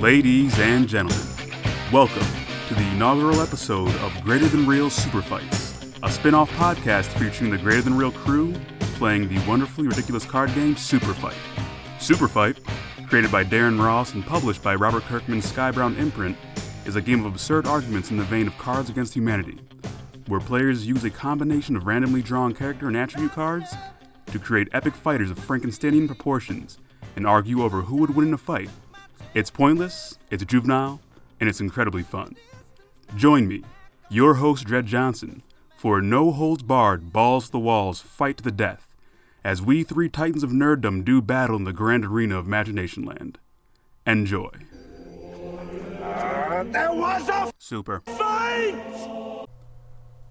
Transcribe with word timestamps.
Ladies 0.00 0.58
and 0.58 0.88
gentlemen, 0.88 1.24
welcome 1.92 2.39
inaugural 3.00 3.40
episode 3.40 3.88
of 4.00 4.12
Greater 4.22 4.46
Than 4.46 4.66
Real 4.66 4.90
Super 4.90 5.22
Fights, 5.22 5.90
a 6.02 6.10
spin 6.10 6.34
off 6.34 6.50
podcast 6.50 7.06
featuring 7.18 7.50
the 7.50 7.56
Greater 7.56 7.80
Than 7.80 7.96
Real 7.96 8.12
crew 8.12 8.54
playing 8.96 9.26
the 9.26 9.38
wonderfully 9.48 9.88
ridiculous 9.88 10.26
card 10.26 10.54
game 10.54 10.76
Super 10.76 11.14
Fight. 11.14 11.32
Super 11.98 12.28
Fight, 12.28 12.58
created 13.06 13.32
by 13.32 13.42
Darren 13.42 13.82
Ross 13.82 14.12
and 14.12 14.22
published 14.22 14.62
by 14.62 14.74
Robert 14.74 15.04
Kirkman's 15.04 15.50
Skybound 15.50 15.98
imprint, 15.98 16.36
is 16.84 16.94
a 16.94 17.00
game 17.00 17.24
of 17.24 17.32
absurd 17.32 17.66
arguments 17.66 18.10
in 18.10 18.18
the 18.18 18.24
vein 18.24 18.46
of 18.46 18.58
Cards 18.58 18.90
Against 18.90 19.14
Humanity, 19.14 19.58
where 20.26 20.38
players 20.38 20.86
use 20.86 21.02
a 21.02 21.08
combination 21.08 21.76
of 21.76 21.86
randomly 21.86 22.20
drawn 22.20 22.52
character 22.52 22.86
and 22.86 22.98
attribute 22.98 23.32
cards 23.32 23.72
to 24.26 24.38
create 24.38 24.68
epic 24.72 24.94
fighters 24.94 25.30
of 25.30 25.38
Frankensteinian 25.38 26.06
proportions 26.06 26.76
and 27.16 27.26
argue 27.26 27.62
over 27.62 27.80
who 27.80 27.96
would 27.96 28.14
win 28.14 28.28
in 28.28 28.34
a 28.34 28.38
fight 28.38 28.68
it's 29.32 29.50
pointless, 29.50 30.18
it's 30.30 30.44
juvenile, 30.44 31.00
and 31.40 31.48
it's 31.48 31.62
incredibly 31.62 32.02
fun. 32.02 32.36
Join 33.16 33.48
me, 33.48 33.62
your 34.08 34.34
host 34.34 34.64
Dred 34.64 34.86
Johnson, 34.86 35.42
for 35.76 36.00
no 36.00 36.30
holds 36.30 36.62
barred, 36.62 37.12
balls 37.12 37.46
to 37.46 37.52
the 37.52 37.58
walls 37.58 38.00
fight 38.00 38.36
to 38.38 38.42
the 38.42 38.50
death, 38.52 38.88
as 39.44 39.60
we 39.62 39.82
three 39.82 40.08
titans 40.08 40.42
of 40.42 40.50
nerddom 40.50 41.04
do 41.04 41.20
battle 41.20 41.56
in 41.56 41.64
the 41.64 41.72
grand 41.72 42.04
arena 42.04 42.38
of 42.38 42.46
Imagination 42.46 43.04
Land. 43.04 43.38
Enjoy. 44.06 44.50
Uh, 46.02 46.62
there 46.64 46.92
was 46.92 47.28
a 47.28 47.52
Super. 47.58 48.00
fight! 48.00 48.76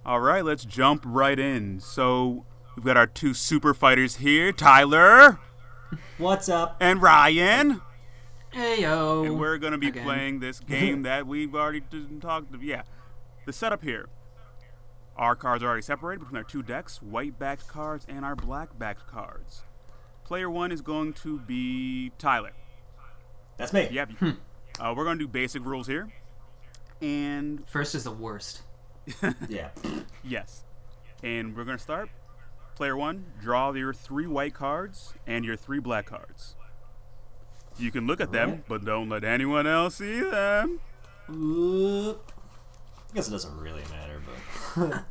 All 0.05 0.19
right, 0.19 0.43
let's 0.43 0.65
jump 0.65 1.03
right 1.05 1.37
in. 1.37 1.79
So, 1.79 2.45
we've 2.75 2.85
got 2.85 2.97
our 2.97 3.07
two 3.07 3.33
super 3.33 3.73
fighters 3.73 4.15
here 4.17 4.51
Tyler 4.51 5.39
What's 6.17 6.49
up? 6.49 6.77
and 6.79 7.01
Ryan. 7.01 7.81
Hey 8.51 8.81
yo. 8.81 9.23
And 9.23 9.39
we're 9.39 9.57
going 9.57 9.71
to 9.73 9.77
be 9.77 9.87
Again. 9.89 10.03
playing 10.03 10.39
this 10.39 10.59
game 10.67 11.03
that 11.03 11.27
we've 11.27 11.53
already 11.53 11.83
talked 12.19 12.53
of. 12.53 12.63
Yeah. 12.63 12.83
The 13.45 13.53
setup 13.53 13.83
here. 13.83 14.09
Our 15.15 15.35
cards 15.35 15.63
are 15.63 15.67
already 15.67 15.81
separated 15.81 16.19
between 16.21 16.37
our 16.37 16.43
two 16.43 16.63
decks 16.63 17.01
white 17.01 17.37
backed 17.37 17.67
cards 17.67 18.05
and 18.07 18.23
our 18.23 18.35
black 18.35 18.77
backed 18.79 19.05
cards. 19.07 19.63
Player 20.23 20.49
one 20.49 20.71
is 20.71 20.81
going 20.81 21.13
to 21.13 21.39
be 21.39 22.11
Tyler. 22.17 22.51
That's 23.57 23.73
me. 23.73 23.87
Yep. 23.91 24.11
Uh, 24.79 24.93
we're 24.95 25.03
going 25.03 25.17
to 25.17 25.25
do 25.25 25.27
basic 25.27 25.65
rules 25.65 25.87
here. 25.87 26.13
And 27.01 27.67
First 27.67 27.95
is 27.95 28.03
the 28.05 28.11
worst. 28.11 28.61
Yeah. 29.49 29.69
yes. 30.23 30.63
And 31.23 31.55
we're 31.57 31.65
going 31.65 31.77
to 31.77 31.83
start. 31.83 32.09
Player 32.75 32.95
one, 32.95 33.25
draw 33.41 33.73
your 33.73 33.93
three 33.93 34.27
white 34.27 34.53
cards 34.53 35.13
and 35.27 35.43
your 35.43 35.57
three 35.57 35.79
black 35.79 36.05
cards. 36.05 36.55
You 37.79 37.91
can 37.91 38.05
look 38.05 38.19
at 38.19 38.31
them, 38.31 38.49
Alright. 38.49 38.67
but 38.67 38.85
don't 38.85 39.07
let 39.09 39.23
anyone 39.23 39.65
else 39.65 39.95
see 39.95 40.19
them. 40.19 40.79
I 41.29 42.15
guess 43.15 43.27
it 43.27 43.31
doesn't 43.31 43.57
really 43.57 43.83
matter, 43.89 44.21
but. 44.75 45.03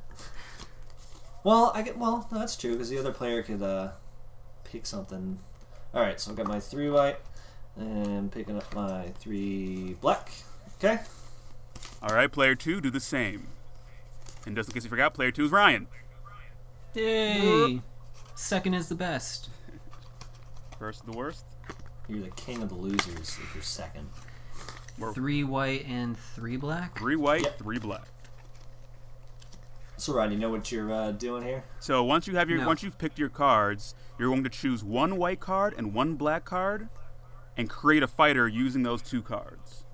well, 1.44 1.72
I 1.74 1.82
get. 1.82 1.96
Well, 1.96 2.28
no, 2.30 2.38
that's 2.38 2.56
true 2.56 2.72
because 2.72 2.90
the 2.90 2.98
other 2.98 3.12
player 3.12 3.42
could 3.42 3.62
uh, 3.62 3.92
pick 4.64 4.84
something. 4.84 5.38
All 5.94 6.02
right, 6.02 6.20
so 6.20 6.30
I've 6.30 6.36
got 6.36 6.46
my 6.46 6.60
three 6.60 6.90
white, 6.90 7.16
and 7.76 8.30
picking 8.30 8.56
up 8.56 8.74
my 8.74 9.08
three 9.18 9.96
black. 10.00 10.30
Okay. 10.78 11.00
All 12.02 12.14
right, 12.14 12.30
player 12.30 12.54
two, 12.54 12.80
do 12.80 12.90
the 12.90 13.00
same. 13.00 13.48
And 14.46 14.54
just 14.54 14.68
in 14.68 14.74
case 14.74 14.84
you 14.84 14.90
forgot, 14.90 15.14
player 15.14 15.30
two 15.30 15.44
is 15.46 15.50
Ryan. 15.50 15.88
Yay. 16.94 17.80
Second 18.34 18.74
is 18.74 18.88
the 18.88 18.94
best. 18.94 19.48
First, 20.78 21.04
the 21.06 21.12
worst. 21.12 21.44
You're 22.08 22.20
the 22.20 22.30
king 22.30 22.62
of 22.62 22.68
the 22.70 22.74
losers 22.74 23.38
if 23.42 23.50
you're 23.54 23.62
second. 23.62 24.08
We're 24.98 25.12
Three 25.12 25.44
white 25.44 25.86
and 25.86 26.18
three 26.18 26.56
black. 26.56 26.98
three 26.98 27.16
white, 27.16 27.42
Yep. 27.44 27.58
three 27.58 27.78
black. 27.78 28.08
So, 29.96 30.14
Ryan, 30.14 30.32
you 30.32 30.38
know 30.38 30.50
what 30.50 30.70
you're 30.72 30.92
uh, 30.92 31.10
doing 31.12 31.42
here? 31.42 31.64
So 31.80 32.02
once 32.04 32.26
you 32.26 32.36
have 32.36 32.48
your, 32.48 32.60
No. 32.60 32.66
once 32.68 32.82
you've 32.82 32.98
picked 32.98 33.18
your 33.18 33.28
cards, 33.28 33.94
you're 34.18 34.28
going 34.28 34.44
to 34.44 34.48
choose 34.50 34.82
one 34.84 35.16
white 35.16 35.40
card 35.40 35.74
and 35.76 35.92
one 35.92 36.14
black 36.14 36.44
card, 36.44 36.88
and 37.56 37.68
create 37.68 38.02
a 38.04 38.06
fighter 38.06 38.46
using 38.46 38.84
those 38.84 39.02
two 39.02 39.20
cards. 39.22 39.84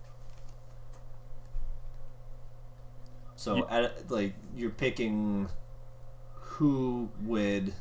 So, 3.37 3.57
You- 3.57 3.67
at, 3.69 4.11
like, 4.11 4.35
you're 4.55 4.71
picking 4.71 5.49
who 6.35 7.11
would 7.23 7.75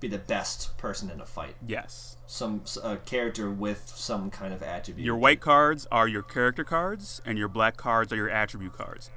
be 0.00 0.08
the 0.08 0.18
best 0.18 0.76
person 0.78 1.10
in 1.10 1.20
a 1.20 1.26
fight. 1.26 1.56
Yes. 1.66 2.16
some 2.30 2.60
s- 2.64 2.76
a 2.82 2.98
character 2.98 3.50
with 3.50 3.88
some 3.96 4.30
kind 4.30 4.52
of 4.52 4.62
attribute. 4.62 5.04
Your 5.04 5.16
white 5.16 5.40
cards 5.40 5.86
are 5.90 6.06
your 6.06 6.22
character 6.22 6.62
cards, 6.62 7.22
and 7.24 7.38
your 7.38 7.48
black 7.48 7.76
cards 7.78 8.12
are 8.12 8.16
your 8.16 8.28
attribute 8.28 8.74
cards. 8.74 9.10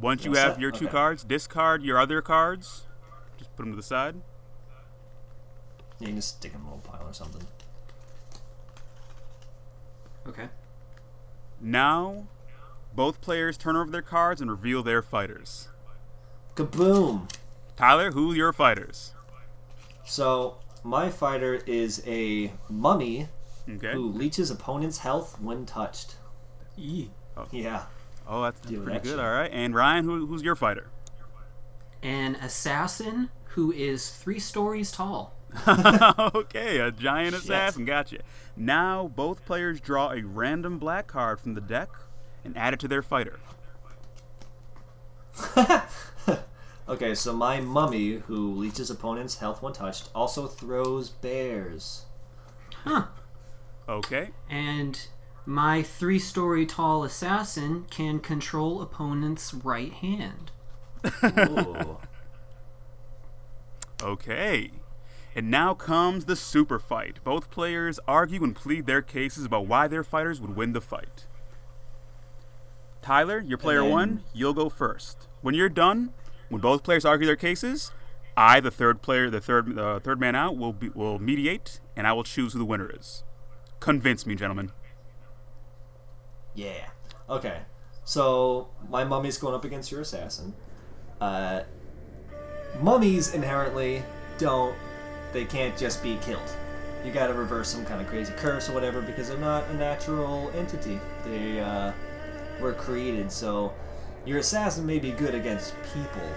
Once 0.00 0.24
you 0.24 0.32
What's 0.32 0.40
have 0.42 0.54
that? 0.54 0.60
your 0.60 0.72
two 0.72 0.86
Okay. 0.86 0.92
cards, 0.92 1.22
discard 1.22 1.82
your 1.84 1.98
other 2.00 2.20
cards. 2.20 2.86
Just 3.38 3.54
put 3.56 3.62
them 3.62 3.72
to 3.72 3.76
the 3.76 3.82
side. 3.82 4.16
You 6.00 6.08
can 6.08 6.16
just 6.16 6.36
stick 6.38 6.50
them 6.52 6.62
in 6.62 6.66
a 6.66 6.74
little 6.74 6.90
pile 6.92 7.06
or 7.08 7.12
something. 7.12 7.46
Okay. 10.26 10.48
Now, 11.60 12.26
both 12.94 13.20
players 13.20 13.56
turn 13.56 13.76
over 13.76 13.90
their 13.90 14.02
cards 14.02 14.40
and 14.40 14.50
reveal 14.50 14.82
their 14.82 15.02
fighters. 15.02 15.68
Kaboom! 16.56 17.28
Tyler, 17.76 18.10
who 18.12 18.32
are 18.32 18.34
your 18.34 18.52
fighters? 18.52 19.14
So 20.04 20.56
my 20.82 21.10
fighter 21.10 21.54
is 21.66 22.02
a 22.06 22.52
mummy 22.68 23.28
Okay. 23.68 23.92
who 23.92 24.08
leeches 24.08 24.50
opponent's 24.50 24.98
health 24.98 25.40
when 25.40 25.64
touched. 25.66 26.16
Yeah. 26.76 27.04
Oh, 27.36 27.46
oh 28.28 28.42
that's 28.42 28.60
Do 28.60 28.76
pretty 28.80 28.92
that 28.98 29.02
good. 29.04 29.10
shit. 29.10 29.18
All 29.20 29.30
right. 29.32 29.50
And 29.52 29.74
Ryan, 29.74 30.04
who, 30.04 30.26
who's 30.26 30.42
your 30.42 30.56
fighter? 30.56 30.88
An 32.02 32.34
assassin 32.36 33.30
who 33.50 33.70
is 33.72 34.10
three 34.10 34.40
stories 34.40 34.90
tall. 34.90 35.34
okay, 35.68 36.78
a 36.78 36.90
giant 36.90 37.34
assassin. 37.36 37.84
Gotcha. 37.84 38.18
Now 38.56 39.06
both 39.14 39.44
players 39.44 39.80
draw 39.80 40.10
a 40.10 40.22
random 40.22 40.78
black 40.78 41.06
card 41.06 41.40
from 41.40 41.54
the 41.54 41.60
deck 41.60 41.90
and 42.44 42.56
add 42.56 42.74
it 42.74 42.80
to 42.80 42.88
their 42.88 43.02
fighter. 43.02 43.38
Okay, 46.88 47.14
so 47.14 47.32
my 47.32 47.60
mummy 47.60 48.14
who 48.26 48.52
leeches 48.54 48.90
opponent's 48.90 49.38
health 49.38 49.62
when 49.62 49.72
touched 49.72 50.10
also 50.14 50.46
throws 50.46 51.08
bears. 51.10 52.06
Huh. 52.84 53.06
Okay. 53.88 54.30
And 54.50 55.06
my 55.46 55.82
three 55.82 56.18
story 56.18 56.66
tall 56.66 57.04
assassin 57.04 57.86
can 57.90 58.18
control 58.18 58.82
opponent's 58.82 59.54
right 59.54 59.92
hand. 59.92 60.50
Ooh. 61.24 61.98
Okay. 64.02 64.70
And 65.34 65.50
now 65.50 65.74
comes 65.74 66.24
the 66.24 66.36
super 66.36 66.78
fight. 66.78 67.20
Both 67.24 67.50
players 67.50 68.00
argue 68.06 68.42
and 68.44 68.54
plead 68.54 68.86
their 68.86 69.02
cases 69.02 69.44
about 69.44 69.66
why 69.66 69.88
their 69.88 70.04
fighters 70.04 70.40
would 70.40 70.56
win 70.56 70.72
the 70.72 70.80
fight. 70.80 71.26
Tyler, 73.00 73.40
you're 73.40 73.58
player 73.58 73.82
then- 73.82 73.90
one. 73.90 74.24
You'll 74.34 74.52
go 74.54 74.68
first. 74.68 75.28
When 75.40 75.54
you're 75.54 75.68
done, 75.68 76.12
when 76.52 76.60
both 76.60 76.82
players 76.82 77.06
argue 77.06 77.26
their 77.26 77.34
cases, 77.34 77.92
I, 78.36 78.60
the 78.60 78.70
third 78.70 79.00
player, 79.00 79.30
the 79.30 79.40
third, 79.40 79.78
uh, 79.78 80.00
third 80.00 80.20
man 80.20 80.34
out, 80.34 80.56
will 80.56 80.74
be, 80.74 80.90
will 80.90 81.18
mediate, 81.18 81.80
and 81.96 82.06
I 82.06 82.12
will 82.12 82.24
choose 82.24 82.52
who 82.52 82.58
the 82.58 82.64
winner 82.64 82.90
is. 82.94 83.24
Convince 83.80 84.26
me, 84.26 84.34
gentlemen. 84.34 84.70
Yeah. 86.54 86.90
Okay. 87.28 87.62
So 88.04 88.68
my 88.90 89.02
mummy's 89.02 89.38
going 89.38 89.54
up 89.54 89.64
against 89.64 89.90
your 89.90 90.02
assassin. 90.02 90.54
Uh, 91.20 91.62
mummies 92.80 93.32
inherently 93.32 94.02
don't. 94.36 94.76
They 95.32 95.46
can't 95.46 95.76
just 95.78 96.02
be 96.02 96.18
killed. 96.20 96.56
You 97.04 97.12
got 97.12 97.28
to 97.28 97.34
reverse 97.34 97.68
some 97.68 97.86
kind 97.86 98.00
of 98.00 98.06
crazy 98.08 98.32
curse 98.36 98.68
or 98.68 98.74
whatever 98.74 99.00
because 99.00 99.28
they're 99.28 99.38
not 99.38 99.64
a 99.70 99.74
natural 99.74 100.52
entity. 100.54 101.00
They 101.24 101.60
uh, 101.60 101.92
were 102.60 102.74
created. 102.74 103.32
So 103.32 103.72
your 104.26 104.38
assassin 104.38 104.86
may 104.86 104.98
be 104.98 105.10
good 105.12 105.34
against 105.34 105.74
people, 105.94 106.28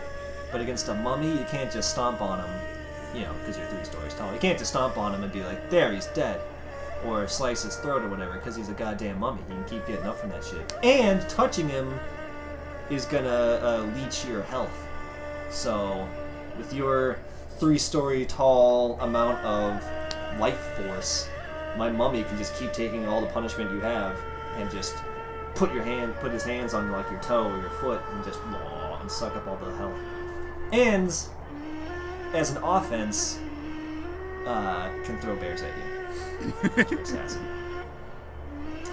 but 0.52 0.62
against 0.62 0.88
a 0.90 0.94
mummy, 0.94 1.32
you 1.32 1.46
can't 1.50 1.72
just 1.72 1.92
stomp 1.92 2.22
on 2.22 2.40
him. 2.40 2.62
You 3.14 3.22
know, 3.22 3.34
because 3.40 3.58
you're 3.58 3.68
three 3.68 3.84
stories 3.86 4.14
tall. 4.14 4.34
You 4.34 4.40
can't 4.40 4.58
just 4.58 4.72
stomp 4.72 4.98
on 4.98 5.16
him 5.16 5.24
and 5.24 5.32
be 5.32 5.42
like, 5.42 5.70
"There, 5.70 5.94
he's 5.94 6.08
dead." 6.08 6.42
or 7.06 7.28
slice 7.28 7.64
his 7.64 7.76
throat 7.78 8.04
or 8.04 8.10
whatever 8.10 8.34
because 8.34 8.56
he's 8.56 8.70
a 8.70 8.74
goddamn 8.74 9.20
mummy. 9.20 9.42
He 9.48 9.54
can 9.54 9.64
keep 9.66 9.88
getting 9.88 10.06
up 10.06 10.18
from 10.18 10.30
that 10.30 10.44
shit. 10.44 10.74
And 10.84 11.28
touching 11.30 11.70
him 11.70 12.00
is 12.90 13.06
gonna 13.06 13.30
uh, 13.30 13.88
leech 13.96 14.26
your 14.26 14.44
health. 14.44 14.88
So, 15.50 16.08
with 16.58 16.74
your 16.74 17.18
three-story 17.58 18.26
tall 18.26 19.00
amount 19.02 19.44
of 19.46 19.84
life 20.40 20.60
force, 20.78 21.30
my 21.78 21.90
mummy 21.90 22.24
can 22.24 22.38
just 22.38 22.56
keep 22.56 22.74
taking 22.74 23.08
all 23.08 23.22
the 23.22 23.28
punishment 23.28 23.72
you 23.72 23.80
have 23.82 24.18
and 24.58 24.70
just 24.72 24.96
put 25.56 25.74
your 25.74 25.84
hand, 25.84 26.16
put 26.18 26.32
his 26.32 26.44
hands 26.44 26.74
on 26.74 26.92
like 26.92 27.10
your 27.10 27.22
toe 27.22 27.50
or 27.50 27.60
your 27.60 27.70
foot, 27.70 28.02
and 28.12 28.24
just 28.24 28.42
blah, 28.44 29.00
and 29.00 29.10
suck 29.10 29.36
up 29.36 29.48
all 29.48 29.58
the 29.58 29.76
health. 29.76 29.98
And 30.72 31.08
as 32.34 32.52
an 32.52 32.64
offense, 32.64 33.40
uh, 34.46 34.90
can 35.04 35.20
throw 35.20 35.36
bears 35.36 35.62
at 35.62 35.72
you. 35.78 37.26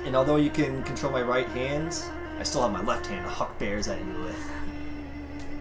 And 0.04 0.16
although 0.16 0.36
you 0.36 0.50
can 0.50 0.82
control 0.82 1.12
my 1.12 1.22
right 1.22 1.46
hand, 1.48 1.96
I 2.38 2.42
still 2.42 2.62
have 2.62 2.72
my 2.72 2.82
left 2.82 3.06
hand 3.06 3.24
to 3.24 3.30
huck 3.30 3.56
bears 3.58 3.86
at 3.86 4.04
you 4.04 4.24
with. 4.24 4.50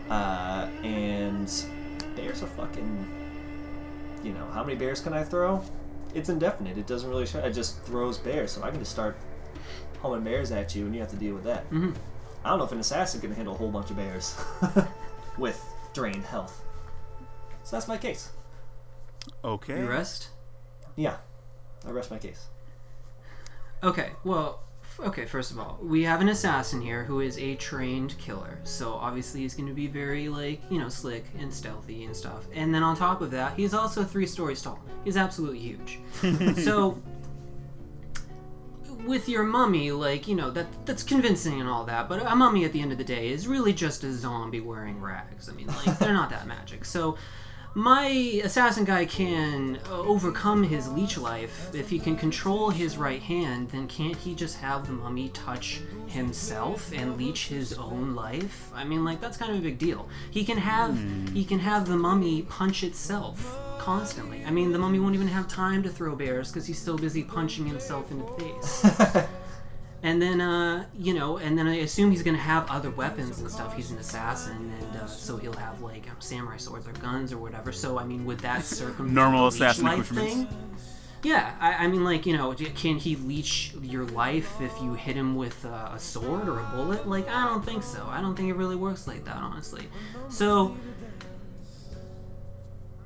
Uh, 0.09 0.67
and 0.83 1.45
bears 2.15 2.41
are 2.41 2.47
fucking. 2.47 3.07
You 4.23 4.33
know, 4.33 4.45
how 4.47 4.63
many 4.63 4.77
bears 4.77 4.99
can 4.99 5.13
I 5.13 5.23
throw? 5.23 5.63
It's 6.13 6.29
indefinite. 6.29 6.77
It 6.77 6.87
doesn't 6.87 7.09
really 7.09 7.25
show. 7.25 7.39
It 7.39 7.51
just 7.51 7.81
throws 7.83 8.17
bears, 8.17 8.51
so 8.51 8.63
I 8.63 8.71
can 8.71 8.79
just 8.79 8.91
start 8.91 9.15
humming 10.01 10.23
bears 10.23 10.51
at 10.51 10.75
you, 10.75 10.85
and 10.85 10.93
you 10.95 11.01
have 11.01 11.09
to 11.11 11.15
deal 11.15 11.33
with 11.35 11.43
that. 11.43 11.69
Mhm. 11.69 11.95
I 12.43 12.49
don't 12.49 12.57
know 12.59 12.65
if 12.65 12.71
an 12.71 12.79
assassin 12.79 13.21
can 13.21 13.33
handle 13.33 13.53
a 13.53 13.57
whole 13.57 13.69
bunch 13.71 13.91
of 13.91 13.97
bears 13.97 14.35
with 15.37 15.63
drained 15.93 16.23
health. 16.25 16.63
So 17.63 17.75
that's 17.75 17.87
my 17.87 17.97
case. 17.97 18.31
Okay. 19.43 19.79
You 19.79 19.87
rest. 19.87 20.29
Yeah, 20.95 21.17
I 21.87 21.91
rest 21.91 22.09
my 22.09 22.17
case. 22.17 22.47
Okay, 23.83 24.11
well, 24.23 24.61
f- 24.83 24.99
okay, 25.07 25.25
first 25.25 25.51
of 25.51 25.59
all, 25.59 25.79
we 25.81 26.03
have 26.03 26.21
an 26.21 26.29
assassin 26.29 26.81
here 26.81 27.03
who 27.03 27.19
is 27.21 27.37
a 27.39 27.55
trained 27.55 28.15
killer. 28.19 28.59
So 28.63 28.93
obviously 28.93 29.41
he's 29.41 29.53
going 29.55 29.67
to 29.69 29.73
be 29.73 29.87
very, 29.87 30.29
like, 30.29 30.61
you 30.69 30.77
know, 30.79 30.89
slick 30.89 31.25
and 31.39 31.51
stealthy 31.53 32.03
and 32.05 32.15
stuff. 32.15 32.45
And 32.53 32.73
then 32.73 32.83
on 32.83 32.95
top 32.95 33.21
of 33.21 33.31
that, 33.31 33.53
he's 33.55 33.73
also 33.73 34.03
three 34.03 34.27
stories 34.27 34.61
tall. 34.61 34.79
He's 35.03 35.17
absolutely 35.17 35.59
huge. 35.59 35.99
so 36.63 37.01
with 39.05 39.29
your 39.29 39.43
mummy, 39.43 39.91
like, 39.91 40.27
you 40.27 40.35
know, 40.35 40.51
that 40.51 40.85
that's 40.85 41.03
convincing 41.03 41.59
and 41.59 41.69
all 41.69 41.83
that, 41.85 42.07
but 42.09 42.25
a 42.25 42.35
mummy 42.35 42.65
at 42.65 42.73
the 42.73 42.81
end 42.81 42.91
of 42.91 42.97
the 42.97 43.03
day 43.03 43.29
is 43.29 43.47
really 43.47 43.73
just 43.73 44.03
a 44.03 44.13
zombie 44.13 44.59
wearing 44.59 45.01
rags. 45.01 45.49
I 45.49 45.53
mean, 45.53 45.67
like, 45.67 45.97
they're 45.99 46.13
not 46.13 46.29
that 46.29 46.47
magic. 46.47 46.85
So 46.85 47.17
my 47.73 48.07
assassin 48.43 48.83
guy 48.83 49.05
can 49.05 49.79
uh, 49.89 49.99
overcome 49.99 50.63
his 50.63 50.89
leech 50.89 51.17
life. 51.17 51.73
If 51.73 51.89
he 51.89 51.99
can 51.99 52.17
control 52.17 52.69
his 52.69 52.97
right 52.97 53.21
hand 53.21 53.69
then 53.69 53.87
can't 53.87 54.17
he 54.17 54.35
just 54.35 54.57
have 54.57 54.87
the 54.87 54.93
mummy 54.93 55.29
touch 55.29 55.81
himself 56.07 56.91
and 56.93 57.17
leech 57.17 57.47
his 57.47 57.73
own 57.73 58.13
life? 58.13 58.69
I 58.73 58.83
mean 58.83 59.05
like 59.05 59.21
that's 59.21 59.37
kind 59.37 59.51
of 59.51 59.59
a 59.59 59.61
big 59.61 59.77
deal. 59.77 60.09
He 60.29 60.43
can 60.43 60.57
have 60.57 60.97
he 61.33 61.45
can 61.45 61.59
have 61.59 61.87
the 61.87 61.95
mummy 61.95 62.41
punch 62.43 62.83
itself 62.83 63.57
constantly. 63.79 64.43
I 64.45 64.51
mean 64.51 64.71
the 64.71 64.79
mummy 64.79 64.99
won't 64.99 65.15
even 65.15 65.27
have 65.27 65.47
time 65.47 65.81
to 65.83 65.89
throw 65.89 66.15
bears 66.15 66.51
because 66.51 66.67
he's 66.67 66.79
so 66.79 66.97
busy 66.97 67.23
punching 67.23 67.65
himself 67.65 68.11
in 68.11 68.19
the 68.19 68.27
face 68.27 68.85
and 70.03 70.21
then, 70.21 70.41
uh, 70.41 70.85
you 70.97 71.13
know, 71.13 71.37
and 71.37 71.57
then 71.57 71.67
I 71.67 71.77
assume 71.77 72.11
he's 72.11 72.23
gonna 72.23 72.37
have 72.37 72.69
other 72.69 72.89
weapons 72.89 73.39
and 73.39 73.49
stuff. 73.51 73.75
He's 73.75 73.91
an 73.91 73.97
assassin, 73.97 74.73
and 74.79 75.01
uh, 75.01 75.07
so 75.07 75.37
he'll 75.37 75.53
have 75.53 75.81
like 75.81 76.09
um, 76.09 76.15
samurai 76.19 76.57
swords 76.57 76.87
or 76.87 76.93
guns 76.93 77.31
or 77.31 77.37
whatever. 77.37 77.71
So 77.71 77.99
I 77.99 78.03
mean, 78.03 78.25
would 78.25 78.39
that 78.39 78.63
circumvent 78.65 79.11
Normal 79.11 79.47
assassin 79.47 80.03
thing? 80.03 80.47
Yeah, 81.23 81.55
I, 81.59 81.85
I 81.85 81.87
mean, 81.87 82.03
like 82.03 82.25
you 82.25 82.35
know, 82.35 82.53
can 82.53 82.97
he 82.97 83.15
leech 83.15 83.73
your 83.79 84.05
life 84.05 84.59
if 84.59 84.73
you 84.81 84.95
hit 84.95 85.15
him 85.15 85.35
with 85.35 85.65
uh, 85.65 85.91
a 85.93 85.99
sword 85.99 86.47
or 86.47 86.59
a 86.59 86.63
bullet? 86.73 87.07
Like, 87.07 87.29
I 87.29 87.45
don't 87.45 87.63
think 87.63 87.83
so. 87.83 88.07
I 88.09 88.21
don't 88.21 88.35
think 88.35 88.49
it 88.49 88.55
really 88.55 88.75
works 88.75 89.07
like 89.07 89.25
that, 89.25 89.37
honestly. 89.37 89.87
So, 90.29 90.75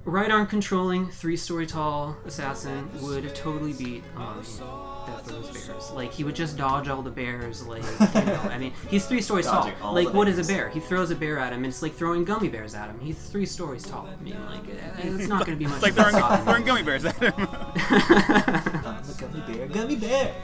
right 0.05 0.31
arm 0.31 0.47
controlling, 0.47 1.09
three 1.09 1.37
story 1.37 1.65
tall 1.67 2.15
assassin 2.25 2.89
would 3.01 3.33
totally 3.35 3.73
beat 3.73 4.03
a 4.15 4.19
mummy 4.19 4.43
that 5.07 5.25
throws 5.25 5.49
bears. 5.67 5.91
Like 5.91 6.11
he 6.11 6.23
would 6.23 6.35
just 6.35 6.57
dodge 6.57 6.87
all 6.87 7.01
the 7.01 7.09
bears. 7.11 7.65
Like 7.65 7.83
you 7.83 8.21
know, 8.25 8.39
I 8.51 8.57
mean, 8.57 8.73
he's 8.89 9.05
three 9.05 9.21
stories 9.21 9.45
tall. 9.45 9.63
Dodging 9.63 9.81
all 9.81 9.93
Like 9.93 10.07
the 10.07 10.13
what 10.13 10.27
is 10.27 10.35
a 10.35 10.37
bears. 10.41 10.47
bear? 10.47 10.69
He 10.69 10.79
throws 10.79 11.11
a 11.11 11.15
bear 11.15 11.37
at 11.39 11.51
him, 11.53 11.59
and 11.59 11.67
it's 11.67 11.81
like 11.81 11.93
throwing 11.93 12.23
gummy 12.25 12.49
bears 12.49 12.73
at 12.75 12.89
him. 12.89 12.99
He's 12.99 13.17
three 13.29 13.45
stories 13.45 13.83
tall. 13.83 14.07
I 14.07 14.23
mean, 14.23 14.37
like 14.45 14.67
eh, 14.69 15.01
it's 15.03 15.27
not 15.27 15.45
going 15.45 15.57
to 15.57 15.63
be 15.63 15.65
much. 15.69 15.83
It's 15.83 15.83
like 15.83 15.91
of 15.93 16.13
a 16.15 16.19
throwing, 16.19 16.43
throwing 16.43 16.63
gummy 16.65 16.83
bears 16.83 17.05
at 17.05 17.15
him. 17.17 17.33
I'm 17.37 17.43
a 19.09 19.15
gummy 19.17 19.41
bear, 19.57 19.67
gummy 19.67 19.95
bear. 19.95 20.35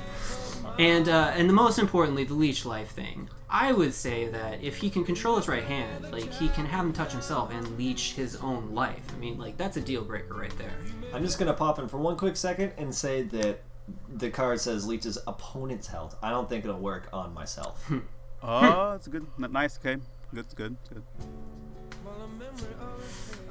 And 0.79 1.09
uh, 1.09 1.33
and 1.35 1.49
the 1.49 1.53
most 1.53 1.79
importantly, 1.79 2.23
the 2.23 2.33
leech 2.33 2.65
life 2.65 2.91
thing. 2.91 3.29
I 3.51 3.73
would 3.73 3.93
say 3.93 4.29
that 4.29 4.63
if 4.63 4.77
he 4.77 4.89
can 4.89 5.03
control 5.03 5.35
his 5.35 5.49
right 5.49 5.63
hand, 5.63 6.09
like 6.11 6.31
he 6.31 6.47
can 6.49 6.65
have 6.65 6.85
him 6.85 6.93
touch 6.93 7.11
himself 7.11 7.51
and 7.51 7.77
leech 7.77 8.13
his 8.13 8.37
own 8.37 8.73
life. 8.73 9.03
I 9.13 9.19
mean, 9.19 9.37
like 9.37 9.57
that's 9.57 9.75
a 9.75 9.81
deal 9.81 10.05
breaker 10.05 10.33
right 10.35 10.57
there. 10.57 10.73
I'm 11.13 11.21
just 11.21 11.37
gonna 11.37 11.53
pop 11.53 11.77
in 11.77 11.89
for 11.89 11.97
one 11.97 12.15
quick 12.15 12.37
second 12.37 12.71
and 12.77 12.95
say 12.95 13.23
that 13.23 13.61
the 14.07 14.29
card 14.29 14.61
says 14.61 14.87
leeches 14.87 15.17
opponent's 15.27 15.87
health. 15.87 16.15
I 16.23 16.29
don't 16.29 16.47
think 16.47 16.63
it'll 16.63 16.79
work 16.79 17.09
on 17.11 17.33
myself. 17.33 17.91
oh, 18.43 18.93
it's 18.93 19.09
good. 19.09 19.27
Nice. 19.37 19.77
Okay. 19.77 19.97
Good. 20.33 20.45
Good. 20.55 20.77
Good. 20.89 21.03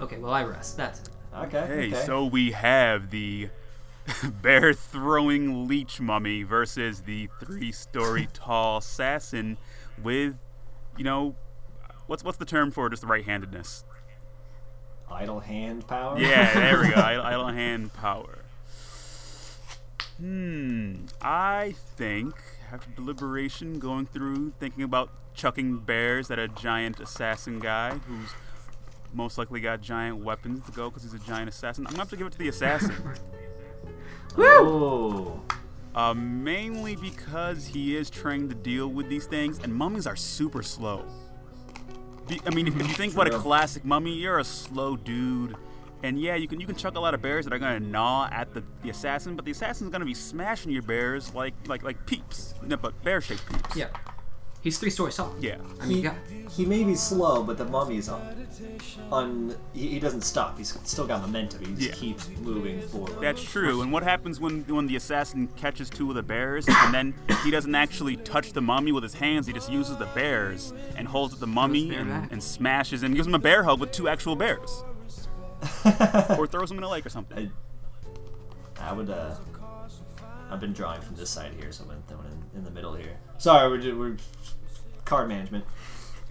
Okay, 0.00 0.16
well 0.16 0.32
I 0.32 0.44
rest. 0.44 0.78
That's 0.78 1.00
it. 1.00 1.08
Okay. 1.36 1.66
Hey, 1.66 1.86
okay. 1.88 2.06
so 2.06 2.24
we 2.24 2.52
have 2.52 3.10
the 3.10 3.50
bear 4.42 4.72
throwing 4.72 5.68
leech 5.68 6.00
mummy 6.00 6.42
versus 6.42 7.02
the 7.02 7.28
three 7.38 7.70
story 7.70 8.28
tall 8.32 8.78
assassin 8.78 9.58
with, 10.02 10.36
you 10.96 11.04
know, 11.04 11.36
what's 12.06 12.24
what's 12.24 12.38
the 12.38 12.44
term 12.44 12.70
for 12.70 12.88
just 12.88 13.02
the 13.02 13.08
right 13.08 13.24
handedness? 13.24 13.84
idle 15.10 15.40
hand 15.40 15.86
power. 15.86 16.18
Yeah, 16.18 16.54
there 16.54 16.80
we 16.80 16.88
go. 16.90 16.94
Idle, 17.00 17.22
idle 17.24 17.48
hand 17.48 17.92
power. 17.94 18.38
Hmm. 20.18 21.06
I 21.20 21.74
think 21.96 22.34
after 22.72 22.90
deliberation, 22.90 23.78
going 23.78 24.06
through, 24.06 24.52
thinking 24.60 24.82
about 24.82 25.10
chucking 25.34 25.78
bears 25.78 26.30
at 26.30 26.38
a 26.38 26.46
giant 26.46 27.00
assassin 27.00 27.58
guy 27.58 27.92
who's 28.06 28.30
most 29.12 29.38
likely 29.38 29.60
got 29.60 29.80
giant 29.80 30.18
weapons 30.18 30.64
to 30.66 30.72
go 30.72 30.90
because 30.90 31.02
he's 31.02 31.14
a 31.14 31.18
giant 31.18 31.48
assassin. 31.48 31.86
I'm 31.86 31.92
gonna 31.92 32.02
have 32.02 32.10
to 32.10 32.16
give 32.16 32.26
it 32.26 32.32
to 32.32 32.38
the 32.38 32.48
assassin. 32.48 32.94
Oh. 34.38 35.42
Uh, 35.94 36.14
mainly 36.14 36.96
because 36.96 37.66
he 37.66 37.96
is 37.96 38.10
trying 38.10 38.48
to 38.48 38.54
deal 38.54 38.88
with 38.88 39.08
these 39.08 39.26
things, 39.26 39.58
and 39.58 39.74
mummies 39.74 40.06
are 40.06 40.16
super 40.16 40.62
slow. 40.62 41.04
Be- 42.28 42.40
I 42.46 42.54
mean, 42.54 42.68
if, 42.68 42.78
if 42.78 42.88
you 42.88 42.94
think 42.94 43.14
about 43.14 43.28
a 43.28 43.38
classic 43.38 43.84
mummy, 43.84 44.14
you're 44.14 44.38
a 44.38 44.44
slow 44.44 44.96
dude, 44.96 45.56
and 46.02 46.20
yeah, 46.20 46.36
you 46.36 46.48
can 46.48 46.60
you 46.60 46.66
can 46.66 46.76
chuck 46.76 46.96
a 46.96 47.00
lot 47.00 47.14
of 47.14 47.22
bears 47.22 47.44
that 47.44 47.52
are 47.52 47.58
gonna 47.58 47.80
gnaw 47.80 48.28
at 48.30 48.54
the, 48.54 48.62
the 48.82 48.90
assassin, 48.90 49.36
but 49.36 49.44
the 49.44 49.50
assassin's 49.50 49.90
gonna 49.90 50.04
be 50.04 50.14
smashing 50.14 50.70
your 50.70 50.82
bears 50.82 51.34
like 51.34 51.54
like 51.66 51.82
like 51.82 52.06
peeps, 52.06 52.54
no, 52.62 52.76
but 52.76 53.02
bear 53.02 53.20
shaped 53.20 53.46
peeps. 53.50 53.76
Yeah. 53.76 53.88
He's 54.62 54.78
three 54.78 54.90
stories 54.90 55.16
tall. 55.16 55.34
Yeah. 55.40 55.56
I 55.80 55.86
mean, 55.86 55.96
He, 55.98 56.02
yeah. 56.02 56.14
he 56.50 56.66
may 56.66 56.84
be 56.84 56.94
slow, 56.94 57.42
but 57.42 57.56
the 57.56 57.64
mummy's 57.64 58.10
on. 58.10 58.20
on 59.10 59.56
he, 59.72 59.88
he 59.88 59.98
doesn't 59.98 60.20
stop. 60.20 60.58
He's 60.58 60.76
still 60.84 61.06
got 61.06 61.22
momentum. 61.22 61.60
He 61.64 61.72
just 61.74 61.80
Yeah. 61.80 61.94
keeps 61.94 62.28
moving 62.42 62.82
forward. 62.82 63.20
That's 63.22 63.42
true. 63.42 63.80
And 63.80 63.90
what 63.90 64.02
happens 64.02 64.38
when 64.38 64.64
when 64.64 64.86
the 64.86 64.96
assassin 64.96 65.48
catches 65.56 65.88
two 65.88 66.10
of 66.10 66.14
the 66.16 66.22
bears 66.22 66.66
and 66.68 66.92
then 66.92 67.14
he 67.42 67.50
doesn't 67.50 67.74
actually 67.74 68.16
touch 68.18 68.52
the 68.52 68.60
mummy 68.60 68.92
with 68.92 69.02
his 69.02 69.14
hands? 69.14 69.46
He 69.46 69.52
just 69.54 69.70
uses 69.72 69.96
the 69.96 70.06
bears 70.14 70.74
and 70.96 71.08
holds 71.08 71.32
up 71.32 71.40
the 71.40 71.46
mummy 71.46 71.88
bear 71.90 72.00
and, 72.00 72.10
back. 72.10 72.32
and 72.32 72.42
smashes 72.42 73.02
him, 73.02 73.14
gives 73.14 73.26
him 73.28 73.34
a 73.34 73.38
bear 73.38 73.62
hug 73.62 73.80
with 73.80 73.92
two 73.92 74.08
actual 74.08 74.36
bears, 74.36 74.84
or 76.38 76.46
throws 76.46 76.70
him 76.70 76.76
in 76.78 76.84
a 76.84 76.88
lake 76.88 77.06
or 77.06 77.10
something. 77.10 77.50
I, 78.78 78.90
I 78.90 78.92
would. 78.92 79.08
uh 79.08 79.36
I've 80.50 80.60
been 80.60 80.72
drawing 80.72 81.00
from 81.00 81.16
this 81.16 81.30
side 81.30 81.52
here, 81.58 81.70
so 81.72 81.84
I'm 81.90 82.02
throwing 82.08 82.26
in, 82.26 82.58
in 82.58 82.64
the 82.64 82.70
middle 82.70 82.94
here. 82.94 83.16
Sorry, 83.38 83.68
we're, 83.68 83.96
we're 83.96 84.16
card 85.04 85.28
management. 85.28 85.64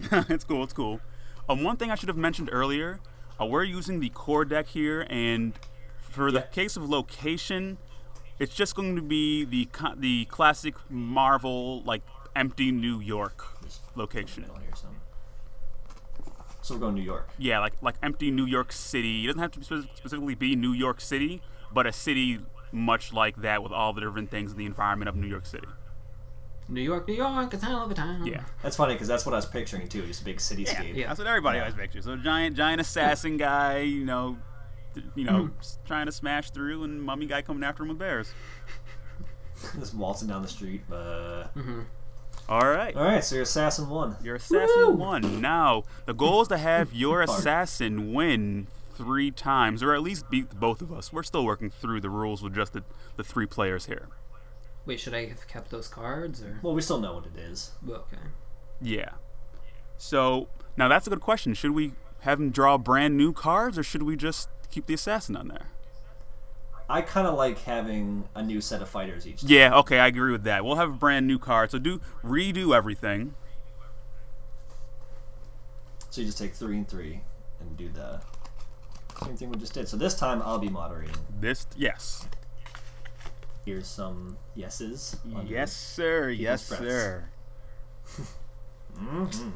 it's 0.28 0.44
cool. 0.44 0.62
It's 0.64 0.72
cool. 0.72 1.00
Um, 1.48 1.62
one 1.64 1.76
thing 1.76 1.90
I 1.90 1.94
should 1.94 2.08
have 2.08 2.16
mentioned 2.18 2.48
earlier, 2.52 3.00
uh, 3.40 3.46
we're 3.46 3.64
using 3.64 4.00
the 4.00 4.10
core 4.10 4.44
deck 4.44 4.68
here, 4.68 5.06
and 5.08 5.54
for 6.00 6.30
the 6.30 6.40
Yeah. 6.40 6.46
case 6.46 6.76
of 6.76 6.88
location, 6.88 7.78
it's 8.38 8.54
just 8.54 8.74
going 8.74 8.94
to 8.96 9.02
be 9.02 9.44
the 9.44 9.68
the 9.96 10.24
classic 10.26 10.74
Marvel 10.90 11.82
like 11.82 12.02
empty 12.36 12.70
New 12.72 13.00
York 13.00 13.44
location. 13.96 14.46
So. 14.74 14.86
So 16.62 16.74
we're 16.74 16.80
going 16.80 16.94
New 16.94 17.02
York. 17.02 17.28
Yeah, 17.38 17.58
like 17.58 17.74
like 17.82 17.96
empty 18.02 18.30
New 18.30 18.44
York 18.46 18.70
City. 18.72 19.24
It 19.24 19.28
doesn't 19.28 19.40
have 19.42 19.50
to 19.52 19.64
specifically 19.94 20.34
be 20.34 20.54
New 20.56 20.72
York 20.72 21.00
City, 21.00 21.42
but 21.72 21.86
a 21.86 21.92
city 21.92 22.40
much 22.72 23.12
like 23.12 23.36
that 23.42 23.62
with 23.62 23.72
all 23.72 23.92
the 23.92 24.00
different 24.00 24.30
things 24.30 24.52
in 24.52 24.58
the 24.58 24.66
environment 24.66 25.08
of 25.08 25.16
New 25.16 25.26
York 25.26 25.46
City. 25.46 25.66
New 26.68 26.80
York, 26.80 27.08
New 27.08 27.14
York, 27.14 27.52
it's 27.52 27.64
hell 27.64 27.82
of 27.84 27.90
a 27.90 27.94
time. 27.94 28.24
Yeah. 28.26 28.44
That's 28.62 28.76
funny 28.76 28.94
because 28.94 29.08
that's 29.08 29.26
what 29.26 29.32
I 29.32 29.38
was 29.38 29.46
picturing 29.46 29.88
too. 29.88 30.06
Just 30.06 30.22
a 30.22 30.24
big 30.24 30.36
cityscape. 30.38 30.94
Yeah. 30.94 31.08
That's 31.08 31.18
what 31.18 31.26
everybody 31.26 31.58
always 31.58 31.74
pictures. 31.74 32.04
So 32.04 32.12
a 32.12 32.16
giant, 32.16 32.56
giant 32.56 32.80
assassin 32.80 33.36
guy, 33.36 33.78
you 33.80 34.04
know, 34.04 34.38
th- 34.94 35.06
you 35.16 35.24
know, 35.24 35.50
s- 35.58 35.78
trying 35.84 36.06
to 36.06 36.12
smash 36.12 36.50
through, 36.50 36.84
and 36.84 37.02
mummy 37.02 37.26
guy 37.26 37.42
coming 37.42 37.64
after 37.64 37.82
him 37.82 37.88
with 37.88 37.98
bears. 37.98 38.32
Just 39.78 39.94
waltzing 39.94 40.28
down 40.28 40.42
the 40.42 40.48
street. 40.48 40.82
Uh, 40.90 41.44
All 42.48 42.66
right. 42.68 42.94
All 42.96 43.04
right, 43.04 43.22
so 43.22 43.34
your 43.34 43.42
assassin 43.42 43.88
won. 43.88 44.16
Your 44.22 44.36
assassin 44.36 44.68
Woo! 44.86 44.90
won. 44.94 45.40
Now, 45.40 45.84
the 46.06 46.14
goal 46.14 46.40
is 46.42 46.48
to 46.48 46.58
have 46.58 46.92
your 46.94 47.20
assassin 47.20 48.14
win 48.14 48.68
three 49.00 49.30
times, 49.30 49.82
or 49.82 49.94
at 49.94 50.02
least 50.02 50.28
beat 50.28 50.50
both 50.50 50.82
of 50.82 50.92
us. 50.92 51.10
We're 51.10 51.22
still 51.22 51.42
working 51.42 51.70
through 51.70 52.02
the 52.02 52.10
rules 52.10 52.42
with 52.42 52.54
just 52.54 52.74
the, 52.74 52.84
the 53.16 53.24
three 53.24 53.46
players 53.46 53.86
here. 53.86 54.08
Wait, 54.84 55.00
should 55.00 55.14
I 55.14 55.24
have 55.26 55.48
kept 55.48 55.70
those 55.70 55.88
cards 55.88 56.42
or? 56.42 56.58
Well, 56.62 56.74
we 56.74 56.82
still 56.82 57.00
know 57.00 57.14
what 57.14 57.24
it 57.24 57.38
is. 57.38 57.70
Okay. 57.88 58.18
Yeah. 58.78 59.12
So, 59.96 60.48
now 60.76 60.86
that's 60.88 61.06
a 61.06 61.10
good 61.10 61.20
question. 61.22 61.54
Should 61.54 61.70
we 61.70 61.92
have 62.20 62.38
him 62.38 62.50
draw 62.50 62.76
brand 62.76 63.16
new 63.16 63.32
cards, 63.32 63.78
or 63.78 63.82
should 63.82 64.02
we 64.02 64.16
just 64.16 64.50
keep 64.70 64.84
the 64.84 64.92
assassin 64.92 65.34
on 65.34 65.48
there? 65.48 65.68
I 66.90 67.00
kind 67.00 67.26
of 67.26 67.36
like 67.36 67.60
having 67.60 68.28
a 68.34 68.42
new 68.42 68.60
set 68.60 68.82
of 68.82 68.90
fighters 68.90 69.26
each 69.26 69.40
time. 69.40 69.50
Yeah, 69.50 69.78
okay, 69.78 69.98
I 69.98 70.08
agree 70.08 70.32
with 70.32 70.44
that. 70.44 70.62
We'll 70.62 70.76
have 70.76 70.90
a 70.90 70.96
brand 70.96 71.26
new 71.26 71.38
card. 71.38 71.70
So, 71.70 71.78
do 71.78 72.02
redo 72.22 72.76
everything. 72.76 73.34
So 76.10 76.20
you 76.20 76.26
just 76.26 76.38
take 76.38 76.54
three 76.54 76.76
and 76.76 76.88
three 76.88 77.20
and 77.60 77.76
do 77.76 77.88
the 77.88 78.20
same 79.24 79.36
thing 79.36 79.50
we 79.50 79.58
just 79.58 79.74
did. 79.74 79.88
So 79.88 79.96
this 79.96 80.14
time 80.14 80.42
I'll 80.44 80.58
be 80.58 80.68
moderating. 80.68 81.16
This, 81.40 81.66
yes. 81.76 82.26
Here's 83.64 83.86
some 83.86 84.36
yeses. 84.54 85.16
Yes, 85.46 85.72
sir. 85.72 86.30
Yes, 86.30 86.68
breaths. 86.68 86.84
sir. 86.84 87.24
Mhm. 88.98 89.52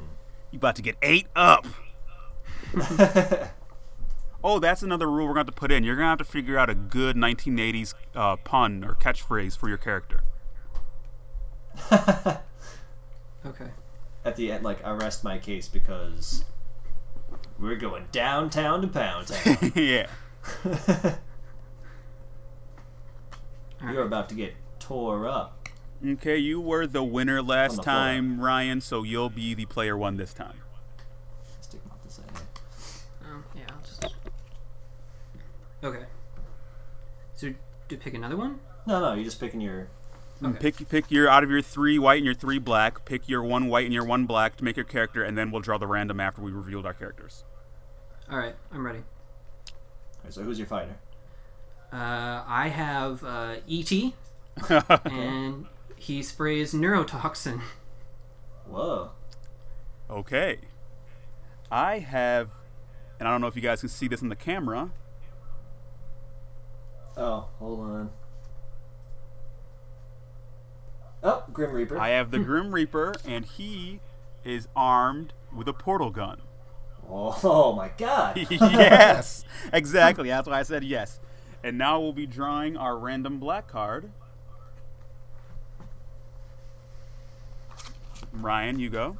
You 0.53 0.57
about 0.59 0.77
to 0.77 0.83
get 0.83 0.97
eight 1.03 1.27
up. 1.35 1.67
oh, 4.45 4.59
that's 4.59 4.83
another 4.83 5.11
rule 5.11 5.27
we're 5.27 5.35
going 5.35 5.47
to 5.47 5.51
have 5.51 5.55
to 5.55 5.61
put 5.61 5.71
in. 5.73 5.85
You're 5.85 5.97
going 5.97 6.05
to 6.07 6.11
have 6.11 6.19
to 6.19 6.25
figure 6.25 6.57
out 6.57 6.71
a 6.71 6.75
good 6.75 7.17
1980s 7.17 7.95
uh, 8.15 8.37
pun 8.37 8.85
or 8.85 8.95
catchphrase 8.95 9.57
for 9.59 9.69
your 9.69 9.79
character. 9.79 10.23
Okay. 13.47 13.67
At 14.25 14.37
the 14.37 14.51
end, 14.51 14.65
like 14.65 14.83
I 14.83 14.93
rest 14.93 15.23
my 15.23 15.37
case 15.37 15.69
because 15.69 16.47
we're 17.59 17.77
going 17.77 18.07
downtown 18.13 18.81
to 18.83 18.89
Pound 18.89 19.29
Town. 19.29 19.73
yeah. 19.75 20.07
You're 23.83 24.07
about 24.07 24.29
to 24.31 24.35
get 24.35 24.55
tore 24.79 25.27
up. 25.29 25.69
Okay, 26.07 26.37
you 26.37 26.61
were 26.61 26.87
the 26.87 27.03
winner 27.03 27.41
last 27.41 27.77
the 27.77 27.83
floor. 27.83 27.95
time, 27.95 28.41
Ryan, 28.41 28.81
so 28.81 29.03
you'll 29.03 29.31
be 29.31 29.55
the 29.55 29.65
player 29.67 29.97
one 29.97 30.17
this 30.17 30.35
time. 30.35 30.61
Stick 31.61 31.83
them 31.83 31.93
up 31.93 32.05
the 32.05 32.11
side. 32.13 32.25
Um, 33.25 33.45
yeah, 33.55 33.63
I'll 33.71 33.81
just. 33.81 34.15
Okay. 35.83 36.05
So, 37.35 37.49
do 37.49 37.55
you 37.89 37.97
pick 37.97 38.15
another 38.15 38.37
one? 38.37 38.61
No, 38.87 39.01
no, 39.01 39.15
you're 39.15 39.25
just 39.25 39.41
picking 39.41 39.61
your. 39.61 39.89
Okay. 40.43 40.59
Pick 40.59 40.89
pick 40.89 41.11
your 41.11 41.29
out 41.29 41.45
of 41.45 41.51
your 41.51 41.63
three 41.63 41.99
white 41.99 42.17
and 42.17 42.25
your 42.25 42.35
three 42.35 42.59
black. 42.59 43.05
Pick 43.05 43.29
your 43.29 43.43
one 43.43 43.69
white 43.69 43.85
and 43.85 43.95
your 43.95 44.05
one 44.05 44.27
black 44.27 44.57
to 44.57 44.65
make 44.65 44.77
your 44.77 44.85
character, 44.85 45.23
and 45.23 45.39
then 45.39 45.51
we'll 45.51 45.61
draw 45.61 45.79
the 45.79 45.87
random 45.87 46.21
after 46.21 46.43
we 46.43 46.51
revealed 46.51 46.85
our 46.87 46.93
characters. 46.93 47.45
All 48.31 48.39
right, 48.39 48.55
I'm 48.73 48.85
ready. 48.85 49.01
Alright, 50.19 50.35
so 50.35 50.43
who's 50.43 50.59
your 50.59 50.67
fighter? 50.67 50.97
Uh, 51.93 52.43
I 52.47 52.69
have 52.69 53.23
uh, 53.23 53.57
ET, 53.71 53.93
and 55.05 55.67
he 55.97 56.23
sprays 56.23 56.75
neurotoxin. 56.75 57.61
Whoa. 58.67 59.11
okay. 60.11 60.59
I 61.71 61.99
have, 62.01 62.51
and 63.19 63.29
I 63.29 63.31
don't 63.31 63.41
know 63.41 63.47
if 63.47 63.57
you 63.57 63.63
guys 63.63 63.81
can 63.81 63.89
see 63.89 64.09
this 64.09 64.23
in 64.23 64.29
the 64.29 64.37
camera. 64.37 64.91
Oh, 67.17 67.49
hold 67.59 67.81
on. 67.81 68.11
Oh, 71.25 71.43
Grim 71.53 71.73
Reaper. 71.73 71.99
I 71.99 72.11
have 72.11 72.31
the 72.31 72.39
Grim 72.39 72.75
Reaper, 72.75 73.15
and 73.27 73.47
he 73.47 74.01
is 74.45 74.69
armed 74.77 75.33
with 75.57 75.67
a 75.67 75.73
portal 75.73 76.11
gun. 76.11 76.43
Oh, 77.09 77.39
oh 77.43 77.73
my 77.75 77.91
god. 77.97 78.37
yes, 78.51 79.45
exactly. 79.73 80.29
That's 80.29 80.47
why 80.47 80.61
I 80.61 80.63
said 80.63 80.85
yes. 80.85 81.21
And 81.63 81.79
now 81.79 81.99
we'll 81.99 82.13
be 82.13 82.27
drawing 82.27 82.77
our 82.77 82.99
random 82.99 83.39
black 83.39 83.69
card. 83.69 84.11
Ryan, 88.33 88.79
you 88.79 88.91
go. 88.91 89.17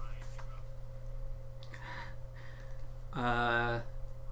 Uh, 3.15 3.81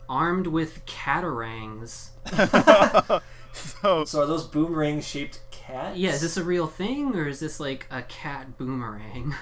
armed 0.09 0.47
with 0.49 0.85
catarangs. 0.85 2.11
So 3.53 4.05
So 4.05 4.23
are 4.23 4.27
those 4.27 4.47
boomerang 4.47 5.03
shaped 5.03 5.41
cats? 5.73 5.99
Yeah, 5.99 6.11
is 6.11 6.21
this 6.21 6.37
a 6.37 6.45
real 6.45 6.67
thing, 6.67 7.15
or 7.15 7.27
is 7.27 7.41
this 7.41 7.59
like 7.59 7.87
a 7.91 8.03
cat 8.03 8.59
boomerang? 8.59 9.35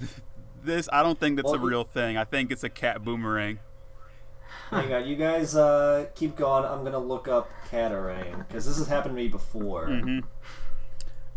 this, 0.64 0.88
I 0.92 1.02
don't 1.02 1.18
think 1.18 1.36
that's 1.36 1.52
a 1.52 1.58
real 1.58 1.84
thing. 1.84 2.16
I 2.16 2.24
think 2.24 2.50
it's 2.50 2.64
a 2.64 2.68
cat 2.68 3.04
boomerang. 3.04 3.60
Hang 4.70 4.92
on, 4.92 5.06
you 5.06 5.16
guys 5.16 5.56
uh, 5.56 6.06
keep 6.14 6.36
going. 6.36 6.64
I'm 6.64 6.84
gonna 6.84 6.98
look 6.98 7.28
up 7.28 7.50
Catarang 7.70 8.46
because 8.46 8.66
this 8.66 8.78
has 8.78 8.86
happened 8.86 9.16
to 9.16 9.22
me 9.22 9.28
before. 9.28 9.88
Mm-hmm. 9.88 10.20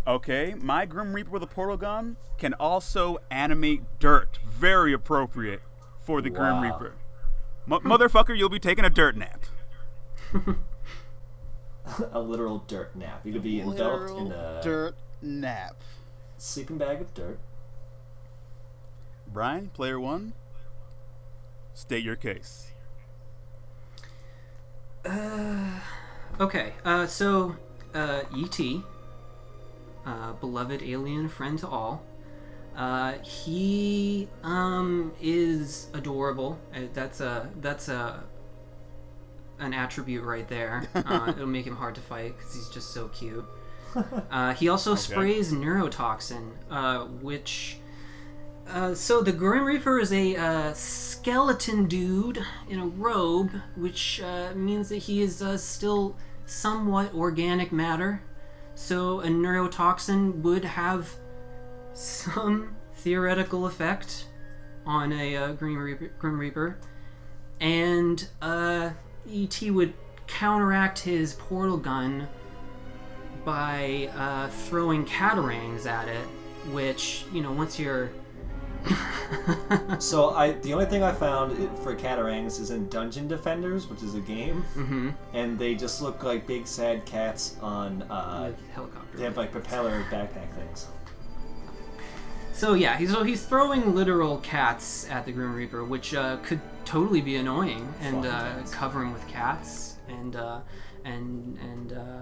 Okay, 0.05 0.53
my 0.59 0.85
Grim 0.85 1.13
Reaper 1.13 1.31
with 1.31 1.43
a 1.43 1.47
portal 1.47 1.77
gun 1.77 2.17
can 2.37 2.53
also 2.55 3.19
animate 3.31 3.81
dirt. 3.99 4.39
Very 4.45 4.93
appropriate 4.93 5.61
for 6.03 6.21
the 6.21 6.29
Grim 6.29 6.59
Reaper. 6.59 6.95
Mo- 7.65 7.79
motherfucker, 7.79 8.37
you'll 8.37 8.49
be 8.49 8.59
taking 8.59 8.83
a 8.83 8.89
dirt 8.89 9.15
nap. 9.15 9.45
a 12.11 12.19
literal 12.19 12.59
dirt 12.67 12.95
nap. 12.95 13.21
You 13.25 13.33
could 13.33 13.43
be 13.43 13.61
enveloped 13.61 14.17
in 14.17 14.31
a 14.31 14.61
dirt 14.63 14.95
nap. 15.21 15.75
sleeping 16.37 16.77
bag 16.77 17.01
of 17.01 17.13
dirt. 17.13 17.39
Brian, 19.27 19.69
player 19.69 19.99
one, 19.99 20.33
state 21.73 22.03
your 22.03 22.15
case. 22.15 22.71
Uh, 25.05 25.79
Okay, 26.39 26.73
uh, 26.83 27.05
so 27.05 27.55
uh, 27.93 28.21
E.T., 28.35 28.81
uh, 30.03 30.33
beloved 30.33 30.81
alien 30.81 31.29
friend 31.29 31.59
to 31.59 31.67
all, 31.67 32.01
uh, 32.75 33.13
he 33.19 34.27
um, 34.41 35.13
is 35.21 35.89
adorable. 35.93 36.57
Uh, 36.75 36.81
that's 36.91 37.21
a 37.21 37.51
that's 37.61 37.87
a 37.87 38.23
an 39.63 39.73
attribute 39.73 40.23
right 40.23 40.47
there. 40.47 40.87
Uh, 40.95 41.29
it'll 41.29 41.45
make 41.45 41.67
him 41.67 41.75
hard 41.75 41.95
to 41.95 42.01
fight 42.01 42.35
because 42.37 42.53
he's 42.55 42.69
just 42.69 42.93
so 42.93 43.07
cute. 43.09 43.45
Uh, 44.31 44.55
he 44.55 44.69
also 44.69 44.95
sprays 44.95 45.53
neurotoxin, 45.53 46.49
uh, 46.71 47.05
which. 47.21 47.77
Uh, 48.67 48.95
so 48.95 49.21
the 49.21 49.31
Grim 49.31 49.65
Reaper 49.65 49.99
is 49.99 50.11
a 50.11 50.35
uh, 50.35 50.73
skeleton 50.73 51.85
dude 51.85 52.43
in 52.67 52.79
a 52.79 52.87
robe, 52.87 53.51
which 53.75 54.19
uh, 54.21 54.53
means 54.55 54.89
that 54.89 54.97
he 54.97 55.21
is 55.21 55.43
uh, 55.43 55.57
still 55.59 56.15
somewhat 56.47 57.13
organic 57.13 57.71
matter. 57.71 58.23
So 58.73 59.19
a 59.19 59.27
neurotoxin 59.27 60.41
would 60.41 60.65
have 60.65 61.09
some 61.93 62.75
theoretical 62.95 63.65
effect 63.65 64.27
on 64.85 65.11
a 65.11 65.35
uh, 65.35 65.51
Grim, 65.53 65.77
Reaper, 65.77 66.11
Grim 66.19 66.39
Reaper, 66.39 66.79
and 67.59 68.27
uh, 68.41 68.91
ET 69.31 69.61
would 69.71 69.93
counteract 70.27 70.99
his 70.99 71.33
portal 71.33 71.77
gun 71.77 72.27
by 73.45 74.09
uh, 74.15 74.47
throwing 74.49 75.05
catarangs 75.05 75.85
at 75.85 76.07
it, 76.07 76.25
which 76.71 77.25
you 77.33 77.41
know 77.41 77.51
once 77.51 77.79
you're 77.79 78.09
So 79.99 80.31
I, 80.31 80.51
the 80.51 80.73
only 80.73 80.85
thing 80.85 81.03
I 81.03 81.11
found 81.11 81.55
for 81.79 81.95
Catarangs 81.95 82.59
is 82.59 82.71
in 82.71 82.87
Dungeon 82.89 83.27
Defenders, 83.27 83.87
which 83.87 84.03
is 84.03 84.15
a 84.15 84.19
game, 84.19 84.63
mm-hmm, 84.75 85.09
and 85.33 85.57
they 85.57 85.75
just 85.75 86.01
look 86.01 86.23
like 86.23 86.45
big 86.45 86.67
sad 86.67 87.05
cats 87.05 87.55
on. 87.61 88.01
Uh, 88.03 88.53
helicopter. 88.73 89.17
they 89.17 89.23
have 89.23 89.37
like 89.37 89.51
propeller 89.51 90.03
backpack 90.11 90.53
things. 90.53 90.87
So 92.53 92.73
yeah, 92.73 92.97
he's 92.97 93.11
so 93.11 93.23
he's 93.23 93.45
throwing 93.45 93.95
literal 93.95 94.37
cats 94.37 95.09
at 95.09 95.25
the 95.25 95.31
Grim 95.31 95.55
Reaper, 95.55 95.83
which 95.83 96.13
uh, 96.13 96.37
could 96.37 96.61
totally 96.85 97.21
be 97.21 97.35
annoying, 97.37 97.91
and 98.01 98.25
uh, 98.25 98.53
cover 98.71 99.01
him 99.01 99.13
with 99.13 99.27
cats, 99.27 99.97
and 100.07 100.35
uh, 100.35 100.59
and 101.05 101.57
and 101.59 101.93
uh, 101.93 102.21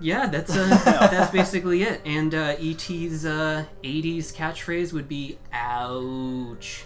yeah, 0.00 0.26
that's 0.26 0.54
uh, 0.56 0.66
that's 1.10 1.30
basically 1.32 1.82
it. 1.82 2.00
And 2.04 2.34
uh, 2.34 2.56
ET's 2.58 3.24
uh, 3.24 3.64
'80s 3.82 4.34
catchphrase 4.34 4.92
would 4.92 5.08
be 5.08 5.38
"ouch" 5.52 6.84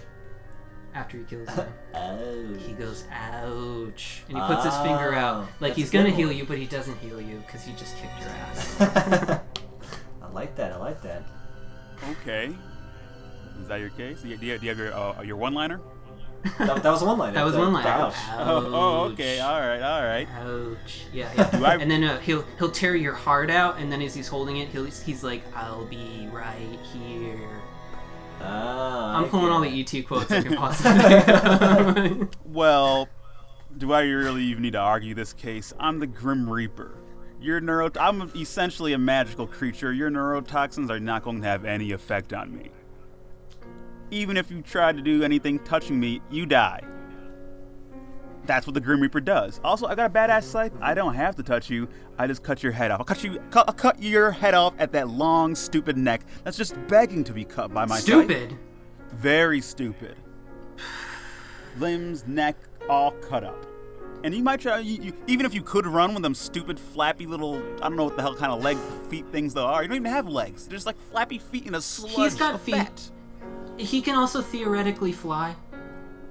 after 0.95 1.19
he 1.19 1.25
kills 1.25 1.49
him. 1.51 1.67
Oh. 1.95 2.55
He 2.55 2.75
goes 2.75 3.05
"ouch" 3.11 4.23
and 4.29 4.39
he 4.39 4.45
puts 4.47 4.65
his 4.65 4.77
finger 4.77 5.15
out 5.15 5.45
Oh, 5.45 5.49
like 5.59 5.71
that's 5.71 5.77
he's 5.77 5.89
a 5.89 5.93
good 5.93 5.99
gonna 5.99 6.11
one. 6.11 6.17
heal 6.19 6.33
you, 6.33 6.45
but 6.45 6.59
he 6.59 6.67
doesn't 6.67 6.97
heal 6.99 7.21
you 7.21 7.43
because 7.45 7.65
he 7.65 7.73
just 7.73 7.97
kicked 7.97 8.21
your 8.21 8.29
ass. 8.29 9.41
I 10.23 10.29
like 10.33 10.55
that. 10.57 10.73
I 10.73 10.77
like 10.77 11.03
that. 11.03 11.25
Okay. 12.11 12.55
Is 13.61 13.69
that 13.69 13.81
your 13.81 13.91
case? 13.91 14.23
Do 14.23 14.29
you, 14.29 14.37
do 14.37 14.47
you, 14.47 14.53
have 14.53 14.79
your 14.79 14.95
uh, 14.95 15.23
your 15.23 15.37
one 15.37 15.55
liner? 15.55 15.81
That, 16.59 16.83
that 16.83 16.91
was 16.91 17.03
one 17.03 17.19
liner. 17.19 17.35
That 17.35 17.45
was 17.45 17.57
one 17.57 17.73
liner. 17.73 17.89
Ouch. 17.89 18.15
Oh, 18.37 18.71
oh, 18.73 19.01
okay. 19.13 19.41
All 19.41 19.61
right, 19.61 19.83
all 19.83 20.05
right. 20.05 20.29
Ouch. 20.41 21.03
Yeah, 21.13 21.33
yeah. 21.37 21.61
I- 21.63 21.77
And 21.77 21.91
then 21.91 22.05
uh, 22.05 22.21
he'll 22.21 22.45
he'll 22.59 22.71
tear 22.71 22.95
your 22.95 23.15
heart 23.15 23.51
out, 23.51 23.79
and 23.79 23.91
then 23.91 24.01
as 24.01 24.15
he's 24.15 24.29
holding 24.29 24.59
it, 24.59 24.69
he'll 24.69 24.85
he's 24.85 25.25
like, 25.25 25.43
"I'll 25.55 25.85
be 25.87 26.29
right 26.33 26.79
here." 26.93 27.61
Ah, 28.41 29.17
I'm 29.17 29.25
I 29.25 29.29
pulling 29.29 29.47
get 29.47 29.53
all 29.53 29.61
the 29.61 29.81
ET 29.99 30.07
quotes 30.07 30.31
I 30.31 30.43
can 30.43 30.57
possibly. 30.57 32.29
Well, 32.45 33.09
do 33.77 33.93
I 33.93 34.03
really 34.03 34.45
even 34.45 34.63
need 34.63 34.75
to 34.75 34.79
argue 34.79 35.15
this 35.15 35.33
case? 35.33 35.73
I'm 35.81 35.99
the 35.99 36.07
Grim 36.07 36.49
Reaper. 36.49 36.95
Your 37.41 37.61
neuro 37.61 37.91
I'm 38.01 38.31
essentially 38.37 38.93
a 38.93 38.99
magical 38.99 39.47
creature. 39.47 39.93
Your 39.93 40.11
neurotoxins 40.11 40.91
are 40.91 41.01
not 41.01 41.23
going 41.23 41.41
to 41.43 41.49
have 41.49 41.65
any 41.65 41.93
effect 41.93 42.33
on 42.33 42.57
me. 42.57 42.71
Even 44.11 44.37
if 44.37 44.51
you 44.51 44.63
try 44.63 44.93
to 44.93 45.01
do 45.01 45.23
anything 45.23 45.59
touching 45.61 45.99
me, 46.01 46.21
you 46.31 46.47
die. 46.47 46.81
That's 48.47 48.67
what 48.67 48.73
the 48.73 48.81
Grim 48.81 49.01
Reaper 49.03 49.21
does. 49.21 49.61
Also, 49.63 49.87
I 49.87 49.95
got 49.95 50.11
a 50.11 50.15
badass 50.15 50.45
scythe. 50.45 50.73
I 50.81 50.95
don't 50.95 51.15
have 51.15 51.37
to 51.37 51.43
touch 51.43 51.69
you. 51.69 51.87
I 52.19 52.27
just 52.27 52.43
cut 52.43 52.63
your 52.63 52.73
head 52.73 52.91
off. 52.91 53.01
I'll 53.01 53.05
cut 53.05 53.23
you. 53.23 53.39
Cut, 53.51 53.69
I'll 53.69 53.75
cut 53.75 54.03
your 54.03 54.31
head 54.31 54.55
off 54.55 54.73
at 54.79 54.93
that 54.93 55.09
long, 55.09 55.55
stupid 55.55 55.99
neck. 55.99 56.23
That's 56.45 56.57
just 56.57 56.75
begging 56.89 57.25
to 57.25 57.35
be 57.35 57.45
cut 57.45 57.75
by 57.75 57.85
my 57.85 57.97
scythe. 57.97 58.05
Stupid. 58.05 58.59
Very 59.13 59.61
stupid. 59.61 60.17
Limbs, 61.79 62.27
neck, 62.27 62.57
all 62.89 63.11
cut 63.13 63.45
up. 63.45 63.67
And 64.25 64.35
you 64.35 64.43
might 64.43 64.61
try, 64.61 64.79
you, 64.81 65.01
you, 65.01 65.13
even 65.27 65.47
if 65.47 65.55
you 65.55 65.63
could 65.63 65.87
run 65.87 66.13
with 66.15 66.23
them 66.23 66.35
stupid, 66.35 66.81
flappy 66.81 67.27
little, 67.27 67.59
I 67.77 67.89
don't 67.89 67.97
know 67.97 68.05
what 68.05 68.17
the 68.17 68.23
hell 68.23 68.35
kind 68.35 68.51
of 68.51 68.63
leg, 68.63 68.77
feet 69.09 69.27
things 69.31 69.55
they 69.55 69.61
are. 69.61 69.83
You 69.83 69.89
don't 69.89 69.99
even 69.99 70.11
have 70.11 70.27
legs. 70.27 70.67
They're 70.67 70.75
just 70.77 70.87
like 70.87 70.99
flappy 71.13 71.39
feet 71.39 71.67
in 71.67 71.75
a 71.75 71.81
sludge 71.83 72.33
He's 72.33 72.35
got 72.35 72.55
of 72.55 72.63
feet. 72.63 72.75
fat. 72.75 73.11
He 73.79 74.03
can 74.03 74.15
also 74.17 74.43
theoretically 74.43 75.13
fly. 75.13 75.55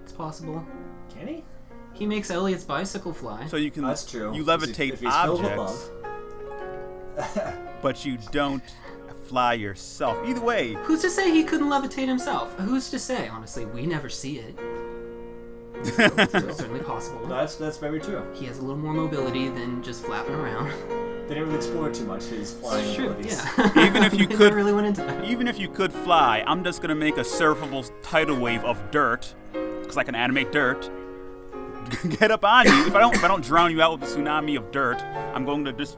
It's 0.04 0.12
possible. 0.12 0.66
Can 1.10 1.28
he? 1.28 1.44
He 1.94 2.06
makes 2.06 2.30
Elliot's 2.30 2.64
bicycle 2.64 3.14
fly. 3.14 3.48
So 3.48 3.58
you 3.58 3.72
can, 3.72 3.84
That's 3.84 4.06
true. 4.06 4.34
you 4.36 4.44
levitate 4.44 4.94
if 4.94 5.00
he's 5.02 5.16
filled 5.16 5.42
with 5.44 5.52
objects, 5.52 5.90
but 7.82 8.06
you 8.06 8.18
don't 8.32 8.62
fly 9.28 9.54
yourself. 9.54 10.18
Either 10.28 10.42
way, 10.42 10.74
Who's 10.84 11.02
to 11.02 11.10
say 11.10 11.32
he 11.32 11.44
couldn't 11.44 11.70
levitate 11.70 12.08
himself? 12.08 12.54
Who's 12.60 12.90
to 12.92 13.00
say? 13.00 13.28
Honestly, 13.28 13.66
we 13.66 13.86
never 13.86 14.10
see 14.10 14.40
it. 14.40 14.58
It's 15.78 16.58
certainly 16.58 16.80
possible. 16.82 17.26
That's 17.28 17.56
that's 17.56 17.78
very 17.78 18.00
true. 18.00 18.24
He 18.34 18.46
has 18.46 18.58
a 18.58 18.62
little 18.62 18.78
more 18.78 18.94
mobility 18.94 19.48
than 19.50 19.84
just 19.84 20.04
flapping 20.04 20.34
around. 20.34 20.72
They 21.28 21.34
didn't 21.36 21.46
really 21.50 21.58
explore 21.58 21.92
too 21.92 22.06
much 22.06 22.24
his 22.26 22.54
flying 22.54 22.96
True, 22.96 23.10
abilities. 23.10 23.44
yeah. 23.58 23.72
Even 23.86 24.04
if 24.04 24.14
you 24.14 24.28
They 24.28 24.36
could- 24.36 24.54
really 24.54 24.74
went 24.74 24.88
into 24.88 25.02
that. 25.04 25.26
even 25.26 25.48
if 25.48 25.60
you 25.60 25.68
could 25.68 25.92
fly, 25.92 26.44
I'm 26.48 26.64
just 26.64 26.82
gonna 26.82 26.96
make 26.96 27.18
a 27.18 27.22
surfable 27.22 27.90
tidal 28.02 28.40
wave 28.40 28.64
of 28.64 28.92
dirt, 28.92 29.34
because 29.52 29.98
I 29.98 30.04
can 30.04 30.16
animate 30.16 30.52
dirt. 30.54 30.90
Get 32.20 32.32
up 32.32 32.44
on 32.46 32.66
you. 32.66 32.88
If 32.88 32.96
I 32.96 33.00
don't, 33.00 33.16
if 33.16 33.24
I 33.24 33.28
don't 33.28 33.44
drown 33.44 33.72
you 33.72 33.82
out 33.82 34.00
with 34.00 34.10
a 34.10 34.14
tsunami 34.16 34.58
of 34.58 34.72
dirt, 34.72 35.02
I'm 35.34 35.46
going 35.46 35.64
to 35.66 35.74
just 35.74 35.98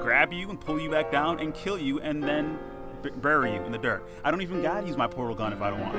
grab 0.00 0.32
you 0.32 0.48
and 0.50 0.60
pull 0.60 0.78
you 0.80 0.90
back 0.90 1.10
down 1.10 1.40
and 1.40 1.52
kill 1.54 1.78
you, 1.78 2.00
and 2.00 2.22
then 2.22 2.58
b- 3.02 3.10
bury 3.16 3.52
you 3.54 3.62
in 3.62 3.72
the 3.72 3.76
dirt. 3.78 4.06
I 4.24 4.30
don't 4.30 4.40
even 4.42 4.62
gotta 4.62 4.86
use 4.86 4.96
my 4.96 5.06
portal 5.06 5.34
gun 5.34 5.52
if 5.52 5.60
I 5.60 5.70
don't 5.70 5.80
want. 5.80 5.96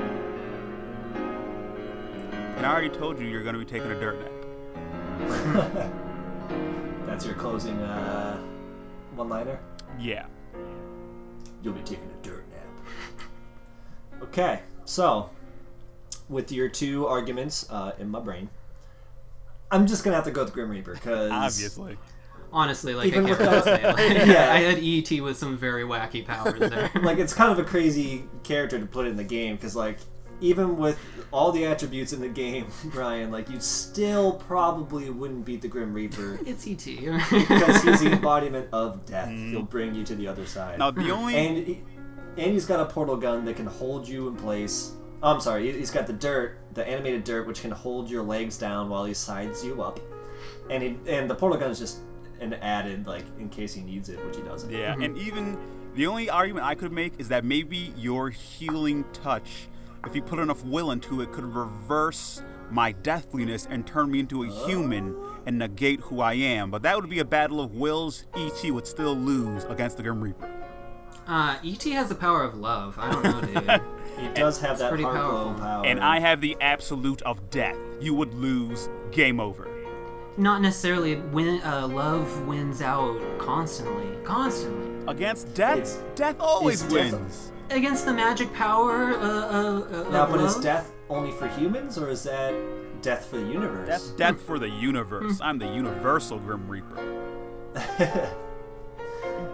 And 2.56 2.66
I 2.66 2.72
already 2.72 2.88
told 2.90 3.18
you 3.20 3.26
you're 3.26 3.44
gonna 3.44 3.58
be 3.58 3.64
taking 3.64 3.90
a 3.90 4.00
dirt 4.00 4.18
nap. 4.20 4.32
That's 7.06 7.24
your 7.24 7.34
closing 7.36 7.76
uh, 7.78 8.40
one-liner. 9.18 9.58
Yeah. 9.98 10.26
You'll 11.62 11.74
be 11.74 11.80
taking 11.82 12.08
a 12.10 12.22
dirt 12.24 12.44
nap. 12.50 12.62
Okay, 14.22 14.60
so 14.84 15.30
with 16.28 16.50
your 16.50 16.68
two 16.68 17.06
arguments 17.06 17.70
uh, 17.70 17.92
in 18.00 18.08
my 18.10 18.18
brain, 18.20 18.48
I'm 19.70 19.86
just 19.86 20.02
gonna 20.02 20.16
have 20.16 20.24
to 20.24 20.30
go 20.32 20.42
with 20.44 20.52
Grim 20.52 20.70
Reaper 20.70 20.94
because 20.94 21.30
Obviously. 21.30 21.96
Honestly, 22.52 22.94
like 22.94 23.06
Even 23.08 23.26
I 23.26 23.28
can't 23.28 23.38
without- 23.38 23.64
say. 23.64 23.86
Like, 23.86 23.98
Yeah. 24.26 24.52
I 24.52 24.58
had 24.60 24.78
ET 24.82 25.20
with 25.20 25.36
some 25.36 25.56
very 25.56 25.84
wacky 25.84 26.24
powers 26.26 26.58
there. 26.58 26.90
like 27.02 27.18
it's 27.18 27.32
kind 27.34 27.52
of 27.52 27.58
a 27.58 27.64
crazy 27.64 28.24
character 28.42 28.78
to 28.80 28.86
put 28.86 29.06
in 29.06 29.16
the 29.16 29.22
game 29.24 29.54
because 29.56 29.76
like 29.76 29.98
even 30.40 30.76
with 30.76 30.98
all 31.32 31.52
the 31.52 31.66
attributes 31.66 32.12
in 32.12 32.20
the 32.20 32.28
game, 32.28 32.66
Brian, 32.84 33.30
like 33.30 33.50
you 33.50 33.60
still 33.60 34.32
probably 34.34 35.10
wouldn't 35.10 35.44
beat 35.44 35.62
the 35.62 35.68
Grim 35.68 35.92
Reaper 35.92 36.38
it's 36.46 36.66
ET. 36.66 36.84
because 36.84 37.82
he's 37.82 38.00
the 38.00 38.12
embodiment 38.12 38.68
of 38.72 39.04
death. 39.06 39.28
Mm. 39.28 39.50
He'll 39.50 39.62
bring 39.62 39.94
you 39.94 40.04
to 40.04 40.14
the 40.14 40.28
other 40.28 40.46
side. 40.46 40.78
Now 40.78 40.90
the 40.90 41.10
only 41.10 41.34
and 41.34 41.66
he, 41.66 41.82
and 42.36 42.52
he's 42.52 42.66
got 42.66 42.80
a 42.80 42.86
portal 42.86 43.16
gun 43.16 43.44
that 43.44 43.56
can 43.56 43.66
hold 43.66 44.06
you 44.08 44.28
in 44.28 44.36
place. 44.36 44.92
Oh, 45.22 45.34
I'm 45.34 45.40
sorry, 45.40 45.70
he- 45.72 45.78
he's 45.78 45.90
got 45.90 46.06
the 46.06 46.12
dirt, 46.12 46.58
the 46.74 46.86
animated 46.86 47.24
dirt, 47.24 47.46
which 47.46 47.60
can 47.60 47.72
hold 47.72 48.08
your 48.08 48.22
legs 48.22 48.56
down 48.56 48.88
while 48.88 49.04
he 49.04 49.14
sides 49.14 49.64
you 49.64 49.82
up. 49.82 49.98
And 50.70 50.82
he, 50.82 50.96
and 51.08 51.28
the 51.28 51.34
portal 51.34 51.58
gun 51.58 51.70
is 51.70 51.78
just 51.78 51.98
an 52.40 52.54
added 52.54 53.06
like 53.06 53.24
in 53.38 53.48
case 53.48 53.74
he 53.74 53.82
needs 53.82 54.08
it, 54.08 54.24
which 54.24 54.36
he 54.36 54.42
doesn't. 54.42 54.70
Yeah, 54.70 54.92
mm-hmm. 54.92 55.02
and 55.02 55.18
even 55.18 55.58
the 55.94 56.06
only 56.06 56.30
argument 56.30 56.64
I 56.64 56.74
could 56.76 56.92
make 56.92 57.14
is 57.18 57.28
that 57.28 57.44
maybe 57.44 57.92
your 57.96 58.30
healing 58.30 59.04
touch, 59.12 59.68
if 60.06 60.14
you 60.14 60.22
put 60.22 60.38
enough 60.38 60.64
will 60.64 60.90
into 60.90 61.20
it, 61.20 61.32
could 61.32 61.44
reverse 61.44 62.42
my 62.70 62.92
deathliness 62.92 63.66
and 63.70 63.86
turn 63.86 64.10
me 64.10 64.20
into 64.20 64.44
a 64.44 64.66
human 64.66 65.16
and 65.46 65.58
negate 65.58 66.00
who 66.00 66.20
I 66.20 66.34
am. 66.34 66.70
But 66.70 66.82
that 66.82 66.96
would 66.96 67.08
be 67.08 67.18
a 67.18 67.24
battle 67.24 67.60
of 67.60 67.72
wills. 67.74 68.26
ET 68.36 68.70
would 68.70 68.86
still 68.86 69.14
lose 69.14 69.64
against 69.64 69.96
the 69.96 70.02
Grim 70.02 70.20
Reaper. 70.20 70.48
Uh, 71.26 71.56
ET 71.64 71.82
has 71.84 72.08
the 72.08 72.14
power 72.14 72.42
of 72.42 72.56
love. 72.56 72.98
I 72.98 73.10
don't 73.12 73.22
know, 73.22 73.60
dude. 73.60 73.82
He 74.18 74.28
does 74.30 74.60
have 74.62 74.78
that 74.78 74.88
pretty 74.88 75.04
powerful. 75.04 75.54
power. 75.54 75.86
And 75.86 76.00
I 76.00 76.18
have 76.18 76.40
the 76.40 76.56
absolute 76.60 77.22
of 77.22 77.50
death. 77.50 77.78
You 78.00 78.14
would 78.14 78.34
lose. 78.34 78.88
Game 79.12 79.38
over. 79.38 79.68
Not 80.38 80.62
necessarily. 80.62 81.16
Win, 81.16 81.60
uh, 81.62 81.88
love 81.88 82.46
wins 82.46 82.80
out 82.80 83.20
constantly. 83.38 84.06
Constantly. 84.24 84.86
Against 85.08 85.52
death, 85.54 85.78
It's- 85.78 85.98
death 86.14 86.36
always 86.40 86.82
it's 86.82 86.92
death- 86.92 87.12
wins. 87.12 87.52
Against 87.70 88.06
the 88.06 88.14
magic 88.14 88.52
power 88.54 89.12
uh, 89.14 89.18
uh, 89.18 90.06
uh, 90.06 90.08
Now, 90.10 90.24
of 90.24 90.30
but 90.30 90.40
is 90.40 90.54
death 90.56 90.90
only 91.10 91.32
for 91.32 91.48
humans, 91.48 91.98
or 91.98 92.08
is 92.08 92.22
that 92.22 92.54
death 93.02 93.26
for 93.26 93.36
the 93.36 93.44
universe? 93.46 93.86
That's 93.86 94.08
death 94.10 94.40
for 94.40 94.58
the 94.58 94.68
universe. 94.70 95.38
I'm 95.42 95.58
the 95.58 95.66
universal 95.66 96.38
Grim 96.38 96.66
Reaper. 96.66 96.96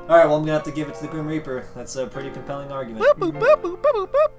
All 0.08 0.16
right, 0.18 0.26
well, 0.26 0.36
I'm 0.36 0.42
gonna 0.42 0.52
have 0.52 0.62
to 0.64 0.70
give 0.70 0.88
it 0.88 0.94
to 0.96 1.02
the 1.02 1.08
Grim 1.08 1.26
Reaper. 1.26 1.66
That's 1.74 1.96
a 1.96 2.06
pretty 2.06 2.30
compelling 2.30 2.70
argument. 2.70 3.04
Boop, 3.04 3.32
boop, 3.32 3.40
boop, 3.40 3.62
boop, 3.62 3.82
boop, 3.82 4.08
boop. 4.12 4.30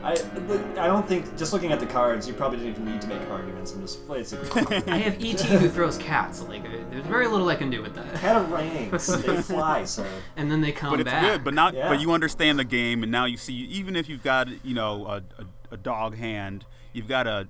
I, 0.00 0.12
I 0.12 0.86
don't 0.86 1.06
think 1.08 1.36
just 1.36 1.52
looking 1.52 1.72
at 1.72 1.80
the 1.80 1.86
cards, 1.86 2.28
you 2.28 2.34
probably 2.34 2.58
didn't 2.58 2.70
even 2.72 2.84
need 2.84 3.00
to 3.02 3.08
make 3.08 3.20
arguments. 3.28 3.72
I'm 3.72 3.80
just 3.80 3.98
it's 4.10 4.32
a 4.32 4.38
I 4.90 4.98
have 4.98 5.14
ET 5.22 5.40
who 5.40 5.68
throws 5.68 5.98
cats. 5.98 6.40
Like, 6.42 6.64
uh, 6.64 6.68
there's 6.90 7.04
very 7.06 7.26
little 7.26 7.48
I 7.48 7.56
can 7.56 7.68
do 7.68 7.82
with 7.82 7.94
that. 7.96 8.14
catarangs. 8.14 9.08
They 9.26 9.42
fly, 9.42 9.84
sir. 9.84 10.06
And 10.36 10.50
then 10.50 10.60
they 10.60 10.70
come 10.70 10.90
but 10.90 11.00
it's 11.00 11.10
back. 11.10 11.22
good. 11.22 11.44
But 11.44 11.54
not. 11.54 11.74
Yeah. 11.74 11.88
but 11.88 12.00
you 12.00 12.12
understand 12.12 12.58
the 12.60 12.64
game, 12.64 13.02
and 13.02 13.10
now 13.10 13.24
you 13.24 13.36
see. 13.36 13.54
Even 13.54 13.96
if 13.96 14.08
you've 14.08 14.22
got 14.22 14.48
you 14.64 14.74
know 14.74 15.04
a, 15.06 15.16
a, 15.16 15.46
a 15.72 15.76
dog 15.76 16.16
hand, 16.16 16.64
you've 16.92 17.08
got 17.08 17.24
to 17.24 17.48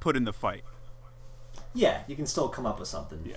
put 0.00 0.16
in 0.16 0.24
the 0.24 0.32
fight. 0.32 0.64
Yeah, 1.72 2.02
you 2.08 2.16
can 2.16 2.26
still 2.26 2.48
come 2.48 2.66
up 2.66 2.80
with 2.80 2.88
something. 2.88 3.20
Yeah. 3.24 3.36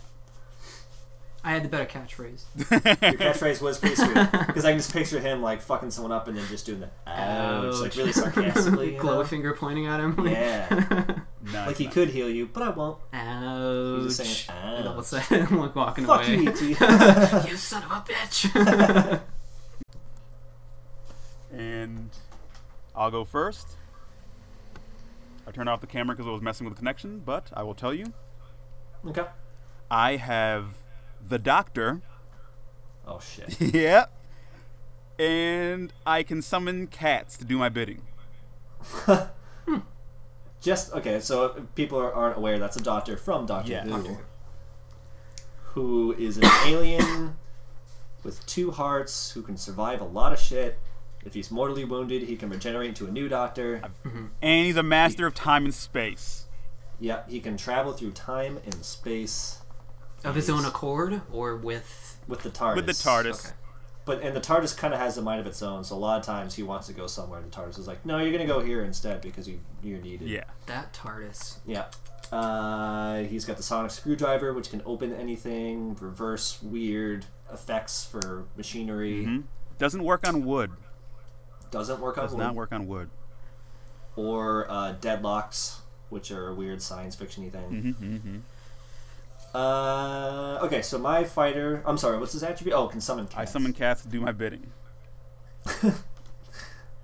I 1.43 1.51
had 1.51 1.63
the 1.63 1.69
better 1.69 1.85
catchphrase. 1.85 2.43
Your 2.57 3.13
catchphrase 3.13 3.61
was 3.61 3.77
pretty 3.79 3.95
sweet 3.95 4.13
because 4.47 4.65
I 4.65 4.71
can 4.71 4.79
just 4.79 4.91
picture 4.91 5.19
him 5.21 5.41
like 5.41 5.61
fucking 5.61 5.91
someone 5.91 6.11
up 6.11 6.27
and 6.27 6.37
then 6.37 6.45
just 6.47 6.65
doing 6.65 6.81
the 6.81 6.89
ouch, 7.07 7.75
like 7.81 7.95
really 7.95 8.09
oh, 8.09 8.11
sarcastically. 8.11 8.93
You 8.95 8.99
Glow 9.01 9.19
know? 9.19 9.23
finger 9.23 9.53
pointing 9.53 9.85
at 9.87 9.99
him. 10.01 10.27
Yeah, 10.27 10.67
Nice, 11.41 11.67
like 11.67 11.77
he 11.77 11.85
nice. 11.85 11.93
could 11.93 12.09
heal 12.09 12.29
you, 12.29 12.47
but 12.51 12.63
I 12.63 12.69
won't. 12.71 12.97
Ouch. 13.13 14.03
He's 14.03 14.17
just 14.17 14.45
saying, 14.47 14.59
And 14.59 14.87
all 14.87 14.93
of 14.93 14.97
a 14.97 14.99
ouch. 15.17 15.23
sudden, 15.23 15.57
like 15.59 15.75
walking 15.75 16.05
Fuck 16.05 16.27
away. 16.27 16.35
you, 16.39 16.51
you 16.51 17.57
son 17.57 17.83
of 17.83 17.91
a 17.91 18.03
bitch. 18.05 19.21
And 21.51 22.09
I'll 22.95 23.11
go 23.11 23.23
first. 23.25 23.67
I 25.47 25.51
turned 25.51 25.69
off 25.69 25.81
the 25.81 25.87
camera 25.87 26.15
because 26.15 26.27
I 26.27 26.31
was 26.31 26.41
messing 26.41 26.65
with 26.65 26.75
the 26.75 26.79
connection, 26.79 27.19
but 27.25 27.49
I 27.53 27.63
will 27.63 27.73
tell 27.73 27.93
you, 27.93 28.13
okay. 29.07 29.25
I 29.89 30.17
have 30.17 30.65
the 31.27 31.39
Doctor. 31.39 32.01
Oh 33.07 33.19
shit. 33.19 33.59
yeah. 33.73 34.05
And 35.17 35.91
I 36.05 36.23
can 36.23 36.41
summon 36.41 36.87
cats 36.87 37.37
to 37.37 37.45
do 37.45 37.57
my 37.57 37.69
bidding. 37.69 38.03
Just 40.61 40.93
okay. 40.93 41.19
So 41.19 41.45
if 41.45 41.75
people 41.75 41.99
are, 41.99 42.13
aren't 42.13 42.37
aware, 42.37 42.59
that's 42.59 42.77
a 42.77 42.83
doctor 42.83 43.17
from 43.17 43.45
Doctor 43.45 43.71
Yeah, 43.71 43.83
Who, 43.83 43.89
Doctor 43.89 44.17
Who. 45.73 46.13
who 46.13 46.13
is 46.13 46.37
an 46.37 46.45
alien 46.65 47.37
with 48.23 48.45
two 48.45 48.71
hearts 48.71 49.31
who 49.31 49.41
can 49.41 49.57
survive 49.57 50.01
a 50.01 50.05
lot 50.05 50.33
of 50.33 50.39
shit. 50.39 50.77
If 51.25 51.33
he's 51.33 51.51
mortally 51.51 51.83
wounded, 51.83 52.23
he 52.23 52.35
can 52.35 52.49
regenerate 52.49 52.89
into 52.89 53.05
a 53.05 53.11
new 53.11 53.27
doctor. 53.27 53.81
Mm-hmm. 54.05 54.25
And 54.41 54.65
he's 54.65 54.77
a 54.77 54.83
master 54.83 55.25
of 55.25 55.33
time 55.33 55.65
and 55.65 55.73
space. 55.73 56.45
Yeah, 56.99 57.23
he 57.27 57.39
can 57.39 57.57
travel 57.57 57.93
through 57.93 58.11
time 58.11 58.59
and 58.65 58.85
space 58.85 59.58
of 60.23 60.35
his 60.35 60.49
own 60.49 60.65
accord, 60.65 61.21
or 61.31 61.55
with. 61.55 62.19
with 62.27 62.41
the 62.41 62.49
TARDIS. 62.49 62.75
With 62.75 62.85
the 62.87 62.91
TARDIS. 62.93 63.45
Okay. 63.45 63.55
but 64.05 64.21
and 64.21 64.35
the 64.35 64.41
TARDIS 64.41 64.75
kind 64.77 64.93
of 64.93 64.99
has 64.99 65.17
a 65.17 65.21
mind 65.21 65.39
of 65.39 65.47
its 65.47 65.61
own. 65.61 65.83
So 65.83 65.95
a 65.95 65.97
lot 65.97 66.19
of 66.19 66.25
times 66.25 66.55
he 66.55 66.63
wants 66.63 66.87
to 66.87 66.93
go 66.93 67.07
somewhere, 67.07 67.39
and 67.39 67.51
the 67.51 67.55
TARDIS 67.55 67.77
is 67.79 67.87
like, 67.87 68.05
"No, 68.05 68.17
you're 68.19 68.31
gonna 68.31 68.45
go 68.47 68.59
here 68.59 68.83
instead 68.83 69.21
because 69.21 69.47
you 69.47 69.59
you're 69.83 70.01
needed." 70.01 70.27
Yeah. 70.27 70.43
That 70.65 70.93
TARDIS. 70.93 71.57
Yeah. 71.65 71.85
Uh, 72.31 73.19
he's 73.23 73.43
got 73.45 73.57
the 73.57 73.63
sonic 73.63 73.89
screwdriver, 73.91 74.53
which 74.53 74.69
can 74.69 74.81
open 74.85 75.11
anything, 75.13 75.95
reverse 75.99 76.61
weird 76.61 77.25
effects 77.51 78.05
for 78.05 78.45
machinery. 78.55 79.23
hmm 79.25 79.39
Doesn't 79.79 80.03
work 80.03 80.27
on 80.27 80.45
wood. 80.45 80.71
Doesn't 81.71 81.99
work 81.99 82.17
on 82.19 82.25
Does 82.25 82.33
wood. 82.33 82.39
not 82.39 82.55
work 82.55 82.71
on 82.71 82.87
wood. 82.87 83.09
Or 84.15 84.69
uh, 84.69 84.93
deadlocks, 84.99 85.77
which 86.09 86.29
are 86.31 86.49
a 86.49 86.53
weird 86.53 86.81
science 86.81 87.15
fictiony 87.15 87.51
thing. 87.51 87.93
hmm 87.97 88.17
hmm 88.17 88.37
Uh, 89.53 90.59
okay, 90.63 90.81
so 90.81 90.97
my 90.97 91.23
fighter. 91.23 91.81
I'm 91.85 91.97
sorry, 91.97 92.17
what's 92.17 92.33
his 92.33 92.43
attribute? 92.43 92.75
Oh, 92.75 92.87
can 92.87 93.01
summon 93.01 93.25
cats. 93.25 93.37
I 93.37 93.45
summon 93.45 93.73
cats 93.73 94.03
to 94.03 94.07
do 94.07 94.21
my 94.21 94.31
bidding. 94.31 94.71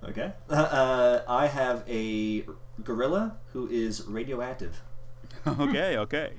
Okay. 0.08 0.32
Uh, 0.48 1.20
I 1.26 1.48
have 1.48 1.82
a 1.88 2.44
gorilla 2.84 3.36
who 3.52 3.68
is 3.68 4.06
radioactive. 4.06 4.80
okay, 5.46 5.96
okay. 5.98 6.32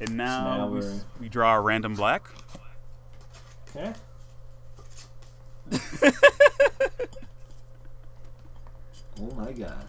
And 0.00 0.16
now, 0.16 0.56
now 0.56 0.68
we, 0.68 0.82
we 1.20 1.28
draw 1.28 1.56
a 1.56 1.60
random 1.60 1.94
black. 1.94 2.28
Okay. 3.68 3.92
oh 9.20 9.34
my 9.36 9.52
god. 9.52 9.88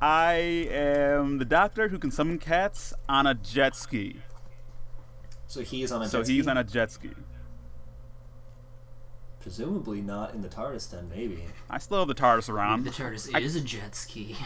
I 0.00 0.34
am 0.70 1.38
the 1.38 1.44
doctor 1.44 1.88
who 1.88 1.98
can 1.98 2.10
summon 2.10 2.38
cats 2.38 2.92
on 3.08 3.26
a 3.26 3.34
jet 3.34 3.74
ski. 3.76 4.16
So 5.46 5.60
he 5.62 5.82
is 5.82 5.92
on 5.92 6.02
a 6.02 6.08
So 6.08 6.22
jet 6.22 6.28
he's 6.28 6.46
on 6.46 6.56
a 6.58 6.64
jet 6.64 6.90
ski. 6.90 7.10
Presumably 9.40 10.00
not 10.00 10.34
in 10.34 10.40
the 10.40 10.48
TARDIS 10.48 10.90
then, 10.90 11.08
maybe. 11.08 11.44
I 11.68 11.78
still 11.78 11.98
have 11.98 12.08
the 12.08 12.14
TARDIS 12.14 12.48
around. 12.48 12.84
The 12.84 12.90
TARDIS 12.90 13.34
I- 13.34 13.40
is 13.40 13.56
a 13.56 13.60
jet 13.60 13.94
ski. 13.94 14.36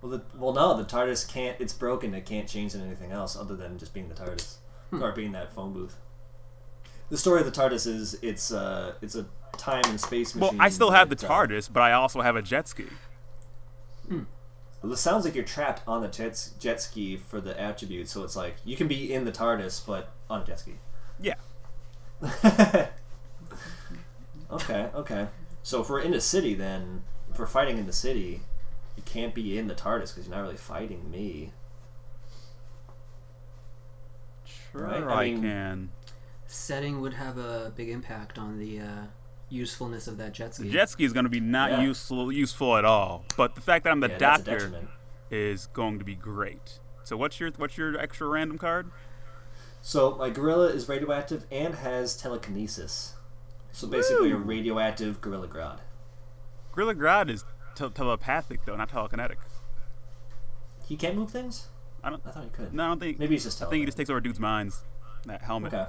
Well, 0.00 0.12
the, 0.12 0.22
well, 0.36 0.52
no, 0.52 0.76
the 0.76 0.84
TARDIS 0.84 1.28
can't. 1.28 1.60
It's 1.60 1.72
broken. 1.72 2.14
It 2.14 2.26
can't 2.26 2.48
change 2.48 2.74
into 2.74 2.86
anything 2.86 3.12
else 3.12 3.34
other 3.36 3.56
than 3.56 3.78
just 3.78 3.92
being 3.92 4.08
the 4.08 4.14
TARDIS 4.14 4.56
or 4.92 5.12
being 5.12 5.32
that 5.32 5.52
phone 5.52 5.72
booth. 5.72 5.96
The 7.08 7.16
story 7.16 7.40
of 7.40 7.46
the 7.46 7.52
TARDIS 7.52 7.86
is 7.86 8.18
it's 8.22 8.52
uh 8.52 8.94
it's 9.00 9.14
a 9.14 9.26
time 9.56 9.82
and 9.86 10.00
space 10.00 10.34
machine. 10.34 10.58
Well. 10.58 10.64
I 10.66 10.68
still 10.68 10.90
have 10.90 11.08
the 11.08 11.16
uh, 11.16 11.28
TARDIS, 11.28 11.72
but 11.72 11.80
I 11.80 11.92
also 11.92 12.20
have 12.20 12.36
a 12.36 12.42
jet 12.42 12.68
ski. 12.68 12.84
Well, 14.86 14.92
it 14.94 14.98
sounds 14.98 15.24
like 15.24 15.34
you're 15.34 15.42
trapped 15.44 15.82
on 15.88 16.00
the 16.02 16.06
jet, 16.06 16.50
jet 16.60 16.80
ski 16.80 17.16
for 17.16 17.40
the 17.40 17.60
attribute, 17.60 18.08
so 18.08 18.22
it's 18.22 18.36
like 18.36 18.54
you 18.64 18.76
can 18.76 18.86
be 18.86 19.12
in 19.12 19.24
the 19.24 19.32
TARDIS 19.32 19.84
but 19.84 20.12
on 20.30 20.42
a 20.42 20.44
jet 20.44 20.60
ski. 20.60 20.74
Yeah. 21.20 21.34
Okay, 24.48 24.88
okay. 24.94 25.26
So 25.64 25.80
if 25.80 25.90
we're 25.90 25.98
in 26.02 26.12
the 26.12 26.20
city, 26.20 26.54
then 26.54 27.02
if 27.32 27.36
we're 27.36 27.46
fighting 27.46 27.78
in 27.78 27.86
the 27.86 27.92
city, 27.92 28.42
you 28.96 29.02
can't 29.04 29.34
be 29.34 29.58
in 29.58 29.66
the 29.66 29.74
TARDIS 29.74 30.14
because 30.14 30.28
you're 30.28 30.36
not 30.36 30.42
really 30.42 30.56
fighting 30.56 31.10
me. 31.10 31.52
Sure, 34.44 34.82
Right, 34.84 35.02
I, 35.02 35.22
I 35.22 35.24
mean- 35.30 35.42
can. 35.42 35.90
Setting 36.46 37.00
would 37.00 37.14
have 37.14 37.38
a 37.38 37.72
big 37.74 37.88
impact 37.88 38.38
on 38.38 38.60
the 38.60 38.78
uh, 38.78 39.02
usefulness 39.48 40.06
of 40.08 40.18
that 40.18 40.32
jet 40.32 40.54
ski. 40.54 40.64
The 40.64 40.70
jet 40.70 40.90
ski 40.90 41.04
is 41.04 41.12
going 41.12 41.24
to 41.24 41.30
be 41.30 41.40
not 41.40 41.70
Yeah. 41.70 41.82
useful 41.82 42.32
useful 42.32 42.76
at 42.76 42.84
all. 42.84 43.24
But 43.36 43.54
the 43.54 43.60
fact 43.60 43.84
that 43.84 43.90
I'm 43.90 44.00
the 44.00 44.08
Yeah, 44.10 44.18
doctor 44.18 44.88
is 45.30 45.66
going 45.66 45.98
to 45.98 46.04
be 46.04 46.14
great. 46.14 46.78
So 47.04 47.16
what's 47.16 47.38
your 47.38 47.50
what's 47.56 47.76
your 47.78 47.96
extra 47.98 48.26
random 48.26 48.58
card? 48.58 48.90
So 49.82 50.16
my 50.16 50.30
gorilla 50.30 50.66
is 50.68 50.88
radioactive 50.88 51.46
and 51.52 51.76
has 51.76 52.16
telekinesis. 52.16 53.14
So 53.72 53.86
basically 53.86 54.30
a 54.32 54.36
radioactive 54.36 55.20
gorilla 55.20 55.46
grodd. 55.48 55.78
Gorilla 56.72 56.94
Grodd 56.94 57.30
is 57.30 57.44
tel- 57.74 57.90
telepathic 57.90 58.64
though, 58.64 58.76
not 58.76 58.90
telekinetic. 58.90 59.36
He 60.86 60.96
can't 60.96 61.16
move 61.16 61.30
things? 61.30 61.68
I 62.02 62.10
don't. 62.10 62.22
I 62.26 62.30
thought 62.30 62.44
he 62.44 62.50
could. 62.50 62.72
No, 62.74 62.84
I 62.84 62.86
don't 62.88 63.00
think. 63.00 63.18
Maybe 63.18 63.34
he's 63.34 63.44
just 63.44 63.60
I 63.62 63.66
think 63.68 63.80
he 63.80 63.86
just 63.86 63.96
takes 63.96 64.10
over 64.10 64.20
dudes' 64.20 64.38
minds. 64.40 64.84
That 65.26 65.42
helmet. 65.42 65.72
Okay. 65.74 65.86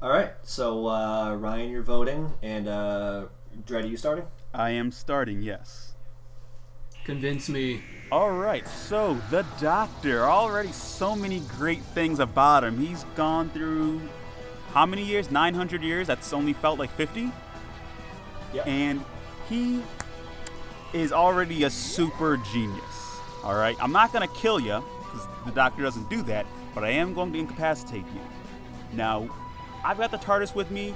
All 0.00 0.10
right. 0.10 0.32
So 0.42 0.86
uh, 0.86 1.34
Ryan, 1.34 1.70
you're 1.70 1.82
voting, 1.82 2.32
and 2.42 2.68
uh, 2.68 3.26
Dredd, 3.66 3.84
are 3.84 3.86
you 3.86 3.96
starting? 3.96 4.24
I 4.54 4.70
am 4.70 4.92
starting. 4.92 5.42
Yes. 5.42 5.94
Convince 7.04 7.48
me. 7.48 7.82
All 8.12 8.30
right. 8.32 8.66
So 8.68 9.18
the 9.30 9.44
Doctor. 9.60 10.24
Already 10.24 10.72
so 10.72 11.16
many 11.16 11.40
great 11.56 11.82
things 11.82 12.20
about 12.20 12.64
him. 12.64 12.78
He's 12.78 13.04
gone 13.16 13.50
through 13.50 14.00
how 14.72 14.86
many 14.86 15.02
years? 15.04 15.30
900 15.30 15.82
years. 15.82 16.06
That's 16.06 16.32
only 16.32 16.52
felt 16.52 16.78
like 16.78 16.90
50. 16.92 17.30
Yeah. 18.54 18.62
and 18.62 19.04
he 19.48 19.82
is 20.94 21.12
already 21.12 21.64
a 21.64 21.70
super 21.70 22.38
genius. 22.52 23.20
All 23.44 23.54
right, 23.54 23.76
I'm 23.80 23.92
not 23.92 24.10
gonna 24.12 24.28
kill 24.28 24.58
you 24.58 24.82
because 25.04 25.28
the 25.44 25.50
doctor 25.52 25.82
doesn't 25.82 26.08
do 26.08 26.22
that, 26.22 26.46
but 26.74 26.82
I 26.82 26.90
am 26.90 27.12
going 27.12 27.32
to 27.34 27.38
incapacitate 27.38 28.04
you. 28.14 28.20
Now, 28.94 29.28
I've 29.88 29.96
got 29.96 30.10
the 30.10 30.18
TARDIS 30.18 30.54
with 30.54 30.70
me. 30.70 30.94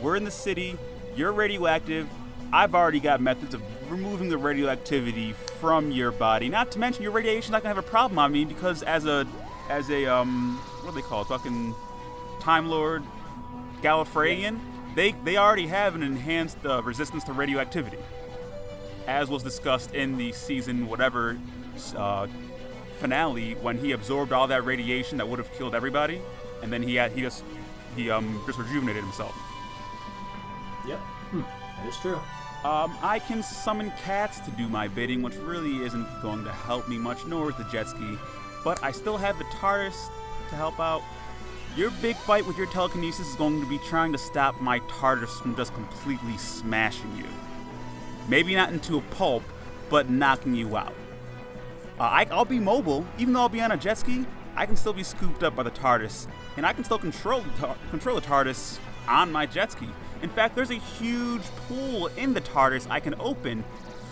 We're 0.00 0.14
in 0.14 0.22
the 0.22 0.30
city. 0.30 0.78
You're 1.16 1.32
radioactive. 1.32 2.08
I've 2.52 2.72
already 2.72 3.00
got 3.00 3.20
methods 3.20 3.52
of 3.52 3.60
removing 3.90 4.28
the 4.28 4.38
radioactivity 4.38 5.32
from 5.60 5.90
your 5.90 6.12
body. 6.12 6.48
Not 6.48 6.70
to 6.70 6.78
mention, 6.78 7.02
your 7.02 7.10
radiation's 7.10 7.50
not 7.50 7.64
gonna 7.64 7.74
have 7.74 7.84
a 7.84 7.90
problem 7.90 8.16
on 8.16 8.30
me 8.30 8.44
because 8.44 8.84
as 8.84 9.06
a, 9.06 9.26
as 9.68 9.90
a 9.90 10.06
um, 10.06 10.56
what 10.84 10.94
do 10.94 11.00
they 11.00 11.06
call 11.06 11.22
it? 11.22 11.24
Fucking 11.26 11.74
Time 12.38 12.68
Lord, 12.68 13.02
Gallifreyan, 13.82 14.60
they 14.94 15.16
they 15.24 15.36
already 15.36 15.66
have 15.66 15.96
an 15.96 16.04
enhanced 16.04 16.64
uh, 16.64 16.80
resistance 16.84 17.24
to 17.24 17.32
radioactivity, 17.32 17.98
as 19.08 19.28
was 19.28 19.42
discussed 19.42 19.96
in 19.96 20.16
the 20.16 20.30
season 20.30 20.86
whatever 20.86 21.36
uh, 21.96 22.28
finale 23.00 23.54
when 23.54 23.78
he 23.78 23.90
absorbed 23.90 24.32
all 24.32 24.46
that 24.46 24.64
radiation 24.64 25.18
that 25.18 25.26
would 25.26 25.40
have 25.40 25.52
killed 25.54 25.74
everybody, 25.74 26.20
and 26.62 26.72
then 26.72 26.84
he 26.84 26.94
had 26.94 27.10
he 27.10 27.20
just 27.22 27.42
he 27.96 28.10
um 28.10 28.40
just 28.46 28.58
rejuvenated 28.58 29.02
himself. 29.02 29.34
Yep. 30.86 31.00
That 31.32 31.88
is 31.88 31.96
true. 31.98 32.20
Um, 32.64 32.96
I 33.02 33.20
can 33.20 33.42
summon 33.42 33.92
cats 34.02 34.40
to 34.40 34.50
do 34.52 34.68
my 34.68 34.88
bidding, 34.88 35.22
which 35.22 35.36
really 35.36 35.84
isn't 35.84 36.06
going 36.22 36.44
to 36.44 36.50
help 36.50 36.88
me 36.88 36.98
much, 36.98 37.24
nor 37.24 37.50
is 37.50 37.56
the 37.56 37.64
jet 37.64 37.88
ski. 37.88 38.18
But 38.64 38.82
I 38.82 38.90
still 38.90 39.16
have 39.16 39.38
the 39.38 39.44
TARDIS 39.44 40.10
to 40.48 40.56
help 40.56 40.80
out. 40.80 41.02
Your 41.76 41.92
big 42.02 42.16
fight 42.16 42.44
with 42.46 42.58
your 42.58 42.66
telekinesis 42.66 43.28
is 43.28 43.34
going 43.36 43.60
to 43.60 43.68
be 43.68 43.78
trying 43.78 44.10
to 44.10 44.18
stop 44.18 44.60
my 44.60 44.80
TARDIS 44.80 45.40
from 45.40 45.54
just 45.54 45.72
completely 45.74 46.36
smashing 46.36 47.16
you. 47.16 47.26
Maybe 48.26 48.56
not 48.56 48.72
into 48.72 48.98
a 48.98 49.02
pulp, 49.02 49.44
but 49.88 50.10
knocking 50.10 50.56
you 50.56 50.76
out. 50.76 50.94
Uh, 52.00 52.02
I, 52.02 52.26
I'll 52.30 52.44
be 52.44 52.58
mobile, 52.58 53.06
even 53.18 53.34
though 53.34 53.40
I'll 53.40 53.48
be 53.48 53.60
on 53.60 53.70
a 53.70 53.76
jet 53.76 53.98
ski. 53.98 54.26
I 54.56 54.66
can 54.66 54.76
still 54.76 54.92
be 54.92 55.04
scooped 55.04 55.44
up 55.44 55.54
by 55.54 55.62
the 55.62 55.70
TARDIS, 55.70 56.26
and 56.58 56.66
I 56.66 56.72
can 56.72 56.82
still 56.82 56.98
control 56.98 57.40
the 57.40 57.50
tar- 57.60 57.76
control 57.90 58.16
the 58.16 58.26
TARDIS 58.26 58.78
on 59.06 59.30
my 59.30 59.46
jet 59.46 59.72
ski. 59.72 59.88
In 60.22 60.28
fact, 60.28 60.56
there's 60.56 60.72
a 60.72 60.74
huge 60.74 61.42
pool 61.68 62.08
in 62.08 62.34
the 62.34 62.40
TARDIS 62.40 62.88
I 62.90 62.98
can 62.98 63.14
open, 63.20 63.64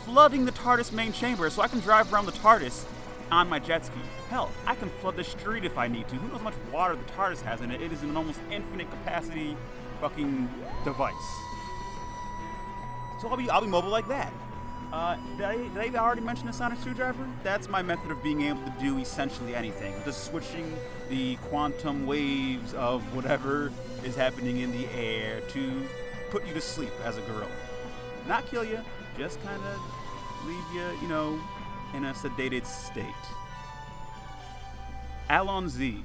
flooding 0.05 0.45
the 0.45 0.53
TARDIS 0.53 0.93
main 0.93 1.13
chamber, 1.13 1.51
so 1.51 1.61
I 1.61 1.69
can 1.69 1.81
drive 1.81 2.13
around 2.13 2.27
the 2.27 2.33
TARDIS 2.33 2.85
on 3.33 3.49
my 3.49 3.59
jet 3.59 3.85
ski. 3.85 3.99
Hell, 4.31 4.53
I 4.65 4.77
can 4.77 4.89
flood 5.01 5.17
the 5.17 5.25
street 5.25 5.65
if 5.65 5.77
I 5.77 5.89
need 5.89 6.07
to. 6.09 6.15
Who 6.15 6.29
knows 6.29 6.39
how 6.39 6.45
much 6.45 6.55
water 6.73 6.95
the 6.95 7.13
TARDIS 7.13 7.43
has 7.43 7.61
in 7.61 7.73
it? 7.73 7.83
It 7.83 7.93
is 7.93 8.05
an 8.05 8.17
almost 8.17 8.39
infinite 8.51 8.89
capacity 8.91 9.57
fucking 10.01 10.49
device. 10.85 11.15
So 13.21 13.29
I'll 13.29 13.37
be 13.37 13.51
I'll 13.51 13.61
be 13.61 13.67
mobile 13.67 13.91
like 13.91 14.07
that. 14.07 14.33
Uh, 14.97 15.15
did, 15.37 15.45
I, 15.45 15.57
did 15.75 15.95
I 15.95 15.99
already 15.99 16.23
mention 16.23 16.47
the 16.47 16.55
sonic 16.55 16.81
screwdriver? 16.81 17.29
That's 17.43 17.69
my 17.69 17.83
method 17.83 18.11
of 18.11 18.23
being 18.23 18.41
able 18.41 18.63
to 18.63 18.73
do 18.81 18.97
essentially 18.97 19.55
anything. 19.55 19.95
Just 20.07 20.25
switching 20.25 20.75
the 21.11 21.37
quantum 21.51 22.07
waves 22.07 22.73
of 22.73 23.03
whatever 23.15 23.71
is 24.05 24.17
happening 24.17 24.61
in 24.61 24.73
the 24.73 24.87
air 24.95 25.43
to 25.51 25.87
put 26.31 26.47
you 26.47 26.55
to 26.55 26.63
sleep 26.63 26.93
as 27.05 27.19
a 27.19 27.21
gorilla. 27.21 27.51
Not 28.27 28.47
kill 28.47 28.65
you, 28.65 28.81
just 29.19 29.39
kind 29.45 29.61
of 29.65 30.47
leave 30.47 30.65
you, 30.73 30.87
you 31.03 31.09
know, 31.09 31.39
in 31.93 32.07
a 32.07 32.15
sedated 32.15 32.65
state. 32.65 33.05
Allons-y. 35.29 36.05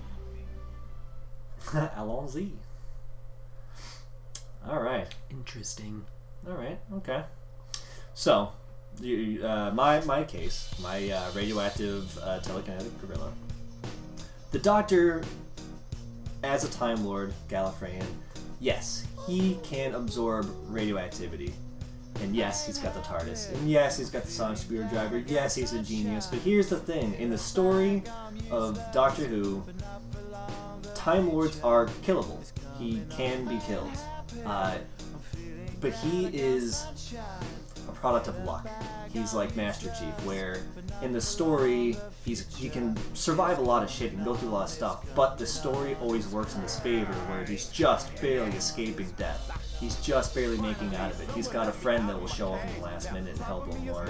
Allons-y. 1.95 2.49
All 4.67 4.81
right. 4.81 5.07
Interesting. 5.29 6.03
All 6.45 6.55
right. 6.55 6.81
Okay. 6.95 7.23
So, 8.13 8.51
you, 8.99 9.45
uh, 9.45 9.71
my 9.73 10.01
my 10.01 10.23
case, 10.23 10.73
my 10.81 11.09
uh, 11.09 11.31
radioactive 11.33 12.17
uh, 12.19 12.39
telekinetic 12.39 12.91
gorilla. 12.99 13.31
The 14.51 14.59
Doctor, 14.59 15.23
as 16.43 16.63
a 16.63 16.71
Time 16.71 17.05
Lord, 17.05 17.33
Gallifreyan, 17.49 18.05
yes, 18.59 19.07
he 19.27 19.57
can 19.63 19.95
absorb 19.95 20.47
radioactivity. 20.67 21.53
And 22.21 22.35
yes, 22.35 22.65
he's 22.65 22.77
got 22.77 22.93
the 22.93 22.99
TARDIS. 22.99 23.53
And 23.53 23.69
yes, 23.69 23.97
he's 23.97 24.09
got 24.09 24.23
the 24.23 24.31
sonic 24.31 24.57
screwdriver. 24.57 25.19
Yes, 25.19 25.55
he's 25.55 25.73
a 25.73 25.81
genius. 25.81 26.27
But 26.27 26.39
here's 26.39 26.69
the 26.69 26.77
thing: 26.77 27.13
in 27.15 27.29
the 27.29 27.37
story 27.37 28.03
of 28.51 28.79
Doctor 28.93 29.23
Who, 29.23 29.63
Time 30.93 31.31
Lords 31.31 31.59
are 31.61 31.87
killable. 32.03 32.37
He 32.77 33.01
can 33.09 33.45
be 33.45 33.59
killed. 33.65 33.89
Uh, 34.45 34.77
but 35.79 35.93
he 35.93 36.27
is 36.27 36.85
product 38.01 38.27
of 38.27 38.43
luck. 38.43 38.67
He's 39.13 39.33
like 39.33 39.55
Master 39.55 39.87
Chief, 39.97 40.25
where 40.25 40.57
in 41.01 41.11
the 41.13 41.21
story 41.21 41.97
he's 42.25 42.55
he 42.55 42.69
can 42.69 42.97
survive 43.15 43.57
a 43.57 43.61
lot 43.61 43.83
of 43.83 43.89
shit 43.89 44.13
and 44.13 44.23
go 44.23 44.35
through 44.35 44.49
a 44.49 44.51
lot 44.51 44.63
of 44.63 44.69
stuff, 44.69 45.05
but 45.15 45.37
the 45.37 45.45
story 45.45 45.95
always 46.01 46.27
works 46.27 46.55
in 46.55 46.61
his 46.61 46.79
favor, 46.79 47.13
where 47.13 47.45
he's 47.45 47.67
just 47.67 48.19
barely 48.21 48.51
escaping 48.51 49.09
death. 49.17 49.57
He's 49.79 49.95
just 49.95 50.35
barely 50.35 50.57
making 50.57 50.95
out 50.95 51.11
of 51.11 51.19
it. 51.19 51.27
He's 51.31 51.47
got 51.47 51.67
a 51.67 51.71
friend 51.71 52.07
that 52.07 52.19
will 52.19 52.27
show 52.27 52.53
up 52.53 52.63
in 52.63 52.75
the 52.75 52.81
last 52.81 53.11
minute 53.11 53.33
and 53.33 53.41
help 53.41 53.65
him, 53.73 53.89
or 53.89 54.07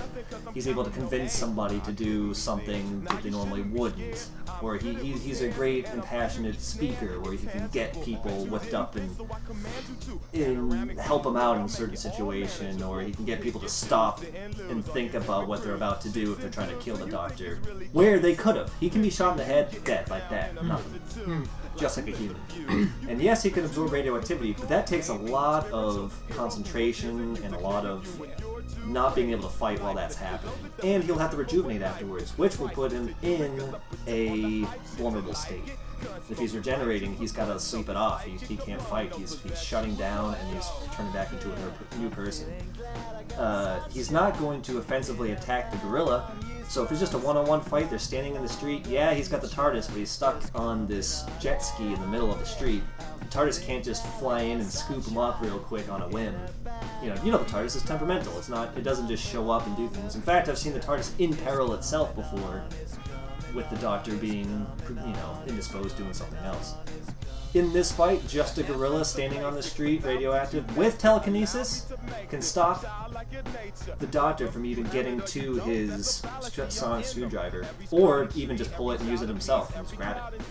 he's 0.54 0.68
able 0.68 0.84
to 0.84 0.90
convince 0.90 1.32
somebody 1.32 1.80
to 1.82 1.94
do 1.94 2.34
something 2.34 3.02
that 3.06 3.24
they 3.24 3.30
normally 3.30 3.62
wouldn't. 3.62 4.28
Or 4.62 4.76
he, 4.76 4.94
he, 4.96 5.14
he's 5.14 5.42
a 5.42 5.48
great 5.48 5.88
and 5.88 6.04
passionate 6.04 6.60
speaker 6.60 7.22
where 7.22 7.32
he 7.32 7.48
can 7.48 7.70
get 7.70 7.94
people 8.04 8.46
whipped 8.48 8.74
up 8.74 8.98
and, 8.98 9.18
and 10.34 11.00
help 11.00 11.24
them 11.24 11.38
out 11.38 11.56
in 11.56 11.64
a 11.64 11.70
certain 11.70 11.96
situation, 11.96 12.84
or 12.84 13.00
he 13.00 13.14
can 13.14 13.24
get 13.24 13.40
people 13.40 13.62
to 13.62 13.70
stop 13.70 14.22
and 14.70 14.84
think 14.84 15.14
about 15.14 15.48
what 15.48 15.64
they're 15.64 15.76
about 15.76 16.02
to 16.02 16.10
do 16.10 16.34
if 16.34 16.40
they're 16.40 16.50
trying 16.50 16.68
to 16.72 16.78
kill 16.78 16.98
the 16.98 17.06
doctor. 17.06 17.56
Where 17.92 18.20
they 18.20 18.36
could 18.36 18.56
have. 18.56 18.74
He 18.80 18.90
can 18.90 19.02
be 19.02 19.10
shot 19.10 19.34
in 19.34 19.38
the 19.38 19.44
head, 19.44 19.76
dead 19.84 20.10
like 20.10 20.30
that. 20.30 20.56
Nothing 20.64 21.02
hmm. 21.24 21.44
just 21.78 21.98
like 21.98 22.08
a 22.08 22.12
human. 22.12 22.92
and 23.10 23.22
yes, 23.22 23.44
he 23.44 23.50
can 23.50 23.66
absorb 23.66 23.92
radioactivity, 23.92 24.54
but 24.54 24.68
that 24.70 24.88
takes 24.88 25.10
a 25.10 25.14
lot 25.14 25.70
of 25.72 26.20
concentration 26.30 27.38
and 27.44 27.54
a 27.54 27.60
lot 27.60 27.86
of 27.86 28.08
not 28.88 29.16
being 29.16 29.32
able 29.32 29.44
to 29.44 29.50
fight 29.50 29.82
while 29.82 29.94
that's 29.94 30.16
happening. 30.16 30.54
And 30.84 31.04
he'll 31.04 31.18
have 31.18 31.32
to 31.32 31.38
rejuvenate 31.38 31.82
afterwards, 31.82 32.38
which 32.38 32.58
will 32.60 32.70
put 32.70 32.92
him 32.92 33.14
in 33.22 33.76
a 34.08 34.64
vulnerable 34.98 35.34
state. 35.34 35.64
If 36.30 36.38
he's 36.38 36.56
regenerating, 36.56 37.16
he's 37.16 37.32
got 37.32 37.46
to 37.46 37.60
sleep 37.60 37.90
it 37.90 37.96
off. 37.96 38.24
He, 38.24 38.38
he 38.38 38.58
can't 38.58 38.82
fight. 38.82 39.14
He's, 39.16 39.40
he's 39.42 39.62
shutting 39.62 39.96
down 39.96 40.36
and 40.36 40.56
he's 40.56 40.68
turning 40.94 41.12
back 41.14 41.32
into 41.32 41.52
a 41.52 41.98
new 41.98 42.10
person. 42.10 42.52
Uh, 43.38 43.82
he's 43.90 44.12
not 44.12 44.38
going 44.40 44.62
to 44.64 44.78
offensively 44.78 45.32
attack 45.32 45.72
the 45.72 45.78
gorilla. 45.78 46.32
So 46.68 46.84
if 46.84 46.92
it's 46.92 47.02
just 47.02 47.14
a 47.16 47.18
one-on-one 47.18 47.60
fight, 47.62 47.90
they're 47.90 48.00
standing 48.00 48.36
in 48.36 48.42
the 48.42 48.48
street. 48.48 48.88
Yeah, 48.88 49.14
he's 49.14 49.28
got 49.28 49.42
the 49.42 49.48
TARDIS, 49.50 49.88
but 49.88 49.98
he's 49.98 50.10
stuck 50.10 50.42
on 50.56 50.88
this 50.88 51.26
jet 51.38 51.62
ski 51.62 51.94
in 51.94 52.00
the 52.00 52.08
middle 52.08 52.32
of 52.32 52.40
the 52.40 52.46
street. 52.46 52.82
The 53.20 53.26
TARDIS 53.26 53.62
can't 53.66 53.84
just 53.84 54.08
fly 54.20 54.44
in 54.44 54.62
and 54.62 54.72
scoop 54.72 55.06
him 55.06 55.18
up 55.18 55.42
real 55.42 55.60
quick 55.60 55.90
on 55.90 56.02
a 56.02 56.08
whim. 56.08 56.34
You 57.04 57.10
know, 57.10 57.24
you 57.26 57.32
know 57.32 57.40
the 57.40 57.52
TARDIS 57.52 57.76
is 57.76 57.84
temperamental. 57.84 58.38
It's 58.38 58.48
not. 58.48 58.78
It 58.78 58.84
doesn't 58.84 59.10
just 59.10 59.22
show 59.22 59.52
up 59.52 59.68
and 59.68 59.76
do 59.76 59.90
things. 59.90 60.16
In 60.16 60.22
fact, 60.22 60.48
I've 60.48 60.58
seen 60.58 60.72
the 60.72 60.80
TARDIS 60.80 61.12
in 61.20 61.36
peril 61.36 61.74
itself 61.74 62.16
before, 62.16 62.64
with 63.54 63.70
the 63.70 63.76
Doctor 63.78 64.16
being, 64.16 64.66
you 64.90 64.96
know, 64.96 65.44
indisposed 65.48 65.98
doing 65.98 66.14
something 66.14 66.40
else. 66.40 66.76
In 67.54 67.74
this 67.74 67.92
fight, 67.92 68.26
just 68.30 68.58
a 68.60 68.64
gorilla 68.64 69.04
standing 69.04 69.44
on 69.44 69.56
the 69.56 69.62
street, 69.62 70.06
radioactive, 70.06 70.78
with 70.78 70.98
telekinesis, 70.98 71.92
can 72.30 72.42
stop 72.42 72.86
the 74.00 74.08
Doctor 74.08 74.48
from 74.50 74.66
even 74.66 74.86
getting 74.86 75.20
to 75.24 75.56
his 75.56 76.24
sonic 76.70 77.06
screwdriver, 77.06 77.68
or 77.92 78.30
even 78.36 78.56
just 78.56 78.72
pull 78.72 78.92
it 78.92 79.02
and 79.02 79.10
use 79.10 79.22
it 79.22 79.28
himself 79.28 79.76
and 79.76 79.86
just 79.86 79.98
grab 79.98 80.34
it. 80.34 80.42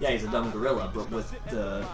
Yeah, 0.00 0.10
he's 0.10 0.24
a 0.24 0.30
dumb 0.30 0.50
gorilla, 0.50 0.90
but 0.94 1.10
with 1.10 1.30
the 1.50 1.86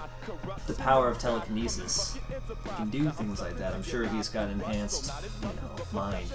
the 0.66 0.74
power 0.74 1.08
of 1.08 1.18
telekinesis, 1.18 2.18
he 2.64 2.70
can 2.76 2.90
do 2.90 3.08
things 3.10 3.40
like 3.40 3.56
that. 3.58 3.74
I'm 3.74 3.82
sure 3.82 4.06
he's 4.06 4.28
got 4.28 4.48
enhanced, 4.50 5.12
you 5.40 5.48
know, 5.48 5.84
mind 5.92 6.26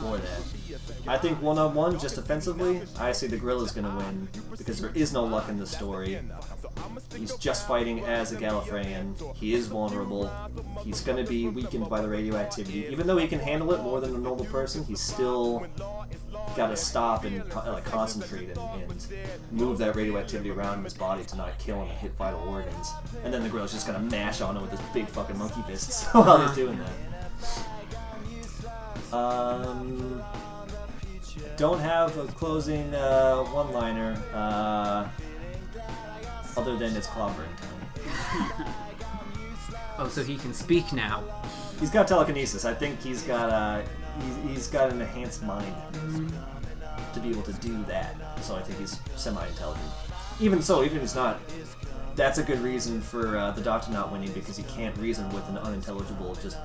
for 0.00 0.18
that. 0.18 0.40
I 1.06 1.18
think 1.18 1.40
one 1.40 1.58
on 1.58 1.74
one, 1.74 1.98
just 1.98 2.18
offensively, 2.18 2.82
I 2.98 3.12
see 3.12 3.26
the 3.26 3.36
gorilla's 3.36 3.72
gonna 3.72 3.96
win 3.96 4.28
because 4.56 4.80
there 4.80 4.92
is 4.94 5.12
no 5.12 5.24
luck 5.24 5.48
in 5.48 5.58
the 5.58 5.66
story. 5.66 6.18
He's 7.16 7.34
just 7.36 7.66
fighting 7.66 8.00
as 8.00 8.32
a 8.32 8.36
Gallifreyan. 8.36 9.36
He 9.36 9.54
is 9.54 9.66
vulnerable. 9.66 10.30
He's 10.82 11.00
going 11.00 11.22
to 11.22 11.28
be 11.28 11.48
weakened 11.48 11.88
by 11.88 12.00
the 12.00 12.08
radioactivity. 12.08 12.86
Even 12.90 13.06
though 13.06 13.16
he 13.16 13.28
can 13.28 13.38
handle 13.38 13.72
it 13.72 13.80
more 13.82 14.00
than 14.00 14.14
a 14.14 14.18
normal 14.18 14.44
person, 14.46 14.84
he's 14.84 15.00
still 15.00 15.66
got 16.56 16.68
to 16.68 16.76
stop 16.76 17.24
and 17.24 17.42
like, 17.54 17.84
concentrate 17.84 18.50
and, 18.50 18.58
and, 18.58 19.08
move 19.50 19.78
that 19.78 19.96
radioactivity 19.96 20.50
around 20.50 20.78
in 20.78 20.84
his 20.84 20.94
body 20.94 21.24
to 21.24 21.36
not 21.36 21.58
kill 21.58 21.82
him 21.82 21.88
and 21.88 21.98
hit 21.98 22.12
vital 22.12 22.40
organs. 22.48 22.92
And 23.24 23.32
then 23.32 23.42
the 23.42 23.48
gorilla's 23.48 23.72
just 23.72 23.86
to 23.86 23.98
mash 23.98 24.40
on 24.40 24.56
him 24.56 24.62
with 24.62 24.70
his 24.70 24.80
big 24.92 25.06
fucking 25.08 25.38
monkey 25.38 25.62
fists 25.66 26.06
while 26.12 26.46
he's 26.46 26.56
doing 26.56 26.78
that. 26.78 26.92
Um, 29.14 30.22
don't 31.56 31.78
have 31.80 32.16
a 32.18 32.26
closing 32.26 32.94
uh, 32.94 33.44
one-liner. 33.44 34.20
Uh, 34.32 35.08
other 36.56 36.76
than 36.76 36.96
it's 36.96 37.06
clobbering 37.06 37.54
time. 37.56 38.74
oh, 39.98 40.08
so 40.08 40.22
he 40.22 40.36
can 40.36 40.54
speak 40.54 40.92
now. 40.92 41.24
He's 41.80 41.90
got 41.90 42.06
telekinesis. 42.06 42.64
I 42.64 42.74
think 42.74 43.00
he's 43.00 43.22
got 43.22 43.50
uh, 43.50 43.82
he's, 44.48 44.68
got 44.68 44.90
an 44.90 45.00
enhanced 45.00 45.42
mind 45.42 45.74
to 47.12 47.20
be 47.20 47.30
able 47.30 47.42
to 47.42 47.52
do 47.54 47.82
that. 47.84 48.16
So 48.42 48.56
I 48.56 48.62
think 48.62 48.78
he's 48.78 48.98
semi-intelligent. 49.16 49.86
Even 50.40 50.62
so, 50.62 50.82
even 50.82 50.96
if 50.96 51.02
he's 51.02 51.14
not, 51.14 51.40
that's 52.16 52.38
a 52.38 52.42
good 52.42 52.60
reason 52.60 53.00
for 53.00 53.36
uh, 53.36 53.50
the 53.52 53.60
Doctor 53.60 53.92
not 53.92 54.12
winning 54.12 54.32
because 54.32 54.56
he 54.56 54.62
can't 54.64 54.96
reason 54.98 55.28
with 55.30 55.48
an 55.48 55.58
unintelligible, 55.58 56.34
just 56.36 56.58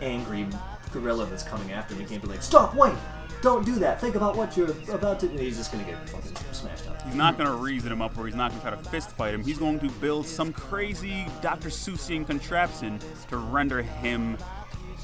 angry 0.00 0.46
gorilla 0.92 1.26
that's 1.26 1.42
coming 1.42 1.72
after 1.72 1.94
him. 1.94 2.00
He 2.00 2.06
can't 2.06 2.22
be 2.22 2.28
like, 2.28 2.42
"Stop! 2.42 2.74
Wait! 2.74 2.94
Don't 3.42 3.66
do 3.66 3.74
that! 3.76 4.00
Think 4.00 4.14
about 4.14 4.36
what 4.36 4.56
you're 4.56 4.70
about 4.90 5.20
to." 5.20 5.28
And 5.28 5.38
he's 5.38 5.56
just 5.56 5.72
gonna 5.72 5.84
get 5.84 6.08
fucking 6.08 6.34
smashed 6.52 6.88
up. 6.88 7.02
He's 7.02 7.14
not 7.14 7.36
gonna 7.36 7.56
reason 7.56 7.92
him 7.92 8.00
up, 8.00 8.16
or 8.16 8.26
he's 8.26 8.34
not 8.34 8.50
gonna 8.50 8.62
try 8.62 8.70
to 8.70 8.90
fist 8.90 9.10
fight 9.10 9.34
him. 9.34 9.42
He's 9.42 9.58
going 9.58 9.80
to 9.80 9.88
build 9.88 10.26
some 10.26 10.52
crazy 10.52 11.26
Dr. 11.42 11.68
Seussian 11.68 12.26
contraption 12.26 12.98
to 13.28 13.36
render 13.36 13.82
him 13.82 14.38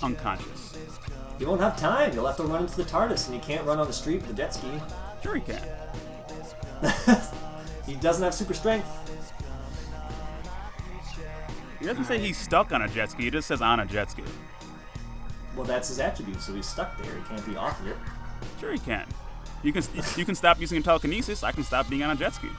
unconscious. 0.02 0.78
He 1.40 1.46
won't 1.46 1.62
have 1.62 1.80
time. 1.80 2.12
He'll 2.12 2.26
have 2.26 2.36
to 2.36 2.42
run 2.42 2.64
into 2.64 2.76
the 2.76 2.84
TARDIS, 2.84 3.26
and 3.26 3.34
he 3.34 3.40
can't 3.40 3.66
run 3.66 3.78
on 3.78 3.86
the 3.86 3.94
street 3.94 4.16
with 4.16 4.28
the 4.28 4.34
jet 4.34 4.52
ski. 4.52 4.68
Sure, 5.22 5.36
he 5.36 5.40
can. 5.40 5.62
he 7.86 7.94
doesn't 7.94 8.22
have 8.22 8.34
super 8.34 8.52
strength. 8.52 8.86
He 11.78 11.86
doesn't 11.86 12.04
say 12.04 12.18
he's 12.18 12.36
stuck 12.36 12.72
on 12.72 12.82
a 12.82 12.88
jet 12.88 13.10
ski. 13.12 13.22
He 13.24 13.30
just 13.30 13.48
says 13.48 13.62
on 13.62 13.80
a 13.80 13.86
jet 13.86 14.10
ski. 14.10 14.22
Well, 15.56 15.64
that's 15.64 15.88
his 15.88 15.98
attribute, 15.98 16.42
so 16.42 16.52
he's 16.52 16.66
stuck 16.66 17.02
there. 17.02 17.16
He 17.16 17.22
can't 17.22 17.46
be 17.46 17.56
off 17.56 17.80
of 17.80 17.86
it. 17.86 17.96
Sure, 18.60 18.72
he 18.72 18.78
can. 18.78 19.06
You 19.62 19.72
can 19.72 19.82
you 20.16 20.26
can 20.26 20.34
stop 20.34 20.60
using 20.60 20.82
telekinesis. 20.82 21.42
I 21.42 21.52
can 21.52 21.64
stop 21.64 21.88
being 21.88 22.02
on 22.02 22.10
a 22.10 22.16
jet 22.16 22.34
ski. 22.34 22.50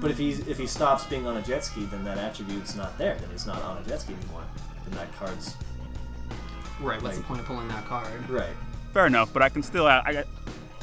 But 0.00 0.12
if 0.12 0.18
he 0.18 0.30
if 0.30 0.56
he 0.56 0.68
stops 0.68 1.04
being 1.06 1.26
on 1.26 1.36
a 1.36 1.42
jet 1.42 1.64
ski, 1.64 1.84
then 1.86 2.04
that 2.04 2.18
attribute's 2.18 2.76
not 2.76 2.96
there. 2.96 3.16
Then 3.16 3.30
he's 3.32 3.46
not 3.48 3.60
on 3.62 3.78
a 3.78 3.88
jet 3.88 4.02
ski 4.02 4.14
anymore. 4.14 4.44
Then 4.92 5.06
that 5.06 5.16
card's 5.18 5.56
right. 6.80 7.00
What's 7.02 7.16
like, 7.16 7.16
the 7.16 7.22
point 7.22 7.40
of 7.40 7.46
pulling 7.46 7.68
that 7.68 7.86
card? 7.86 8.28
Right. 8.28 8.50
Fair 8.92 9.06
enough, 9.06 9.32
but 9.32 9.42
I 9.42 9.48
can 9.48 9.62
still. 9.62 9.86
I, 9.86 10.12
got 10.12 10.26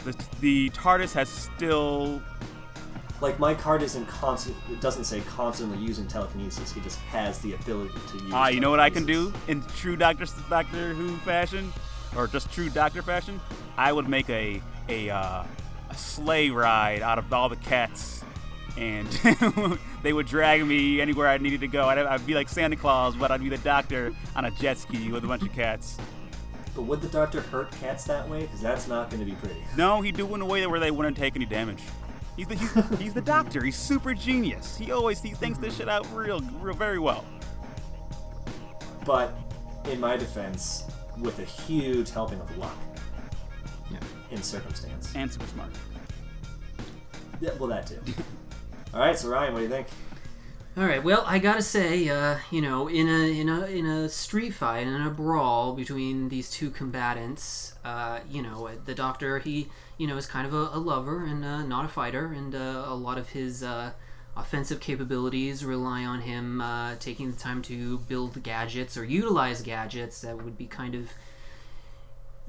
the, 0.04 0.26
the 0.42 0.70
TARDIS 0.72 1.14
has 1.14 1.30
still. 1.30 2.22
Like 3.22 3.38
my 3.38 3.54
card 3.54 3.84
isn't 3.84 4.08
constant. 4.08 4.56
It 4.72 4.80
doesn't 4.80 5.04
say 5.04 5.22
constantly 5.22 5.78
using 5.78 6.08
telekinesis. 6.08 6.72
He 6.72 6.80
just 6.82 7.00
has 7.00 7.40
the 7.40 7.54
ability 7.54 7.94
to 8.12 8.18
use. 8.18 8.34
Ah, 8.34 8.48
you 8.48 8.62
know 8.62 8.72
what 8.72 8.80
I 8.80 8.90
can 8.90 9.06
do 9.06 9.34
in 9.48 9.62
true 9.76 9.96
Doctor 9.96 10.26
Doctor 10.50 10.94
Who 10.94 11.18
fashion, 11.18 11.72
or 12.16 12.28
just 12.28 12.52
true 12.52 12.70
Doctor 12.70 13.02
fashion? 13.02 13.40
I 13.78 13.92
would 13.92 14.08
make 14.08 14.30
a 14.30 14.62
a 14.88 15.10
uh, 15.10 15.44
a 15.90 15.96
sleigh 15.96 16.50
ride 16.50 17.02
out 17.02 17.20
of 17.20 17.32
all 17.34 17.50
the 17.50 17.58
cats, 17.58 18.24
and 18.78 19.08
they 20.04 20.14
would 20.14 20.28
drag 20.28 20.66
me 20.66 21.02
anywhere 21.02 21.28
I 21.28 21.38
needed 21.38 21.62
to 21.62 21.68
go. 21.68 21.88
I'd, 21.88 21.98
I'd 22.00 22.26
be 22.26 22.34
like 22.34 22.50
Santa 22.50 22.76
Claus, 22.76 23.16
but 23.16 23.32
I'd 23.32 23.42
be 23.42 23.50
the 23.50 23.58
Doctor 23.60 24.14
on 24.36 24.46
a 24.46 24.52
jet 24.52 24.78
ski 24.78 25.12
with 25.12 25.24
a 25.24 25.28
bunch 25.28 25.44
of 25.44 25.54
cats. 25.54 25.98
But 26.76 26.84
would 26.84 27.02
the 27.02 27.08
Doctor 27.08 27.42
hurt 27.42 27.72
cats 27.72 28.04
that 28.06 28.28
way? 28.30 28.42
Because 28.42 28.62
that's 28.62 28.88
not 28.88 29.10
going 29.10 29.20
to 29.20 29.26
be 29.26 29.36
pretty. 29.38 29.62
No, 29.76 30.02
he'd 30.02 30.16
do 30.16 30.28
it 30.28 30.34
in 30.34 30.42
a 30.42 30.46
way 30.46 30.66
where 30.68 30.80
they 30.80 30.92
wouldn't 30.92 31.18
take 31.18 31.36
any 31.36 31.46
damage. 31.46 31.82
He's 32.38 32.48
the 32.48 32.56
he's, 32.56 33.00
he's, 33.00 33.14
the 33.14 33.22
doctor. 33.22 33.64
He's 33.64 33.76
super 33.76 34.14
genius. 34.14 34.78
He 34.78 34.94
always 34.94 35.22
he 35.22 35.32
thinks 35.32 35.60
this 35.60 35.76
shit 35.76 35.90
out 35.90 36.08
real 36.14 36.40
real 36.62 36.74
very 36.74 37.00
well. 37.00 37.26
But 39.06 39.34
in 39.86 40.00
my 40.00 40.16
defense, 40.16 40.86
with 41.20 41.40
a 41.40 41.44
huge 41.44 42.12
helping 42.12 42.40
of 42.40 42.58
luck. 42.58 42.78
Yeah. 43.92 43.98
In 44.32 44.42
circumstance. 44.42 45.14
And 45.16 45.32
super 45.32 45.48
smart. 45.48 45.72
Yeah, 47.42 47.52
well 47.60 47.68
that 47.70 47.88
too. 47.88 48.00
All 48.94 49.00
right, 49.00 49.18
so 49.18 49.30
Ryan, 49.30 49.54
what 49.54 49.60
do 49.60 49.66
you 49.66 49.70
think? 49.70 49.88
All 50.78 50.86
right. 50.86 51.04
Well, 51.04 51.24
I 51.28 51.40
gotta 51.40 51.62
say, 51.62 52.10
uh, 52.10 52.38
you 52.52 52.62
know, 52.62 52.88
in 52.88 53.08
a 53.08 53.40
in 53.40 53.50
a 53.50 53.66
in 53.66 53.86
a 53.86 54.08
street 54.08 54.52
fight, 54.52 54.88
in 54.88 55.02
a 55.02 55.10
brawl 55.10 55.74
between 55.74 56.30
these 56.30 56.50
two 56.50 56.70
combatants, 56.70 57.74
uh, 57.84 58.20
you 58.30 58.42
know, 58.42 58.70
the 58.86 58.96
doctor 58.96 59.40
he 59.40 59.68
you 59.98 60.08
know 60.08 60.16
is 60.16 60.26
kind 60.26 60.48
of 60.48 60.54
a, 60.54 60.78
a 60.78 60.80
lover 60.80 61.26
and 61.26 61.44
uh, 61.44 61.64
not 61.64 61.86
a 61.86 61.88
fighter, 61.88 62.28
and 62.28 62.56
uh, 62.56 62.86
a 62.88 62.96
lot 62.96 63.18
of 63.18 63.30
his 63.30 63.62
uh, 63.62 63.92
offensive 64.38 64.80
capabilities 64.80 65.66
rely 65.66 66.06
on 66.06 66.22
him 66.22 66.62
uh, 66.62 66.96
taking 66.96 67.30
the 67.30 67.38
time 67.38 67.62
to 67.64 67.98
build 68.00 68.42
gadgets 68.42 68.96
or 68.96 69.04
utilize 69.04 69.62
gadgets 69.62 70.22
that 70.22 70.42
would 70.42 70.58
be 70.58 70.66
kind 70.66 70.96
of 70.96 71.12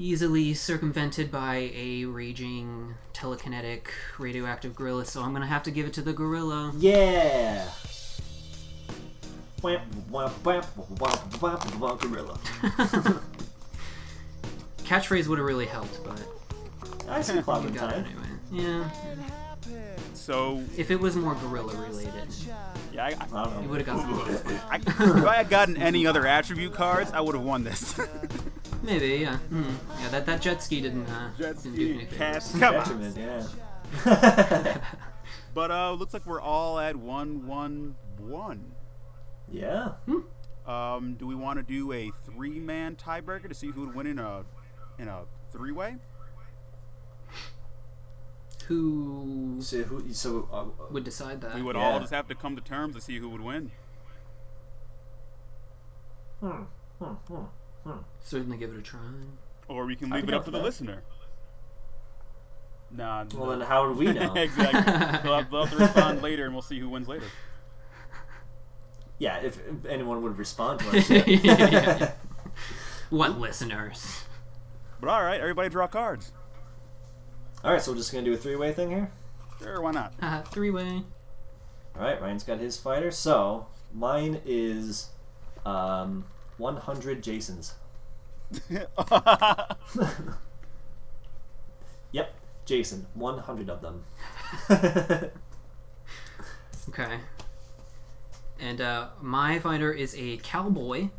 easily 0.01 0.55
circumvented 0.55 1.31
by 1.31 1.71
a 1.75 2.07
raging 2.07 2.95
telekinetic 3.13 3.89
radioactive 4.19 4.75
gorilla, 4.75 5.05
so 5.05 5.21
I'm 5.23 5.35
gonna 5.35 5.47
have 5.47 5.63
to 5.65 5.71
give 5.71 5.87
it 5.87 5.93
to 5.95 6.03
the 6.03 6.15
gorilla. 6.15 6.73
Yeah. 6.79 7.69
Gorilla. 12.01 12.39
Catchphrase 14.79 15.27
would 15.27 15.39
have 15.39 15.47
really 15.47 15.67
helped, 15.67 16.03
but 16.03 16.21
I 17.07 17.21
see 17.21 17.41
clock 17.43 17.63
you 17.63 17.69
in 17.69 17.75
got 17.75 17.91
it 17.93 17.97
time. 17.97 18.07
anyway. 18.07 18.27
Yeah, 18.51 18.89
So 20.15 20.65
if 20.79 20.91
it 20.91 20.99
was 20.99 21.15
more 21.15 21.35
gorilla 21.35 21.77
related, 21.77 22.29
yeah, 22.93 23.05
I, 23.05 23.09
I 23.09 23.11
you 23.11 23.17
don't 23.55 23.63
know. 23.63 23.69
would 23.71 23.87
have 23.87 23.87
got 23.87 24.01
some. 24.01 24.61
I, 24.71 24.77
if 24.77 25.25
I 25.27 25.37
had 25.37 25.49
gotten 25.51 25.77
any 25.77 26.07
other 26.07 26.27
attribute 26.27 26.73
cards, 26.75 27.11
I 27.13 27.21
would 27.21 27.35
have 27.35 27.45
won 27.45 27.65
this. 27.65 27.99
Maybe, 28.83 29.09
yeah. 29.19 29.37
Hmm. 29.37 29.63
Yeah, 30.01 30.09
that, 30.09 30.27
that 30.27 30.41
jet 30.41 30.63
ski 30.63 30.81
didn't, 30.81 31.07
uh, 31.09 31.31
Jet 31.39 31.57
didn't 31.63 31.77
do 31.77 31.87
ski, 31.87 31.95
anything. 31.95 32.19
cast, 32.19 32.53
come 32.59 32.77
on. 32.77 33.01
Benjamin, 33.01 33.47
yeah. 34.05 34.79
But 35.53 35.71
uh, 35.71 35.93
looks 35.93 36.15
like 36.15 36.25
we're 36.27 36.41
all 36.41 36.79
at 36.79 36.97
one, 36.97 37.47
one, 37.47 37.97
one. 38.19 38.73
yeah. 39.51 39.93
Um, 40.67 41.15
do 41.19 41.27
we 41.27 41.35
want 41.35 41.59
to 41.59 41.63
do 41.65 41.93
a 41.93 42.13
three-man 42.25 42.95
tiebreaker 42.97 43.49
to 43.49 43.55
see 43.55 43.69
who 43.69 43.81
would 43.87 43.95
win 43.95 44.07
in 44.07 44.19
a 44.21 44.45
in 44.99 45.09
a 45.09 45.23
three-way? 45.51 45.97
Who 48.71 49.57
So 49.61 49.83
who? 49.83 50.13
So 50.13 50.49
uh, 50.53 50.65
would 50.93 51.03
decide 51.03 51.41
that? 51.41 51.57
We 51.57 51.63
would 51.63 51.75
Yeah. 51.75 51.83
all 51.91 51.99
just 51.99 52.13
have 52.13 52.29
to 52.29 52.37
come 52.37 52.55
to 52.55 52.63
terms 52.63 52.95
to 52.95 53.01
see 53.01 53.19
who 53.19 53.29
would 53.31 53.41
win. 53.41 53.73
hmm, 56.39 56.63
hmm, 57.01 57.05
hmm. 57.85 57.91
Certainly 58.21 58.59
give 58.59 58.73
it 58.73 58.79
a 58.79 58.83
try. 58.83 59.01
Or 59.67 59.85
we 59.87 59.97
can 59.97 60.09
leave 60.11 60.23
it 60.23 60.29
up 60.29 60.33
help 60.33 60.45
to 60.45 60.51
the 60.53 60.61
listener. 60.61 61.03
Nah. 62.93 63.25
Well, 63.35 63.47
no. 63.47 63.59
then 63.59 63.67
how 63.67 63.89
would 63.89 63.97
we 63.97 64.13
know? 64.13 64.35
exactly. 64.35 64.81
they'll, 65.29 65.35
have, 65.41 65.51
they'll 65.51 65.65
have 65.67 65.71
to 65.77 65.85
respond 65.85 66.23
later, 66.29 66.45
and 66.45 66.55
we'll 66.55 66.63
see 66.63 66.79
who 66.79 66.89
wins 66.89 67.09
later. 67.09 67.27
yeah, 69.19 69.39
if, 69.39 69.59
if 69.67 69.85
anyone 69.85 70.23
would 70.23 70.39
respond 70.39 70.79
to 70.79 70.87
our 70.95 71.01
shit. 71.01 71.27
Yeah. 71.45 72.13
What 73.11 73.37
listeners? 73.41 74.23
But 75.01 75.11
all 75.11 75.23
right, 75.25 75.41
everybody 75.41 75.69
draw 75.69 75.89
cards. 75.89 76.31
All 77.63 77.73
right, 77.73 77.81
so 77.83 77.93
we're 77.93 77.99
just 77.99 78.13
gonna 78.13 78.25
do 78.25 78.33
a 78.33 78.37
three-way 78.37 78.73
thing 78.73 78.91
here. 78.91 79.11
Sure, 79.63 79.81
why 79.81 79.91
not? 79.91 80.15
Uh, 80.21 80.43
three 80.43 80.71
way. 80.71 81.03
All 81.97 82.03
right, 82.03 82.21
Ryan's 82.21 82.43
got 82.43 82.59
his 82.59 82.79
fighter. 82.79 83.11
So 83.11 83.67
mine 83.93 84.41
is 84.47 85.11
um, 85.67 86.25
100 86.59 87.23
Jasons. 87.23 87.75
Yep, 92.13 92.35
Jason. 92.65 93.07
100 93.15 93.71
of 93.71 93.83
them. 93.83 94.03
Okay. 96.89 97.19
And 98.59 98.81
uh, 98.81 99.09
my 99.21 99.59
fighter 99.61 99.93
is 99.93 100.15
a 100.17 100.39
cowboy 100.39 101.11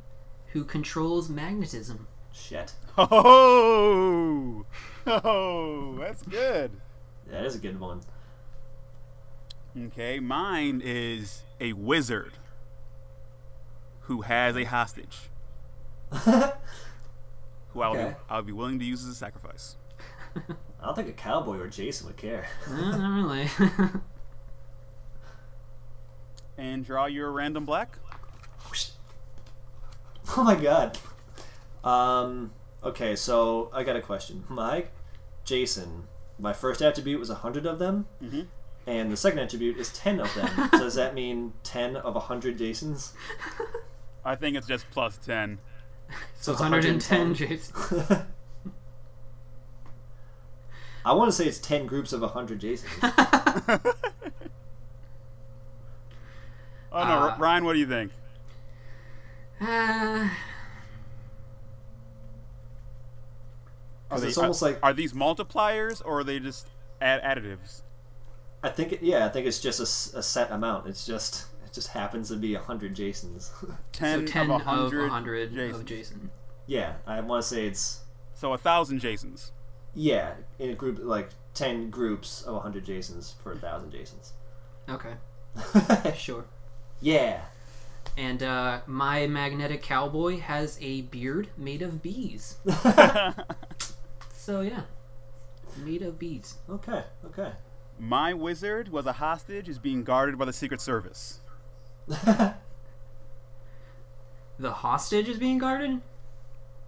who 0.47 0.65
controls 0.65 1.29
magnetism. 1.29 2.07
Shit, 2.33 2.73
oh, 2.97 4.65
oh, 5.07 5.97
that's 5.99 6.21
good. 6.23 6.71
that 7.27 7.45
is 7.45 7.55
a 7.55 7.59
good 7.59 7.79
one. 7.79 8.01
Okay, 9.87 10.19
mine 10.19 10.81
is 10.83 11.43
a 11.59 11.73
wizard 11.73 12.33
who 14.01 14.21
has 14.21 14.57
a 14.57 14.65
hostage 14.65 15.29
who 16.11 16.31
I'll, 17.81 17.91
Okay. 17.95 18.09
be, 18.09 18.15
I'll 18.29 18.41
be 18.41 18.51
willing 18.51 18.79
to 18.79 18.85
use 18.85 19.03
as 19.03 19.09
a 19.11 19.15
sacrifice. 19.15 19.77
I 20.35 20.85
don't 20.85 20.95
think 20.95 21.07
a 21.07 21.13
cowboy 21.13 21.57
or 21.59 21.67
Jason 21.67 22.07
would 22.07 22.17
care. 22.17 22.47
Uh, 22.67 22.97
not 22.97 23.15
really. 23.59 23.89
And 26.57 26.85
draw 26.85 27.05
your 27.05 27.31
random 27.31 27.65
black. 27.65 27.97
Oh 30.37 30.43
my 30.43 30.53
god. 30.55 30.97
Um. 31.83 32.51
Okay, 32.83 33.15
so 33.15 33.69
I 33.73 33.83
got 33.83 33.95
a 33.95 34.01
question. 34.01 34.43
My 34.49 34.85
Jason, 35.45 36.07
my 36.39 36.53
first 36.53 36.81
attribute 36.81 37.19
was 37.19 37.29
100 37.29 37.65
of 37.65 37.77
them, 37.79 38.07
Mhm. 38.23 38.47
and 38.87 39.11
the 39.11 39.17
second 39.17 39.39
attribute 39.39 39.77
is 39.77 39.91
10 39.93 40.19
of 40.19 40.33
them. 40.33 40.47
so 40.73 40.79
does 40.79 40.95
that 40.95 41.13
mean 41.13 41.53
10 41.63 41.95
of 41.95 42.15
100 42.15 42.57
Jasons? 42.57 43.13
I 44.25 44.35
think 44.35 44.55
it's 44.57 44.67
just 44.67 44.89
plus 44.91 45.17
10. 45.17 45.59
So 46.35 46.51
it's 46.53 46.61
110 46.61 47.33
Jason. 47.35 47.75
I 51.05 51.13
want 51.13 51.29
to 51.29 51.31
say 51.35 51.45
it's 51.47 51.57
10 51.59 51.85
groups 51.87 52.13
of 52.13 52.21
100 52.21 52.59
Jasons. 52.59 52.91
Oh 56.93 57.05
no, 57.07 57.19
Uh, 57.19 57.35
Ryan, 57.39 57.63
what 57.63 57.71
do 57.71 57.79
you 57.79 57.87
think? 57.87 58.11
Uh, 59.61 60.27
Are 64.11 64.17
'Cause 64.17 64.23
it's 64.23 64.37
almost 64.37 64.61
like- 64.61 64.79
are 64.83 64.93
these 64.93 65.13
multipliers 65.13 66.01
or 66.05 66.19
are 66.19 66.23
they 66.23 66.39
just 66.39 66.67
add- 66.99 67.23
additives? 67.23 67.81
I 68.63 68.69
think, 68.69 68.91
it, 68.93 69.01
yeah, 69.01 69.25
I 69.25 69.29
think 69.29 69.47
it's 69.47 69.59
just 69.59 69.79
a 70.13 70.21
set 70.21 70.51
amount. 70.51 70.87
It's 70.87 71.05
just, 71.05 71.45
it 71.65 71.73
just 71.73 71.87
happens 71.89 72.27
to 72.29 72.35
be 72.35 72.53
100 72.55 72.93
Jasons. 72.93 73.51
10, 73.93 74.27
so 74.27 74.31
10 74.33 74.41
of 74.51 74.61
of 74.61 74.65
100, 74.67 75.01
100 75.03 75.53
Jasons. 75.55 75.79
of 75.79 75.85
Jason. 75.85 76.31
yeah, 76.67 76.93
I 77.07 77.21
want 77.21 77.41
to 77.43 77.47
say 77.47 77.65
it's, 77.67 78.01
So 78.35 78.53
a 78.53 78.57
thousand 78.57 78.99
Jasons. 78.99 79.51
yeah, 79.95 80.33
in 80.59 80.69
a 80.69 80.75
group, 80.75 80.99
like 81.01 81.29
10 81.53 81.89
groups 81.89 82.43
of 82.43 82.53
100 82.55 82.85
Jasons 82.85 83.33
for 83.41 83.51
a 83.51 83.55
1,000 83.55 83.91
Jasons. 83.91 84.33
Okay, 84.89 85.13
sure. 86.17 86.45
yeah. 87.01 87.41
And 88.17 88.43
uh, 88.43 88.81
my 88.87 89.25
magnetic 89.25 89.81
cowboy 89.81 90.39
has 90.39 90.77
a 90.81 91.01
beard 91.03 91.47
made 91.57 91.81
of 91.81 92.01
bees. 92.03 92.57
So 94.43 94.61
yeah, 94.61 94.81
made 95.77 96.01
of 96.01 96.17
beads. 96.17 96.55
Okay, 96.67 97.03
okay. 97.23 97.51
My 97.99 98.33
wizard 98.33 98.89
was 98.89 99.05
a 99.05 99.13
hostage 99.13 99.69
is 99.69 99.77
being 99.77 100.03
guarded 100.03 100.39
by 100.39 100.45
the 100.45 100.53
Secret 100.53 100.81
Service. 100.81 101.41
The 104.59 104.71
hostage 104.73 105.27
is 105.27 105.37
being 105.39 105.57
guarded. 105.57 106.01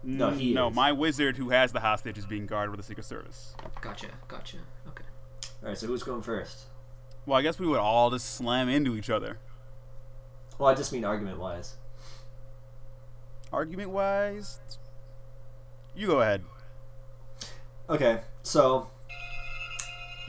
No, 0.04 0.30
he 0.30 0.54
No, 0.54 0.68
is. 0.70 0.76
my 0.76 0.92
wizard 0.92 1.38
who 1.38 1.50
has 1.50 1.72
the 1.72 1.80
hostage 1.80 2.20
is 2.20 2.26
being 2.28 2.46
guarded 2.46 2.72
by 2.72 2.78
the 2.78 2.84
Secret 2.84 3.04
Service. 3.06 3.56
Gotcha, 3.82 4.10
gotcha. 4.28 4.58
Okay. 4.90 5.06
Alright, 5.64 5.78
so 5.80 5.88
who's 5.88 6.04
going 6.04 6.22
first? 6.22 6.66
Well, 7.26 7.40
I 7.40 7.42
guess 7.42 7.60
we 7.60 7.66
would 7.66 7.80
all 7.80 8.12
just 8.12 8.30
slam 8.36 8.70
into 8.70 8.96
each 8.96 9.10
other. 9.10 9.40
Well, 10.60 10.70
I 10.70 10.76
just 10.76 10.92
mean 10.94 11.04
argument 11.04 11.40
wise. 11.40 11.78
Argument 13.52 13.90
wise, 13.90 14.60
you 15.96 16.06
go 16.08 16.22
ahead. 16.22 16.44
Okay, 17.90 18.22
so 18.44 18.90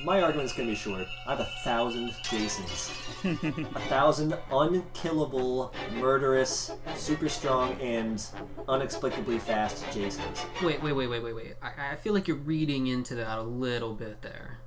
my 0.04 0.20
argument's 0.20 0.52
gonna 0.52 0.70
be 0.70 0.74
short. 0.74 1.06
I 1.26 1.30
have 1.30 1.40
a 1.40 1.50
thousand 1.62 2.12
Jasons. 2.24 2.90
a 3.24 3.80
thousand 3.88 4.36
unkillable, 4.50 5.72
murderous, 5.92 6.72
super 6.96 7.28
strong, 7.28 7.80
and 7.80 8.24
inexplicably 8.68 9.38
fast 9.38 9.84
Jasons. 9.92 10.44
Wait, 10.62 10.82
wait, 10.82 10.92
wait, 10.92 11.06
wait, 11.06 11.22
wait, 11.22 11.34
wait. 11.34 11.54
I, 11.62 11.92
I 11.92 11.96
feel 11.96 12.12
like 12.12 12.26
you're 12.26 12.36
reading 12.36 12.88
into 12.88 13.14
that 13.14 13.38
a 13.38 13.42
little 13.42 13.94
bit 13.94 14.20
there. 14.22 14.58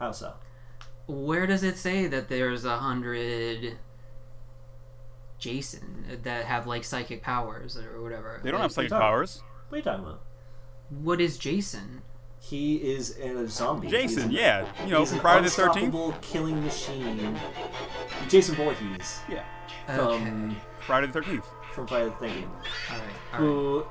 How 0.00 0.10
so? 0.10 0.34
Where 1.06 1.46
does 1.46 1.62
it 1.62 1.78
say 1.78 2.06
that 2.08 2.28
there's 2.28 2.64
a 2.64 2.78
hundred 2.78 3.78
Jason 5.38 6.20
that 6.24 6.46
have 6.46 6.66
like 6.66 6.82
psychic 6.82 7.22
powers 7.22 7.76
or 7.76 8.02
whatever? 8.02 8.40
They 8.42 8.50
don't 8.50 8.60
have 8.60 8.72
psychic 8.72 8.90
powers. 8.90 9.40
What 9.68 9.76
are 9.76 9.78
you 9.78 9.84
talking 9.84 10.04
about? 10.04 10.20
What 10.90 11.20
is 11.20 11.38
Jason? 11.38 12.02
He 12.48 12.76
is 12.76 13.16
a 13.18 13.48
zombie. 13.48 13.88
Jason, 13.88 14.28
He's 14.30 14.38
yeah, 14.38 14.66
you 14.84 14.90
know, 14.90 15.00
he's 15.00 15.12
an 15.12 15.20
Friday 15.20 15.44
the 15.44 15.50
Thirteenth. 15.50 15.86
unstoppable 15.94 16.12
killing 16.20 16.62
machine. 16.62 17.38
Jason 18.28 18.54
Voorhees 18.54 19.20
Yeah, 19.30 19.44
from 19.86 20.56
Friday 20.86 21.06
the 21.06 21.12
Thirteenth. 21.14 21.46
from 21.72 21.86
Friday 21.86 22.04
the 22.06 22.10
Thirteenth. 22.12 22.46
All 22.90 22.96
right. 22.98 23.00
All 23.00 23.40
right. 23.40 23.40
who 23.40 23.86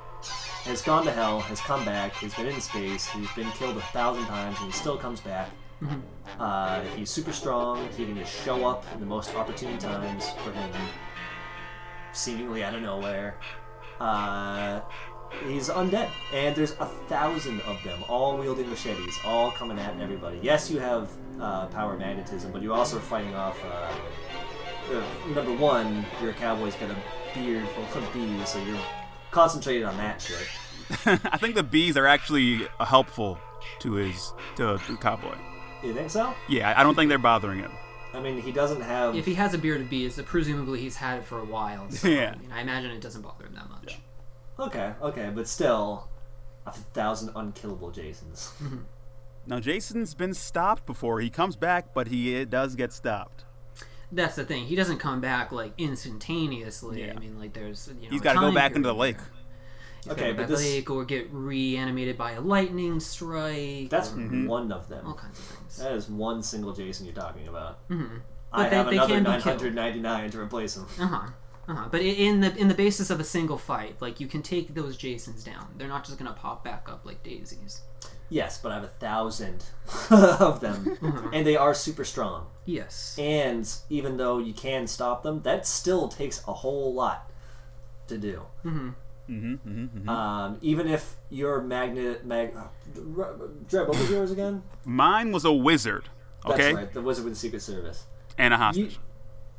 has 0.69 0.81
gone 0.83 1.03
to 1.05 1.11
hell, 1.11 1.39
has 1.41 1.59
come 1.61 1.83
back, 1.83 2.15
he's 2.17 2.33
been 2.35 2.45
in 2.45 2.61
space, 2.61 3.07
he's 3.07 3.31
been 3.33 3.49
killed 3.51 3.75
a 3.77 3.81
thousand 3.81 4.25
times, 4.25 4.55
and 4.59 4.67
he 4.67 4.71
still 4.71 4.97
comes 4.97 5.19
back. 5.19 5.49
Uh, 6.39 6.81
he's 6.95 7.09
super 7.09 7.33
strong, 7.33 7.85
he 7.97 8.05
can 8.05 8.15
just 8.17 8.33
show 8.45 8.65
up 8.65 8.85
in 8.93 8.99
the 9.01 9.05
most 9.05 9.35
opportune 9.35 9.77
times 9.79 10.29
for 10.43 10.51
him, 10.51 10.71
seemingly 12.13 12.63
out 12.63 12.75
of 12.75 12.81
nowhere. 12.81 13.35
Uh, 13.99 14.79
he's 15.47 15.69
undead, 15.69 16.09
and 16.33 16.55
there's 16.55 16.71
a 16.79 16.85
thousand 17.07 17.61
of 17.61 17.81
them, 17.83 18.03
all 18.07 18.37
wielding 18.37 18.69
machetes, 18.69 19.17
all 19.25 19.51
coming 19.51 19.79
at 19.79 19.99
everybody. 19.99 20.39
Yes, 20.41 20.69
you 20.71 20.79
have 20.79 21.09
uh, 21.39 21.67
power 21.67 21.97
magnetism, 21.97 22.51
but 22.51 22.61
you're 22.61 22.75
also 22.75 22.97
are 22.97 23.01
fighting 23.01 23.35
off. 23.35 23.57
Uh, 23.65 23.93
uh, 24.95 25.03
number 25.33 25.53
one, 25.55 26.05
your 26.21 26.33
cowboy's 26.33 26.75
got 26.75 26.91
a 26.91 26.95
beard 27.33 27.67
full 27.69 28.03
of 28.03 28.13
bees, 28.13 28.49
so 28.49 28.63
you're 28.65 28.79
concentrated 29.31 29.83
on 29.83 29.95
that 29.97 30.21
shit. 30.21 30.47
I 31.31 31.37
think 31.37 31.55
the 31.55 31.63
bees 31.63 31.95
are 31.97 32.05
actually 32.05 32.67
helpful 32.79 33.39
to 33.79 33.93
his 33.93 34.33
to 34.57 34.79
the 34.87 34.97
cowboy. 34.97 35.35
You 35.83 35.93
think 35.93 36.09
so? 36.09 36.33
Yeah, 36.47 36.69
I- 36.69 36.81
I 36.81 36.83
don't 36.83 36.95
think 36.95 37.09
they're 37.09 37.17
bothering 37.17 37.59
him. 37.59 37.71
I 38.13 38.19
mean, 38.19 38.39
he 38.41 38.51
doesn't 38.51 38.81
have. 38.81 39.15
If 39.15 39.25
he 39.25 39.33
has 39.35 39.53
a 39.55 39.57
beard 39.57 39.81
of 39.81 39.89
bees, 39.89 40.21
presumably 40.25 40.79
he's 40.81 40.95
had 40.97 41.19
it 41.19 41.25
for 41.25 41.39
a 41.39 41.45
while. 41.45 41.89
So, 41.89 42.07
Yeah. 42.09 42.35
I, 42.35 42.39
mean, 42.39 42.51
I 42.51 42.61
imagine 42.61 42.91
it 42.91 43.01
doesn't 43.01 43.21
bother 43.23 43.45
him 43.45 43.55
that 43.55 43.67
much. 43.69 43.72
Okay, 44.59 44.93
okay, 45.01 45.31
but 45.33 45.47
still, 45.47 46.07
a 46.65 46.71
thousand 46.71 47.31
unkillable 47.35 47.91
Jasons. 47.91 48.53
Now 49.45 49.59
Jason's 49.59 50.13
been 50.13 50.33
stopped 50.33 50.85
before. 50.85 51.19
He 51.19 51.29
comes 51.29 51.57
back, 51.57 51.93
but 51.93 52.07
he 52.07 52.45
does 52.45 52.75
get 52.75 52.93
stopped. 52.93 53.43
That's 54.09 54.35
the 54.37 54.45
thing. 54.45 54.63
He 54.67 54.75
doesn't 54.77 54.99
come 54.99 55.19
back 55.19 55.51
like 55.51 55.73
instantaneously. 55.77 57.01
Yeah. 57.03 57.13
I 57.13 57.19
mean, 57.19 57.37
like 57.37 57.51
there's 57.51 57.89
you 57.99 58.07
know. 58.07 58.11
He's 58.11 58.21
a 58.21 58.23
got 58.23 58.33
to 58.35 58.39
go 58.39 58.53
back 58.53 58.75
into 58.77 58.87
the 58.87 58.95
lake. 58.95 59.17
He's 60.05 60.13
Okay, 60.13 60.31
but 60.31 60.47
the 60.47 60.55
this- 60.55 60.63
lake 60.65 60.89
or 60.89 61.03
get 61.03 61.27
reanimated 61.33 62.17
by 62.17 62.31
a 62.33 62.39
lightning 62.41 63.01
strike. 63.01 63.89
That's 63.89 64.13
or 64.13 64.15
Mm-hmm. 64.15 64.47
one 64.47 64.71
of 64.71 64.87
them. 64.87 65.05
all 65.07 65.13
kinds 65.13 65.37
of 65.39 65.43
things. 65.45 65.75
That 65.77 65.91
is 65.91 66.07
one 66.09 66.41
single 66.41 66.71
Jason 66.71 67.05
you're 67.05 67.13
talking 67.15 67.49
about. 67.49 67.85
Mhm. 67.89 68.21
I 68.53 68.69
they- 68.69 68.75
have 68.77 68.85
they 68.85 68.93
another 68.93 69.13
can 69.15 69.23
be 69.25 69.29
killed. 69.41 69.61
999 69.75 70.31
to 70.31 70.39
replace 70.39 70.77
him. 70.77 70.85
Uh 70.97 71.07
huh. 71.07 71.27
Uh-huh. 71.67 71.87
But 71.91 72.01
in 72.01 72.41
the 72.41 72.55
in 72.57 72.67
the 72.67 72.73
basis 72.73 73.09
of 73.09 73.19
a 73.19 73.23
single 73.23 73.57
fight, 73.57 73.95
like 74.01 74.19
you 74.19 74.27
can 74.27 74.41
take 74.41 74.73
those 74.75 74.97
Jasons 74.97 75.43
down. 75.43 75.67
They're 75.77 75.87
not 75.87 76.03
just 76.05 76.17
gonna 76.17 76.33
pop 76.33 76.63
back 76.63 76.87
up 76.89 77.05
like 77.05 77.23
daisies. 77.23 77.81
Yes, 78.29 78.57
but 78.57 78.71
I 78.71 78.75
have 78.75 78.83
a 78.83 78.87
thousand 78.87 79.63
of 80.09 80.59
them, 80.59 81.29
and 81.33 81.45
they 81.45 81.55
are 81.55 81.73
super 81.73 82.03
strong. 82.03 82.47
Yes. 82.65 83.15
And 83.19 83.69
even 83.89 84.17
though 84.17 84.39
you 84.39 84.53
can 84.53 84.87
stop 84.87 85.23
them, 85.23 85.41
that 85.43 85.67
still 85.67 86.07
takes 86.07 86.41
a 86.47 86.53
whole 86.53 86.93
lot 86.93 87.29
to 88.07 88.17
do. 88.17 88.41
Mm-hmm. 88.65 88.89
Mm-hmm, 89.29 89.69
mm-hmm, 89.69 90.09
Um, 90.09 90.57
even 90.61 90.87
if 90.89 91.15
your 91.29 91.61
magnet, 91.61 92.25
mag, 92.25 92.53
Dred, 92.93 93.87
what 93.87 93.97
was 93.97 94.09
yours 94.09 94.31
again? 94.31 94.63
Mine 94.83 95.31
was 95.31 95.45
a 95.45 95.51
wizard, 95.53 96.09
Okay? 96.45 96.57
That's 96.57 96.75
right, 96.75 96.93
the 96.93 97.01
wizard 97.01 97.23
with 97.25 97.33
the 97.35 97.39
Secret 97.39 97.61
Service. 97.61 98.05
and 98.37 98.53
a 98.53 98.57
You, 98.57 98.63
hostage. 98.63 98.99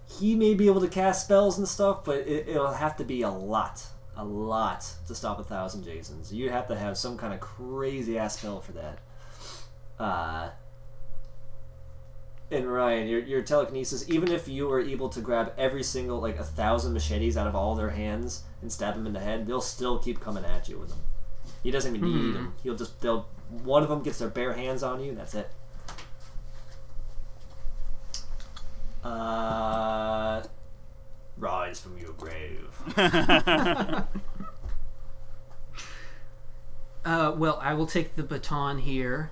He 0.06 0.34
may 0.34 0.54
be 0.54 0.66
able 0.66 0.80
to 0.80 0.88
cast 0.88 1.24
spells 1.24 1.58
and 1.58 1.66
stuff, 1.66 2.04
but 2.04 2.18
it, 2.18 2.48
it'll 2.48 2.72
have 2.72 2.96
to 2.98 3.04
be 3.04 3.22
a 3.22 3.30
lot, 3.30 3.86
a 4.16 4.24
lot 4.24 4.86
to 5.06 5.14
stop 5.14 5.38
a 5.38 5.44
thousand 5.44 5.84
Jasons. 5.84 6.32
You'd 6.32 6.52
have 6.52 6.66
to 6.68 6.76
have 6.76 6.96
some 6.98 7.16
kind 7.16 7.32
of 7.32 7.40
crazy 7.40 8.18
ass 8.18 8.38
spell 8.38 8.60
for 8.60 8.72
that. 8.72 8.98
Uh, 9.98 10.50
and 12.50 12.70
Ryan, 12.70 13.08
your, 13.08 13.20
your 13.20 13.42
telekinesis, 13.42 14.08
even 14.08 14.30
if 14.30 14.46
you 14.46 14.68
were 14.68 14.80
able 14.80 15.08
to 15.08 15.20
grab 15.20 15.52
every 15.56 15.82
single, 15.82 16.20
like 16.20 16.38
a 16.38 16.44
thousand 16.44 16.92
machetes 16.92 17.36
out 17.36 17.46
of 17.46 17.56
all 17.56 17.74
their 17.74 17.90
hands 17.90 18.42
and 18.60 18.70
stab 18.70 18.94
them 18.94 19.06
in 19.06 19.12
the 19.12 19.20
head, 19.20 19.46
they'll 19.46 19.60
still 19.60 19.98
keep 19.98 20.20
coming 20.20 20.44
at 20.44 20.68
you 20.68 20.78
with 20.78 20.90
them. 20.90 21.00
He 21.62 21.70
doesn't 21.70 21.96
even 21.96 22.14
need 22.14 22.34
them. 22.34 22.54
He'll 22.62 22.76
just, 22.76 23.00
they'll, 23.00 23.26
one 23.62 23.82
of 23.82 23.88
them 23.88 24.02
gets 24.02 24.18
their 24.18 24.28
bare 24.28 24.52
hands 24.52 24.82
on 24.82 25.02
you, 25.02 25.08
and 25.10 25.18
that's 25.18 25.34
it. 25.34 25.50
Uh, 29.04 30.42
rise 31.36 31.80
from 31.80 31.98
your 31.98 32.12
grave. 32.12 32.70
Uh, 37.04 37.34
well, 37.36 37.58
I 37.62 37.74
will 37.74 37.86
take 37.86 38.16
the 38.16 38.22
baton 38.22 38.78
here. 38.78 39.30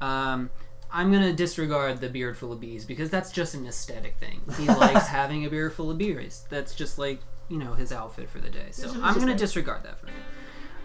Um, 0.00 0.50
I'm 0.90 1.10
gonna 1.10 1.32
disregard 1.32 2.00
the 2.00 2.08
beard 2.08 2.36
full 2.36 2.52
of 2.52 2.60
bees 2.60 2.84
because 2.84 3.10
that's 3.10 3.32
just 3.32 3.54
an 3.54 3.66
aesthetic 3.66 4.16
thing. 4.18 4.42
He 4.58 4.66
likes 4.66 5.06
having 5.06 5.44
a 5.44 5.50
beard 5.50 5.72
full 5.72 5.90
of 5.90 5.98
bees. 5.98 6.44
That's 6.50 6.74
just 6.74 6.98
like 6.98 7.20
you 7.48 7.58
know 7.58 7.72
his 7.72 7.90
outfit 7.92 8.28
for 8.28 8.38
the 8.38 8.50
day. 8.50 8.66
So 8.70 8.90
I'm 9.02 9.18
gonna 9.18 9.34
disregard 9.34 9.82
that 9.84 9.98
for 9.98 10.06
now. 10.06 10.12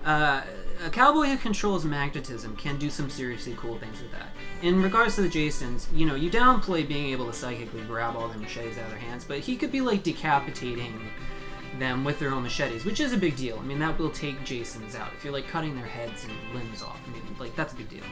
Uh, 0.06 0.42
a 0.86 0.90
cowboy 0.90 1.28
who 1.28 1.38
controls 1.38 1.86
magnetism 1.86 2.56
can 2.56 2.78
do 2.78 2.90
some 2.90 3.10
seriously 3.10 3.56
cool 3.58 3.78
things 3.78 4.02
with 4.02 4.12
that. 4.12 4.30
In 4.64 4.82
regards 4.82 5.16
to 5.16 5.22
the 5.22 5.30
Jasons, 5.30 5.88
you 5.94 6.06
know, 6.06 6.16
you 6.16 6.32
downplay 6.32 6.88
being 6.88 7.12
able 7.12 7.28
to 7.28 7.34
psychically 7.34 7.82
grab 7.82 8.16
all 8.16 8.28
their 8.28 8.40
machetes 8.40 8.78
out 8.78 8.86
of 8.86 8.92
their 8.92 9.00
hands, 9.00 9.24
but 9.24 9.40
he 9.40 9.56
could 9.56 9.72
be 9.72 9.82
like 9.82 10.02
decapitating 10.02 11.00
them 11.78 12.04
with 12.04 12.20
their 12.20 12.32
own 12.32 12.44
machetes, 12.44 12.84
which 12.84 13.00
is 13.00 13.14
a 13.14 13.18
big 13.18 13.36
deal. 13.36 13.60
I 13.60 13.64
mean, 13.64 13.80
that 13.80 13.98
will 14.00 14.10
take 14.10 14.44
Jasons 14.44 14.96
out. 14.96 15.10
If 15.16 15.24
you're 15.24 15.34
like 15.34 15.48
cutting 15.48 15.76
their 15.76 15.86
heads 15.86 16.26
and 16.26 16.34
limbs 16.56 16.82
off, 16.82 17.00
I 17.08 17.12
mean, 17.12 17.22
like 17.40 17.56
that's 17.56 17.74
a 17.74 17.76
big 17.76 17.90
deal. 17.90 18.04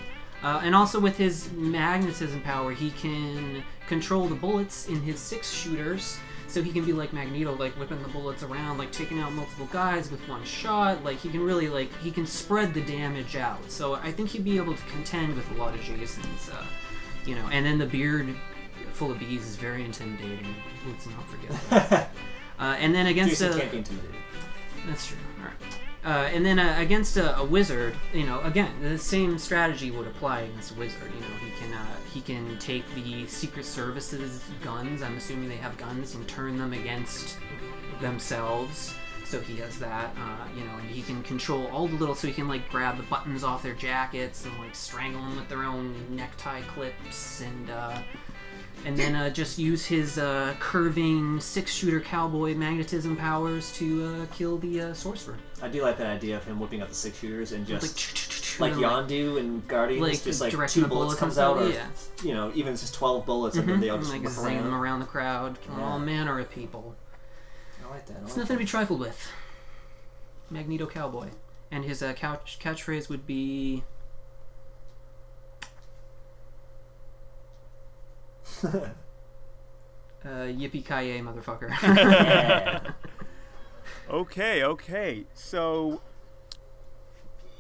Uh, 0.42 0.62
and 0.64 0.74
also 0.74 1.00
with 1.00 1.18
his 1.18 1.52
magnetism 1.52 2.42
power, 2.42 2.72
he 2.72 2.92
can 2.92 3.64
control 3.88 4.28
the 4.28 4.36
bullets 4.36 4.88
in 4.88 5.02
his 5.02 5.20
six 5.20 5.52
shooters. 5.52 6.20
So 6.50 6.64
he 6.64 6.72
can 6.72 6.84
be 6.84 6.94
like 6.94 7.14
Magneto, 7.14 7.56
like 7.56 7.74
whipping 7.74 8.02
the 8.02 8.10
bullets 8.10 8.42
around, 8.42 8.80
like 8.80 8.92
taking 8.92 9.20
out 9.20 9.32
multiple 9.34 9.68
guys 9.72 10.10
with 10.10 10.20
one 10.28 10.44
shot. 10.44 11.04
Like 11.04 11.18
he 11.18 11.30
can 11.30 11.44
really 11.44 11.70
like 11.70 11.96
he 12.00 12.12
can 12.12 12.26
spread 12.26 12.74
the 12.74 12.82
damage 12.82 13.36
out. 13.36 13.70
So 13.70 13.94
I 13.94 14.12
think 14.12 14.30
he'd 14.30 14.44
be 14.44 14.58
able 14.58 14.76
to 14.76 14.84
contend 14.84 15.36
with 15.36 15.50
a 15.52 15.54
lot 15.54 15.76
of 15.76 15.82
Jasons. 15.82 16.50
Uh, 16.50 16.64
you 17.26 17.36
know, 17.36 17.48
and 17.52 17.66
then 17.66 17.78
the 17.78 17.86
beard 17.86 18.34
full 18.94 19.12
of 19.12 19.20
bees 19.20 19.46
is 19.46 19.56
very 19.56 19.86
intimidating. 19.86 20.56
Let's 20.88 21.06
not 21.06 21.28
forget 21.30 21.70
that. 21.70 22.12
Uh, 22.60 22.76
and 22.78 22.94
then 22.94 23.08
against 23.08 23.40
Jason 23.40 23.54
a, 23.54 23.58
can't 23.58 23.72
be 23.72 23.78
intimidated. 23.78 24.16
that's 24.86 25.08
true. 25.08 25.18
All 25.40 25.46
right. 25.46 25.80
Uh, 26.04 26.28
and 26.36 26.46
then 26.46 26.60
uh, 26.60 26.76
against 26.78 27.16
a, 27.16 27.38
a 27.38 27.44
wizard, 27.46 27.96
you 28.14 28.26
know, 28.26 28.42
again, 28.42 28.70
the 28.82 28.98
same 28.98 29.38
strategy 29.40 29.92
would 29.92 30.08
apply 30.08 30.42
against 30.42 30.72
a 30.72 30.74
wizard. 30.74 31.10
You 31.16 31.22
know, 31.22 31.36
he 31.42 31.52
can 31.52 31.74
uh, 31.74 31.86
he 32.14 32.22
can 32.22 32.58
take 32.60 32.84
the 32.96 33.28
Secret 33.28 33.66
Service's 33.66 34.44
guns. 34.62 35.02
I'm 35.02 35.18
assuming 35.18 35.50
they 35.50 35.58
have 35.58 35.78
guns 35.78 36.16
and 36.16 36.28
turn 36.28 36.58
them 36.58 36.74
against 36.74 37.38
themselves. 38.02 38.94
So 39.26 39.40
he 39.40 39.58
has 39.58 39.78
that, 39.78 40.16
uh, 40.18 40.48
you 40.58 40.64
know, 40.64 40.76
and 40.80 40.90
he 40.90 41.04
can 41.04 41.22
control 41.22 41.68
all 41.68 41.88
the 41.88 41.96
little. 41.96 42.16
So 42.16 42.28
he 42.28 42.34
can 42.34 42.48
like 42.48 42.70
grab 42.70 42.98
the 42.98 43.04
buttons 43.04 43.44
off 43.44 43.62
their 43.62 43.76
jackets 43.76 44.46
and 44.46 44.58
like 44.60 44.76
strangle 44.76 45.22
them 45.22 45.36
with 45.36 45.50
their 45.50 45.64
own 45.64 45.94
necktie 46.16 46.62
clips 46.62 47.42
and. 47.42 47.70
Uh, 47.70 48.00
and 48.86 48.98
then 48.98 49.16
uh, 49.16 49.30
just 49.30 49.58
use 49.58 49.86
his 49.86 50.18
uh, 50.18 50.56
curving 50.60 51.40
six-shooter 51.40 52.00
cowboy 52.02 52.56
magnetism 52.56 53.16
powers 53.16 53.72
to 53.74 54.06
uh, 54.06 54.26
kill 54.34 54.58
the 54.58 54.82
uh, 54.82 54.94
sorcerer. 54.94 55.38
I 55.62 55.68
do 55.68 55.82
like 55.82 55.98
that 55.98 56.08
idea 56.08 56.38
of 56.38 56.46
him 56.46 56.60
whipping 56.60 56.82
out 56.82 56.90
the 56.90 56.96
six 56.96 57.20
shooters 57.20 57.52
and 57.52 57.68
just 57.68 58.60
Like, 58.60 58.76
like, 58.76 58.84
Yondu 58.84 59.40
and 59.40 59.66
Guardians, 59.68 60.02
like, 60.02 60.24
just 60.24 60.42
like 60.42 60.70
two 60.70 60.88
bullets 60.88 61.16
comes 61.16 61.38
out, 61.38 61.58
or 61.58 61.72
stuff, 61.72 62.26
you 62.26 62.34
know, 62.34 62.52
even 62.56 62.76
just 62.76 62.94
twelve 62.94 63.26
bullets, 63.26 63.56
and 63.56 63.68
then 63.68 63.80
they 63.80 63.90
all 63.90 63.98
and 63.98 64.06
just 64.06 64.14
like 64.14 64.24
whip 64.24 64.32
zing 64.32 64.58
them 64.58 64.68
around. 64.68 64.82
around 64.82 65.00
the 65.00 65.06
crowd, 65.06 65.62
killing 65.62 65.82
all 65.82 66.00
manner 66.00 66.40
of 66.40 66.50
people. 66.50 66.96
I 67.86 67.90
like 67.90 68.06
that. 68.08 68.18
I 68.18 68.22
It's 68.22 68.32
like 68.32 68.38
nothing 68.38 68.56
to 68.58 68.60
be 68.60 68.66
trifled 68.66 69.00
with. 69.00 69.32
Magneto 70.50 70.88
Cowboy, 70.88 71.28
and 71.72 71.86
his 71.86 72.02
uh, 72.04 72.14
couch 72.14 72.60
catchphrase 72.62 73.08
would 73.08 73.26
be. 73.26 73.84
Uh, 80.26 80.52
yippee 80.52 80.86
ki 80.86 81.22
motherfucker! 81.22 81.70
Yeah. 81.82 82.92
Okay, 84.10 84.64
okay. 84.64 85.24
So 85.34 86.02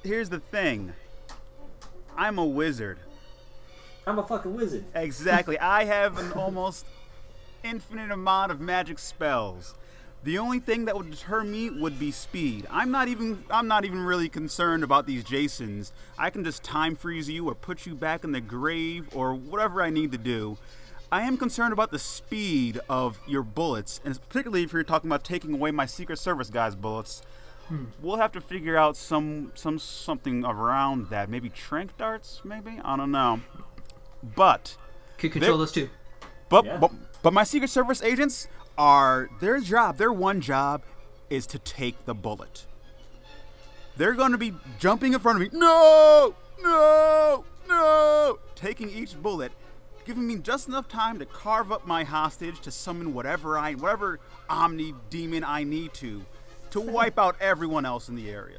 here's 0.04 0.30
the 0.30 0.39
thing. 0.39 0.93
I'm 2.18 2.38
a 2.38 2.45
wizard. 2.45 3.00
I'm 4.06 4.20
a 4.20 4.24
fucking 4.24 4.56
wizard. 4.56 4.86
Exactly. 4.93 5.58
I 5.60 5.86
have 5.86 6.18
an 6.18 6.34
almost 6.34 6.86
infinite 7.64 8.12
amount 8.12 8.52
of 8.52 8.60
magic 8.60 9.00
spells. 9.00 9.76
The 10.24 10.38
only 10.38 10.60
thing 10.60 10.86
that 10.86 10.97
would 10.97 11.12
deter 11.12 11.43
me 11.43 11.70
would 11.70 11.97
be 11.97 12.12
speed. 12.12 12.68
I'm 12.70 12.91
not 12.91 13.08
even 13.08 13.45
I'm 13.50 13.68
not 13.68 13.86
even 13.86 14.00
really 14.00 14.28
concerned 14.28 14.84
about 14.84 15.06
these 15.08 15.24
Jasons. 15.24 15.93
I 16.18 16.30
can 16.30 16.43
just 16.43 16.62
time 16.62 16.95
freeze 16.95 17.30
you 17.30 17.47
or 17.47 17.56
put 17.56 17.86
you 17.86 17.95
back 17.95 18.24
in 18.26 18.34
the 18.34 18.41
grave 18.41 19.08
or 19.14 19.34
whatever 19.34 19.82
I 19.82 19.89
need 19.91 20.12
to 20.12 20.18
do. 20.18 20.58
I 21.12 21.22
am 21.24 21.38
concerned 21.38 21.74
about 21.74 21.91
the 21.91 21.99
speed 21.99 22.80
of 22.88 23.20
your 23.28 23.41
bullets, 23.41 23.99
and 24.05 24.20
particularly 24.30 24.64
if 24.64 24.74
you're 24.74 24.84
talking 24.84 25.10
about 25.10 25.24
taking 25.24 25.53
away 25.53 25.72
my 25.72 25.86
Secret 25.86 26.20
Service 26.20 26.49
guys' 26.49 26.76
bullets. 26.76 27.22
Hmm. 27.68 27.86
We'll 28.01 28.18
have 28.18 28.32
to 28.34 28.41
figure 28.41 28.78
out 28.78 28.95
some 28.97 29.51
some 29.55 29.80
something 29.80 30.43
around 30.45 31.10
that. 31.10 31.30
Maybe 31.30 31.49
trank 31.49 31.97
darts, 31.97 32.41
maybe? 32.43 32.80
I 32.84 32.95
don't 32.95 33.12
know. 33.12 33.41
But 34.36 34.76
Could 35.18 35.32
control 35.32 35.57
those 35.57 35.72
two. 35.72 35.89
but, 36.49 36.66
Yeah. 36.66 36.78
but 36.78 36.91
but 37.22 37.34
my 37.34 37.43
Secret 37.43 37.70
Service 37.70 38.01
agents 38.03 38.47
are 38.78 39.30
their 39.39 39.60
job, 39.60 39.97
their 39.97 40.14
one 40.14 40.41
job 40.41 40.82
is 41.30 41.45
to 41.47 41.60
take 41.60 42.05
the 42.05 42.16
bullet. 42.16 42.66
They're 43.97 44.14
going 44.14 44.32
to 44.32 44.38
be 44.38 44.53
jumping 44.80 45.14
in 45.14 45.20
front 45.20 45.41
of 45.41 45.51
me. 45.51 45.57
No! 45.60 46.34
No! 46.62 47.43
No! 47.68 48.39
Taking 48.55 48.89
each 48.89 49.22
bullet, 49.22 49.51
giving 50.10 50.26
me 50.26 50.38
just 50.38 50.68
enough 50.68 50.88
time 50.88 51.20
to 51.20 51.26
carve 51.28 51.72
up 51.72 51.86
my 51.86 52.03
hostage 52.03 52.60
to 52.62 52.72
summon 52.72 53.14
whatever 53.14 53.60
I 53.60 53.76
whatever 53.76 54.20
omni 54.49 54.95
demon 55.12 55.43
I 55.43 55.64
need 55.64 55.93
to 55.95 56.26
to 56.72 56.82
wipe 56.82 57.20
out 57.20 57.36
everyone 57.39 57.86
else 57.86 58.10
in 58.10 58.16
the 58.16 58.28
area. 58.32 58.57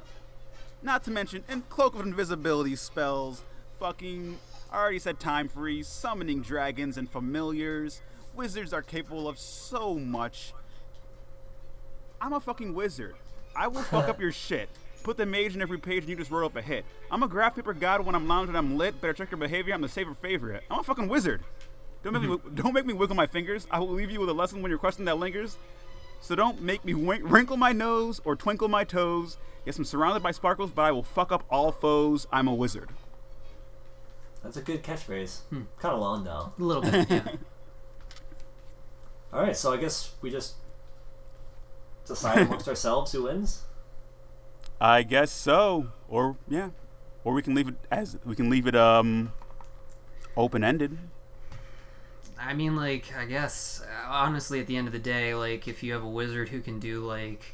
Not 0.80 1.03
to 1.05 1.11
mention, 1.11 1.42
and 1.48 1.68
cloak 1.68 1.96
of 1.96 2.07
invisibility 2.07 2.76
spells, 2.76 3.42
fucking, 3.80 4.38
I 4.70 4.78
already 4.78 5.01
said 5.01 5.18
time 5.18 5.48
freeze, 5.48 5.88
summoning 5.88 6.40
dragons 6.40 6.96
and 6.96 7.11
familiars. 7.11 8.01
Wizards 8.36 8.72
are 8.72 8.80
capable 8.80 9.26
of 9.28 9.36
so 9.36 9.96
much. 9.96 10.55
I'm 12.20 12.32
a 12.32 12.38
fucking 12.38 12.74
wizard. 12.74 13.16
I 13.57 13.66
will 13.66 13.82
fuck 13.82 14.09
up 14.09 14.20
your 14.20 14.30
shit. 14.30 14.68
Put 15.03 15.16
the 15.16 15.26
mage 15.26 15.55
in 15.55 15.62
every 15.62 15.78
page 15.78 16.03
and 16.03 16.11
you 16.11 16.16
just 16.16 16.30
roll 16.30 16.46
up 16.46 16.57
a 16.57 16.62
hit. 16.62 16.84
I'm 17.11 17.22
a 17.22 17.28
graph 17.28 17.57
paper 17.57 17.72
god 17.72 18.05
when 18.05 18.14
I'm 18.14 18.28
lounged 18.28 18.48
and 18.48 18.59
I'm 18.59 18.76
lit. 18.76 19.01
Better 19.01 19.14
check 19.14 19.30
your 19.30 19.38
behavior. 19.38 19.74
I'm 19.74 19.80
the 19.80 19.88
saver 19.88 20.14
favorite. 20.14 20.62
I'm 20.70 20.80
a 20.80 20.82
fucking 20.82 21.09
wizard. 21.09 21.42
Don't 22.03 22.12
make 22.12 22.22
me 22.22 22.28
mm-hmm. 22.28 22.55
don't 22.55 22.72
make 22.72 22.86
me 22.86 22.92
wiggle 22.92 23.16
my 23.16 23.26
fingers. 23.26 23.66
I 23.70 23.78
will 23.78 23.88
leave 23.88 24.11
you 24.11 24.20
with 24.20 24.28
a 24.28 24.34
lesson 24.34 24.62
when 24.62 24.70
your 24.70 24.78
question 24.78 25.05
that 25.07 25.18
lingers. 25.18 25.57
So 26.20 26.34
don't 26.34 26.61
make 26.61 26.84
me 26.84 26.94
wink, 26.94 27.22
wrinkle 27.24 27.57
my 27.57 27.72
nose 27.72 28.20
or 28.24 28.36
twinkle 28.36 28.68
my 28.68 28.84
toes. 28.84 29.38
Yes, 29.64 29.78
I'm 29.78 29.84
surrounded 29.84 30.22
by 30.22 30.32
sparkles, 30.32 30.70
but 30.70 30.82
I 30.82 30.92
will 30.92 31.03
fuck 31.03 31.32
up 31.32 31.44
all 31.51 31.72
foes. 31.72 32.26
I'm 32.32 32.48
a 32.48 32.55
wizard. 32.55 32.90
That's 34.42 34.57
a 34.57 34.62
good 34.62 34.82
catchphrase. 34.82 35.40
Hmm. 35.51 35.62
Kind 35.78 35.94
of 35.94 36.01
long 36.01 36.24
though. 36.24 36.53
A 36.59 36.62
little 36.62 36.82
bit. 36.82 37.11
Yeah. 37.11 37.28
All 39.32 39.40
right, 39.40 39.57
so 39.57 39.72
I 39.72 39.76
guess 39.76 40.14
we 40.20 40.30
just 40.30 40.55
decide 42.05 42.38
amongst 42.46 42.68
ourselves 42.68 43.12
who 43.12 43.24
wins. 43.24 43.62
I 44.81 45.03
guess 45.03 45.31
so. 45.31 45.89
Or 46.09 46.37
yeah, 46.49 46.70
or 47.24 47.35
we 47.35 47.43
can 47.43 47.55
leave 47.55 47.68
it 47.68 47.74
as 47.91 48.18
we 48.24 48.35
can 48.35 48.49
leave 48.51 48.66
it 48.66 48.74
um 48.74 49.33
open 50.37 50.64
ended. 50.64 50.99
I 52.43 52.55
mean, 52.55 52.74
like, 52.74 53.14
I 53.14 53.26
guess, 53.26 53.83
uh, 53.83 54.09
honestly, 54.09 54.61
at 54.61 54.66
the 54.66 54.74
end 54.76 54.87
of 54.87 54.95
the 54.95 54.99
day, 54.99 55.35
like, 55.35 55.68
if 55.68 55.83
you 55.83 55.93
have 55.93 56.03
a 56.03 56.09
wizard 56.09 56.49
who 56.49 56.62
can 56.62 56.78
do, 56.78 57.05
like, 57.05 57.53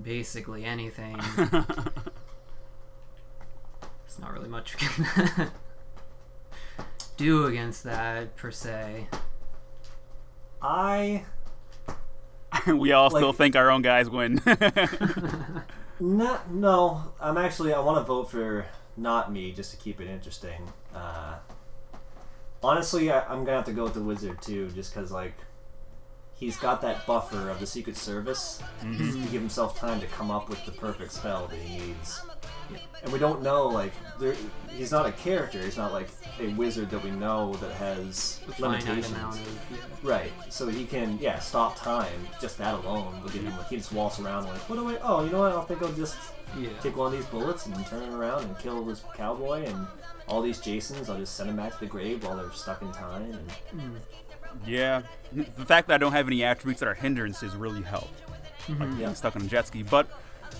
basically 0.00 0.64
anything, 0.64 1.18
it's 4.06 4.20
not 4.20 4.32
really 4.32 4.48
much 4.48 4.74
you 4.74 4.88
can 4.88 5.50
do 7.16 7.46
against 7.46 7.82
that, 7.82 8.36
per 8.36 8.52
se. 8.52 9.08
I 10.62 11.24
we 12.66 12.92
all 12.92 13.10
still 13.10 13.32
think 13.32 13.56
our 13.56 13.72
own 13.72 13.82
guys 13.82 14.08
win. 14.08 14.40
No, 16.00 16.38
no. 16.50 17.12
I'm 17.20 17.38
actually 17.38 17.72
I 17.72 17.80
want 17.80 17.98
to 17.98 18.04
vote 18.04 18.30
for 18.30 18.66
not 18.96 19.32
me 19.32 19.52
just 19.52 19.70
to 19.72 19.76
keep 19.76 20.00
it 20.00 20.08
interesting. 20.08 20.68
Uh, 20.94 21.36
honestly, 22.62 23.10
I, 23.10 23.20
I'm 23.20 23.44
gonna 23.44 23.56
have 23.58 23.66
to 23.66 23.72
go 23.72 23.84
with 23.84 23.94
the 23.94 24.02
wizard 24.02 24.40
too, 24.42 24.70
just 24.70 24.94
because 24.94 25.10
like 25.10 25.34
he's 26.38 26.56
got 26.56 26.80
that 26.82 27.06
buffer 27.06 27.50
of 27.50 27.60
the 27.60 27.66
Secret 27.66 27.96
Service 27.96 28.62
to 28.80 28.96
give 29.30 29.40
himself 29.42 29.78
time 29.78 30.00
to 30.00 30.06
come 30.06 30.30
up 30.30 30.48
with 30.48 30.64
the 30.64 30.72
perfect 30.72 31.12
spell 31.12 31.46
that 31.48 31.58
he 31.58 31.78
needs. 31.86 32.20
And 33.02 33.12
we 33.12 33.18
don't 33.18 33.42
know 33.42 33.66
like 33.66 33.92
there, 34.18 34.34
he's 34.70 34.90
not 34.92 35.06
a 35.06 35.12
character. 35.12 35.60
He's 35.62 35.76
not 35.78 35.92
like 35.92 36.08
a 36.40 36.48
wizard 36.48 36.90
that 36.90 37.02
we 37.02 37.10
know 37.10 37.54
that 37.54 37.72
has 37.72 38.40
A 38.58 38.60
limitations. 38.60 39.10
of. 39.16 39.66
Yeah. 39.70 39.78
Right. 40.02 40.32
So 40.50 40.68
he 40.68 40.84
can, 40.84 41.18
yeah, 41.20 41.38
stop 41.38 41.76
time. 41.76 42.28
Just 42.40 42.58
that 42.58 42.74
alone 42.74 43.22
will 43.22 43.30
give 43.30 43.42
him. 43.42 43.56
Like, 43.56 43.68
he 43.68 43.76
just 43.76 43.92
waltz 43.92 44.18
around 44.20 44.44
like, 44.46 44.58
what 44.68 44.76
do 44.76 44.88
I? 44.88 44.98
Oh, 45.02 45.24
you 45.24 45.30
know 45.30 45.40
what? 45.40 45.52
I 45.52 45.64
think 45.64 45.82
I'll 45.82 45.92
just 45.92 46.16
Yeah. 46.58 46.68
take 46.82 46.96
one 46.96 47.06
of 47.06 47.12
these 47.12 47.26
bullets 47.26 47.66
and 47.66 47.86
turn 47.86 48.02
it 48.02 48.12
around 48.14 48.44
and 48.44 48.58
kill 48.58 48.84
this 48.84 49.02
cowboy 49.14 49.64
and 49.64 49.86
all 50.26 50.42
these 50.42 50.58
Jasons. 50.60 51.08
I'll 51.08 51.18
just 51.18 51.36
send 51.36 51.48
them 51.48 51.56
back 51.56 51.72
to 51.74 51.80
the 51.80 51.86
grave 51.86 52.24
while 52.24 52.36
they're 52.36 52.52
stuck 52.52 52.82
in 52.82 52.92
time. 52.92 53.38
And 53.72 53.96
yeah, 54.66 55.02
the 55.32 55.64
fact 55.64 55.88
that 55.88 55.94
I 55.94 55.98
don't 55.98 56.12
have 56.12 56.26
any 56.26 56.44
attributes 56.44 56.80
that 56.80 56.88
are 56.88 56.94
hindrances 56.94 57.54
really 57.56 57.82
helped. 57.82 58.12
Like 58.28 58.78
mm-hmm. 58.78 58.82
Yeah. 59.00 59.06
being 59.06 59.14
stuck 59.14 59.36
on 59.36 59.42
a 59.42 59.46
jet 59.46 59.66
ski, 59.66 59.82
but. 59.82 60.08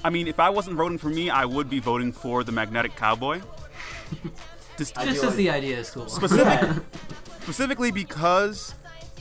I 0.04 0.10
mean, 0.10 0.28
if 0.28 0.38
I 0.38 0.48
wasn't 0.50 0.76
voting 0.76 0.96
for 0.98 1.08
me, 1.08 1.28
I 1.28 1.44
would 1.44 1.68
be 1.68 1.80
voting 1.80 2.12
for 2.12 2.44
the 2.44 2.52
magnetic 2.52 2.94
cowboy. 2.94 3.40
Just 4.76 4.96
I 4.96 5.04
Just 5.06 5.20
feel 5.20 5.30
as 5.30 5.34
like- 5.34 5.36
the 5.36 5.50
idea 5.50 5.78
is 5.78 5.90
cool. 5.90 6.08
specific, 6.08 6.44
Yeah. 6.46 6.78
specifically 7.42 7.90
because 7.90 8.74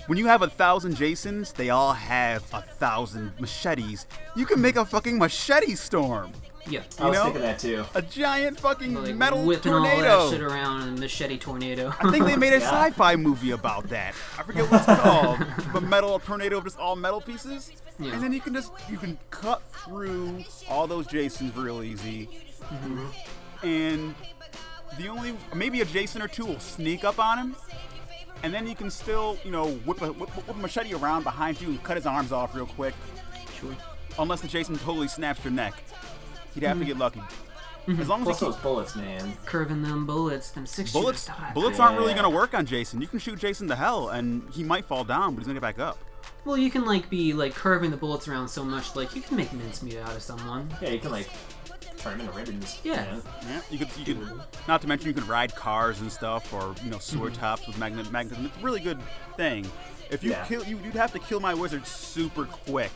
when 0.05 0.19
you 0.19 0.27
have 0.27 0.43
a 0.43 0.49
thousand 0.49 0.95
Jasons, 0.95 1.51
they 1.53 1.71
all 1.71 1.93
have 1.93 2.43
a 2.53 2.61
thousand 2.61 3.31
machetes. 3.39 4.05
You 4.35 4.45
can 4.45 4.61
make 4.61 4.75
a 4.75 4.85
fucking 4.85 5.17
machete 5.17 5.73
storm. 5.75 6.31
Yeah. 6.69 6.83
I 6.99 7.07
was 7.09 7.17
know? 7.17 7.23
thinking 7.25 7.41
that 7.41 7.59
too. 7.59 7.85
A 7.95 8.01
giant 8.01 8.59
fucking 8.59 8.93
Like 8.93 9.15
metal 9.15 9.43
whipping 9.45 9.73
all 9.73 9.83
tornado. 9.83 10.29
that 10.29 10.31
shit 10.31 10.41
around 10.41 10.87
in 10.87 10.97
a 10.97 10.99
machete 10.99 11.37
tornado. 11.37 11.93
I 11.99 12.11
think 12.11 12.25
they 12.25 12.35
made 12.35 12.53
a 12.53 12.59
Yeah. 12.59 12.69
sci-fi 12.69 13.15
movie 13.15 13.51
about 13.51 13.89
that. 13.89 14.13
I 14.37 14.43
forget 14.43 14.69
what 14.69 14.87
it's 14.87 15.01
called. 15.01 15.39
but 15.73 15.83
metal 15.83 16.19
tornado 16.19 16.57
of 16.57 16.63
just 16.65 16.77
all 16.79 16.95
metal 16.95 17.21
pieces. 17.21 17.71
Yeah. 17.99 18.13
And 18.13 18.21
then 18.23 18.31
you 18.33 18.41
can 18.41 18.53
just 18.53 18.71
you 18.89 18.97
can 18.97 19.17
cut 19.31 19.61
through 19.71 20.43
all 20.69 20.85
those 20.87 21.07
Jasons 21.07 21.55
real 21.55 21.81
easy. 21.83 22.29
Mm-hmm. 22.61 23.65
And 23.65 24.15
the 24.97 25.07
only 25.07 25.35
maybe 25.55 25.81
a 25.81 25.85
Jason 25.85 26.21
or 26.21 26.27
two 26.27 26.45
will 26.45 26.59
sneak 26.59 27.03
up 27.03 27.19
on 27.19 27.37
him. 27.39 27.55
And 28.43 28.53
then 28.53 28.67
you 28.67 28.75
can 28.75 28.91
still, 28.91 29.35
you 29.43 29.49
know, 29.49 29.71
whip 29.77 29.99
a, 30.01 30.11
whip, 30.11 30.29
whip 30.35 30.47
a 30.49 30.53
machete 30.53 30.93
around 30.93 31.23
behind 31.23 31.59
you 31.59 31.69
and 31.69 31.83
cut 31.83 31.97
his 31.97 32.05
arms 32.05 32.31
off 32.31 32.53
real 32.55 32.67
quick. 32.67 32.93
Sure. 33.59 33.75
Unless 34.19 34.41
the 34.41 34.47
Jason 34.47 34.77
totally 34.77 35.07
snaps 35.07 35.43
your 35.43 35.53
neck. 35.53 35.73
He'd 36.59 36.65
have 36.65 36.79
to 36.79 36.85
get 36.85 36.97
lucky. 36.97 37.19
Mm-hmm. 37.19 38.01
As 38.01 38.09
long 38.09 38.21
as 38.21 38.25
Plus 38.25 38.39
he 38.39 38.45
those 38.47 38.55
bullets, 38.57 38.95
man. 38.95 39.33
Curving 39.45 39.83
them 39.83 40.07
bullets, 40.07 40.49
them 40.51 40.65
six 40.65 40.91
bullets 40.91 41.27
shooters. 41.27 41.53
Bullets 41.53 41.79
aren't 41.79 41.97
really 41.97 42.13
gonna 42.15 42.29
work 42.29 42.53
on 42.55 42.65
Jason. 42.65 42.99
You 42.99 43.07
can 43.07 43.19
shoot 43.19 43.37
Jason 43.37 43.67
to 43.67 43.75
hell, 43.75 44.09
and 44.09 44.49
he 44.53 44.63
might 44.63 44.85
fall 44.85 45.03
down, 45.03 45.35
but 45.35 45.39
he's 45.39 45.47
gonna 45.47 45.59
get 45.59 45.61
back 45.61 45.79
up. 45.79 45.97
Well, 46.45 46.57
you 46.57 46.71
can 46.71 46.83
like 46.83 47.09
be 47.09 47.33
like 47.33 47.53
curving 47.53 47.91
the 47.91 47.97
bullets 47.97 48.27
around 48.27 48.47
so 48.47 48.63
much, 48.63 48.95
like 48.95 49.15
you 49.15 49.21
can 49.21 49.37
make 49.37 49.53
mincemeat 49.53 49.99
out 49.99 50.15
of 50.15 50.21
someone. 50.21 50.69
Yeah, 50.81 50.89
you 50.89 50.99
can 50.99 51.11
like 51.11 51.29
turn 51.97 52.17
them 52.17 52.27
into 52.27 52.37
ribbons. 52.37 52.79
Yeah. 52.83 52.95
man. 52.95 53.21
Yeah, 53.47 53.61
you 53.69 53.77
could. 53.77 53.89
You 53.97 54.15
could. 54.15 54.41
Not 54.67 54.81
to 54.81 54.87
mention, 54.87 55.07
you 55.07 55.13
could 55.13 55.27
ride 55.27 55.55
cars 55.55 56.01
and 56.01 56.11
stuff, 56.11 56.51
or 56.53 56.73
you 56.83 56.89
know, 56.89 56.99
sword 56.99 57.33
mm-hmm. 57.33 57.41
tops 57.41 57.67
with 57.67 57.77
magnet 57.77 58.11
magnetism. 58.11 58.47
It's 58.47 58.57
a 58.57 58.59
really 58.65 58.81
good 58.81 58.99
thing. 59.37 59.69
If 60.09 60.23
you 60.23 60.31
Yeah. 60.31 60.45
kill, 60.45 60.63
you'd 60.65 60.81
have 60.93 61.13
to 61.13 61.19
kill 61.19 61.39
my 61.39 61.53
wizard 61.53 61.85
super 61.85 62.45
quick 62.45 62.91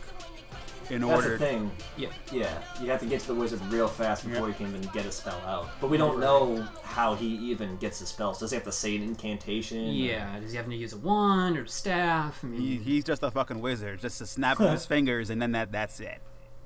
in 0.92 1.00
That's 1.00 1.12
order. 1.24 1.38
the 1.38 1.44
thing. 1.44 1.70
Yeah. 1.96 2.08
Yeah, 2.30 2.58
you 2.80 2.88
have 2.90 3.00
to 3.00 3.06
get 3.06 3.20
to 3.22 3.28
the 3.28 3.34
wizard 3.34 3.60
real 3.70 3.88
fast 3.88 4.28
before 4.28 4.46
you 4.48 4.54
can 4.54 4.68
even 4.68 4.82
get 4.92 5.06
a 5.06 5.10
spell 5.12 5.40
out. 5.46 5.68
But 5.80 5.88
we 5.90 5.96
don't 5.96 6.20
know 6.20 6.62
how 6.82 7.14
he 7.14 7.26
even 7.50 7.76
gets 7.78 7.98
the 8.00 8.06
spells. 8.06 8.38
Does 8.38 8.50
he 8.50 8.56
have 8.56 8.64
to 8.64 8.72
say 8.72 8.94
an 8.96 9.02
incantation? 9.02 9.86
Yeah. 9.94 10.38
Does 10.38 10.52
he 10.52 10.56
have 10.58 10.66
to 10.66 10.74
use 10.74 10.92
a 10.92 10.98
wand 10.98 11.56
or 11.56 11.62
a 11.62 11.68
staff? 11.68 12.44
I 12.44 12.46
mean, 12.46 12.60
He, 12.60 12.76
he's 12.76 13.04
just 13.04 13.22
a 13.22 13.30
fucking 13.30 13.60
wizard. 13.60 14.00
Just 14.00 14.20
a 14.20 14.26
snap 14.26 14.60
of 14.60 14.70
his 14.70 14.86
fingers, 14.86 15.30
and 15.30 15.40
then 15.42 15.52
that 15.52 15.72
that's 15.72 15.98
it. 16.00 16.20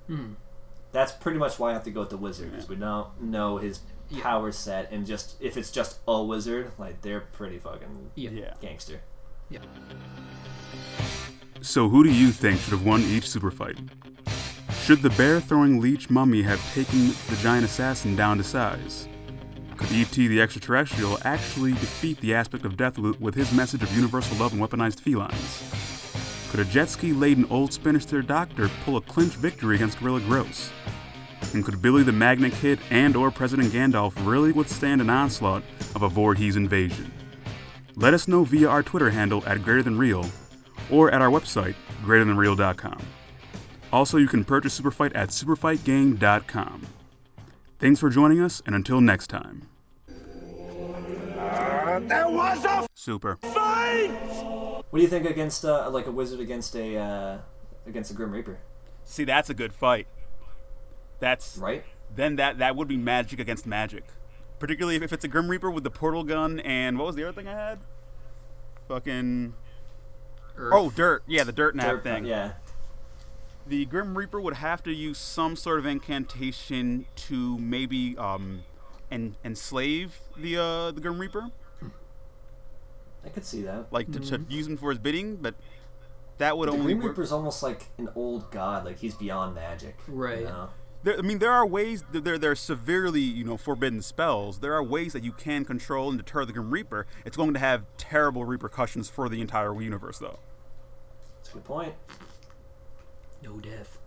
Hmm. 0.08 0.32
That's 0.92 1.12
pretty 1.12 1.38
much 1.38 1.58
why 1.58 1.70
I 1.70 1.72
have 1.74 1.84
to 1.84 1.90
go 1.90 2.00
with 2.00 2.10
the 2.10 2.16
wizard, 2.16 2.50
because 2.50 2.68
we 2.68 2.76
don't 2.76 3.20
know 3.20 3.58
his 3.58 3.80
Yeah. 4.08 4.22
power 4.22 4.50
set, 4.52 4.90
and 4.92 5.04
just 5.06 5.36
if 5.40 5.56
it's 5.56 5.70
just 5.70 5.98
a 6.08 6.22
wizard, 6.22 6.72
like 6.78 7.02
they're 7.02 7.20
pretty 7.20 7.58
fucking 7.58 8.10
yeah. 8.14 8.30
Yeah. 8.30 8.54
gangster. 8.60 9.00
Yeah. 9.50 9.60
So, 11.62 11.88
who 11.88 12.04
do 12.04 12.10
you 12.12 12.30
think 12.30 12.60
should 12.60 12.72
have 12.72 12.84
won 12.84 13.02
each 13.02 13.28
super 13.28 13.50
fight? 13.50 13.78
Should 14.82 15.02
the 15.02 15.10
bear 15.10 15.40
throwing 15.40 15.80
leech 15.80 16.10
mummy 16.10 16.42
have 16.42 16.60
taken 16.72 17.08
the 17.08 17.36
giant 17.42 17.64
assassin 17.64 18.14
down 18.14 18.38
to 18.38 18.44
size? 18.44 19.08
Could 19.76 19.90
E.T. 19.90 20.28
the 20.28 20.40
extraterrestrial 20.40 21.18
actually 21.24 21.72
defeat 21.72 22.20
the 22.20 22.34
aspect 22.34 22.64
of 22.64 22.76
death 22.76 22.98
with 22.98 23.34
his 23.34 23.52
message 23.52 23.82
of 23.82 23.94
universal 23.94 24.36
love 24.38 24.52
and 24.52 24.62
weaponized 24.62 25.00
felines? 25.00 26.50
Could 26.50 26.60
a 26.60 26.64
jet 26.64 26.88
ski 26.88 27.12
laden 27.12 27.46
old 27.50 27.70
Spinister 27.70 28.24
doctor 28.24 28.70
pull 28.84 28.96
a 28.96 29.00
clinch 29.00 29.32
victory 29.34 29.76
against 29.76 29.98
Gorilla 29.98 30.20
Grodd? 30.20 30.70
And 31.52 31.64
could 31.64 31.82
Billy 31.82 32.02
the 32.02 32.12
Magnet 32.12 32.52
Kid 32.54 32.78
and 32.90 33.16
or 33.16 33.30
President 33.30 33.72
Gandalf 33.72 34.14
really 34.26 34.52
withstand 34.52 35.00
an 35.00 35.10
onslaught 35.10 35.62
of 35.94 36.02
a 36.02 36.08
Voorhees 36.08 36.56
invasion? 36.56 37.12
Let 37.96 38.14
us 38.14 38.28
know 38.28 38.44
via 38.44 38.68
our 38.68 38.82
Twitter 38.82 39.10
handle 39.10 39.42
at 39.46 39.62
greater 39.62 39.82
than 39.82 39.98
real 39.98 40.24
or 40.90 41.10
at 41.10 41.20
our 41.22 41.28
website, 41.30 41.74
greaterthanreal.com. 42.04 42.98
Also, 43.92 44.16
you 44.18 44.26
can 44.28 44.44
purchase 44.44 44.78
Superfight 44.80 45.12
at 45.14 45.28
superfightgame.com. 45.30 46.86
Thanks 47.78 48.00
for 48.00 48.10
joining 48.10 48.40
us, 48.40 48.62
and 48.66 48.74
until 48.74 49.00
next 49.00 49.28
time. 49.28 49.68
There 52.08 52.28
was 52.28 52.64
a 52.64 52.86
Super. 52.94 53.36
fight! 53.36 54.10
What 54.90 54.98
do 54.98 55.02
you 55.02 55.08
think 55.08 55.28
against 55.28 55.64
uh, 55.64 55.88
like 55.90 56.06
a 56.06 56.10
wizard 56.12 56.40
against 56.40 56.74
a 56.76 56.96
uh, 56.96 57.38
against 57.86 58.10
a 58.10 58.14
Grim 58.14 58.32
Reaper? 58.32 58.58
See, 59.04 59.24
that's 59.24 59.50
a 59.50 59.54
good 59.54 59.72
fight. 59.72 60.06
That's 61.20 61.56
Right? 61.56 61.84
then 62.14 62.36
that 62.36 62.58
that 62.58 62.76
would 62.76 62.88
be 62.88 62.96
magic 62.96 63.38
against 63.40 63.66
magic. 63.66 64.04
Particularly 64.58 64.96
if 64.96 65.12
it's 65.12 65.24
a 65.24 65.28
Grim 65.28 65.48
Reaper 65.48 65.70
with 65.70 65.84
the 65.84 65.90
portal 65.90 66.24
gun 66.24 66.60
and 66.60 66.98
what 66.98 67.06
was 67.06 67.16
the 67.16 67.24
other 67.24 67.32
thing 67.32 67.48
I 67.48 67.52
had? 67.54 67.78
Fucking 68.88 69.54
Earth. 70.56 70.72
oh, 70.74 70.90
dirt. 70.90 71.22
Yeah, 71.26 71.44
the 71.44 71.52
dirt 71.52 71.74
nap 71.76 71.86
Dirt- 71.86 72.02
thing. 72.02 72.24
Yeah. 72.24 72.52
the 73.66 73.84
Grim 73.86 74.16
Reaper 74.16 74.40
would 74.40 74.54
have 74.54 74.82
to 74.84 74.92
use 74.92 75.18
some 75.18 75.56
sort 75.56 75.78
of 75.78 75.86
incantation 75.86 77.06
to 77.16 77.58
maybe 77.58 78.16
um, 78.16 78.62
en- 79.10 79.36
enslave 79.44 80.20
the 80.36 80.56
uh, 80.56 80.90
the 80.92 81.00
Grim 81.00 81.18
Reaper, 81.18 81.50
I 83.24 83.28
could 83.28 83.44
see 83.44 83.62
that. 83.62 83.86
like 83.92 84.10
to, 84.12 84.20
to 84.20 84.44
use 84.48 84.66
him 84.66 84.76
for 84.76 84.90
his 84.90 84.98
bidding. 84.98 85.36
But 85.36 85.54
that 86.38 86.56
would 86.56 86.68
Mm-hmm. 86.68 86.76
The 86.76 86.82
only 86.82 86.94
Grim 86.94 87.04
work. 87.04 87.16
Reaper's 87.16 87.32
almost 87.32 87.62
like 87.62 87.86
an 87.98 88.08
old 88.14 88.50
god, 88.50 88.84
like 88.84 88.98
he's 88.98 89.14
beyond 89.14 89.54
magic. 89.54 89.96
you 90.08 90.14
Right. 90.14 90.44
know? 90.44 90.70
There, 91.02 91.18
I 91.18 91.22
mean, 91.22 91.38
there 91.38 91.52
are 91.52 91.66
ways. 91.66 92.04
There, 92.12 92.38
there 92.38 92.50
are 92.52 92.54
severely, 92.56 93.20
you 93.20 93.44
know, 93.44 93.56
forbidden 93.56 94.02
spells. 94.02 94.60
There 94.60 94.74
are 94.74 94.82
ways 94.82 95.12
that 95.12 95.22
you 95.22 95.32
can 95.32 95.64
control 95.64 96.08
and 96.08 96.18
deter 96.18 96.44
the 96.44 96.52
Grim 96.52 96.70
Reaper. 96.70 97.06
It's 97.24 97.36
going 97.36 97.52
to 97.54 97.60
have 97.60 97.84
terrible 97.96 98.44
repercussions 98.44 99.08
for 99.08 99.28
the 99.28 99.40
entire 99.40 99.80
universe, 99.80 100.18
though. 100.18 100.38
That's 101.56 101.64
a 101.68 101.68
good 101.70 101.74
point. 101.74 101.94
No 103.42 103.58
death. 103.60 103.98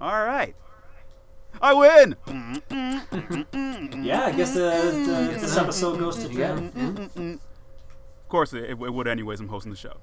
All 0.00 0.24
right. 0.24 0.54
I 1.60 1.72
win. 1.72 2.16
Yeah, 4.04 4.26
I 4.26 4.32
guess, 4.32 4.54
uh, 4.56 4.90
the, 4.90 5.38
this 5.40 5.56
episode 5.56 5.98
goes 5.98 6.22
to 6.24 6.32
Yeah. 6.32 6.54
Jen. 6.56 7.40
Of 8.22 8.28
course, 8.28 8.52
it, 8.52 8.64
it 8.70 8.78
would 8.78 9.06
anyways. 9.08 9.40
I'm 9.40 9.48
hosting 9.48 9.72
the 9.72 9.78
show. 9.78 9.96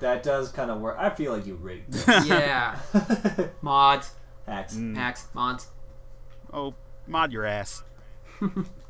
That 0.00 0.22
does 0.24 0.50
kind 0.50 0.70
of 0.70 0.80
work. 0.80 0.96
I 0.98 1.10
feel 1.10 1.32
like 1.32 1.46
you 1.46 1.54
rigged 1.54 1.94
it. 1.94 2.04
Yeah. 2.26 2.78
Mods, 3.62 4.12
Hacks. 4.46 4.74
Mm. 4.74 4.96
hacks, 4.96 5.28
mods. 5.34 5.68
Oh, 6.52 6.74
mod 7.06 7.30
your 7.32 7.44
ass. 7.44 7.84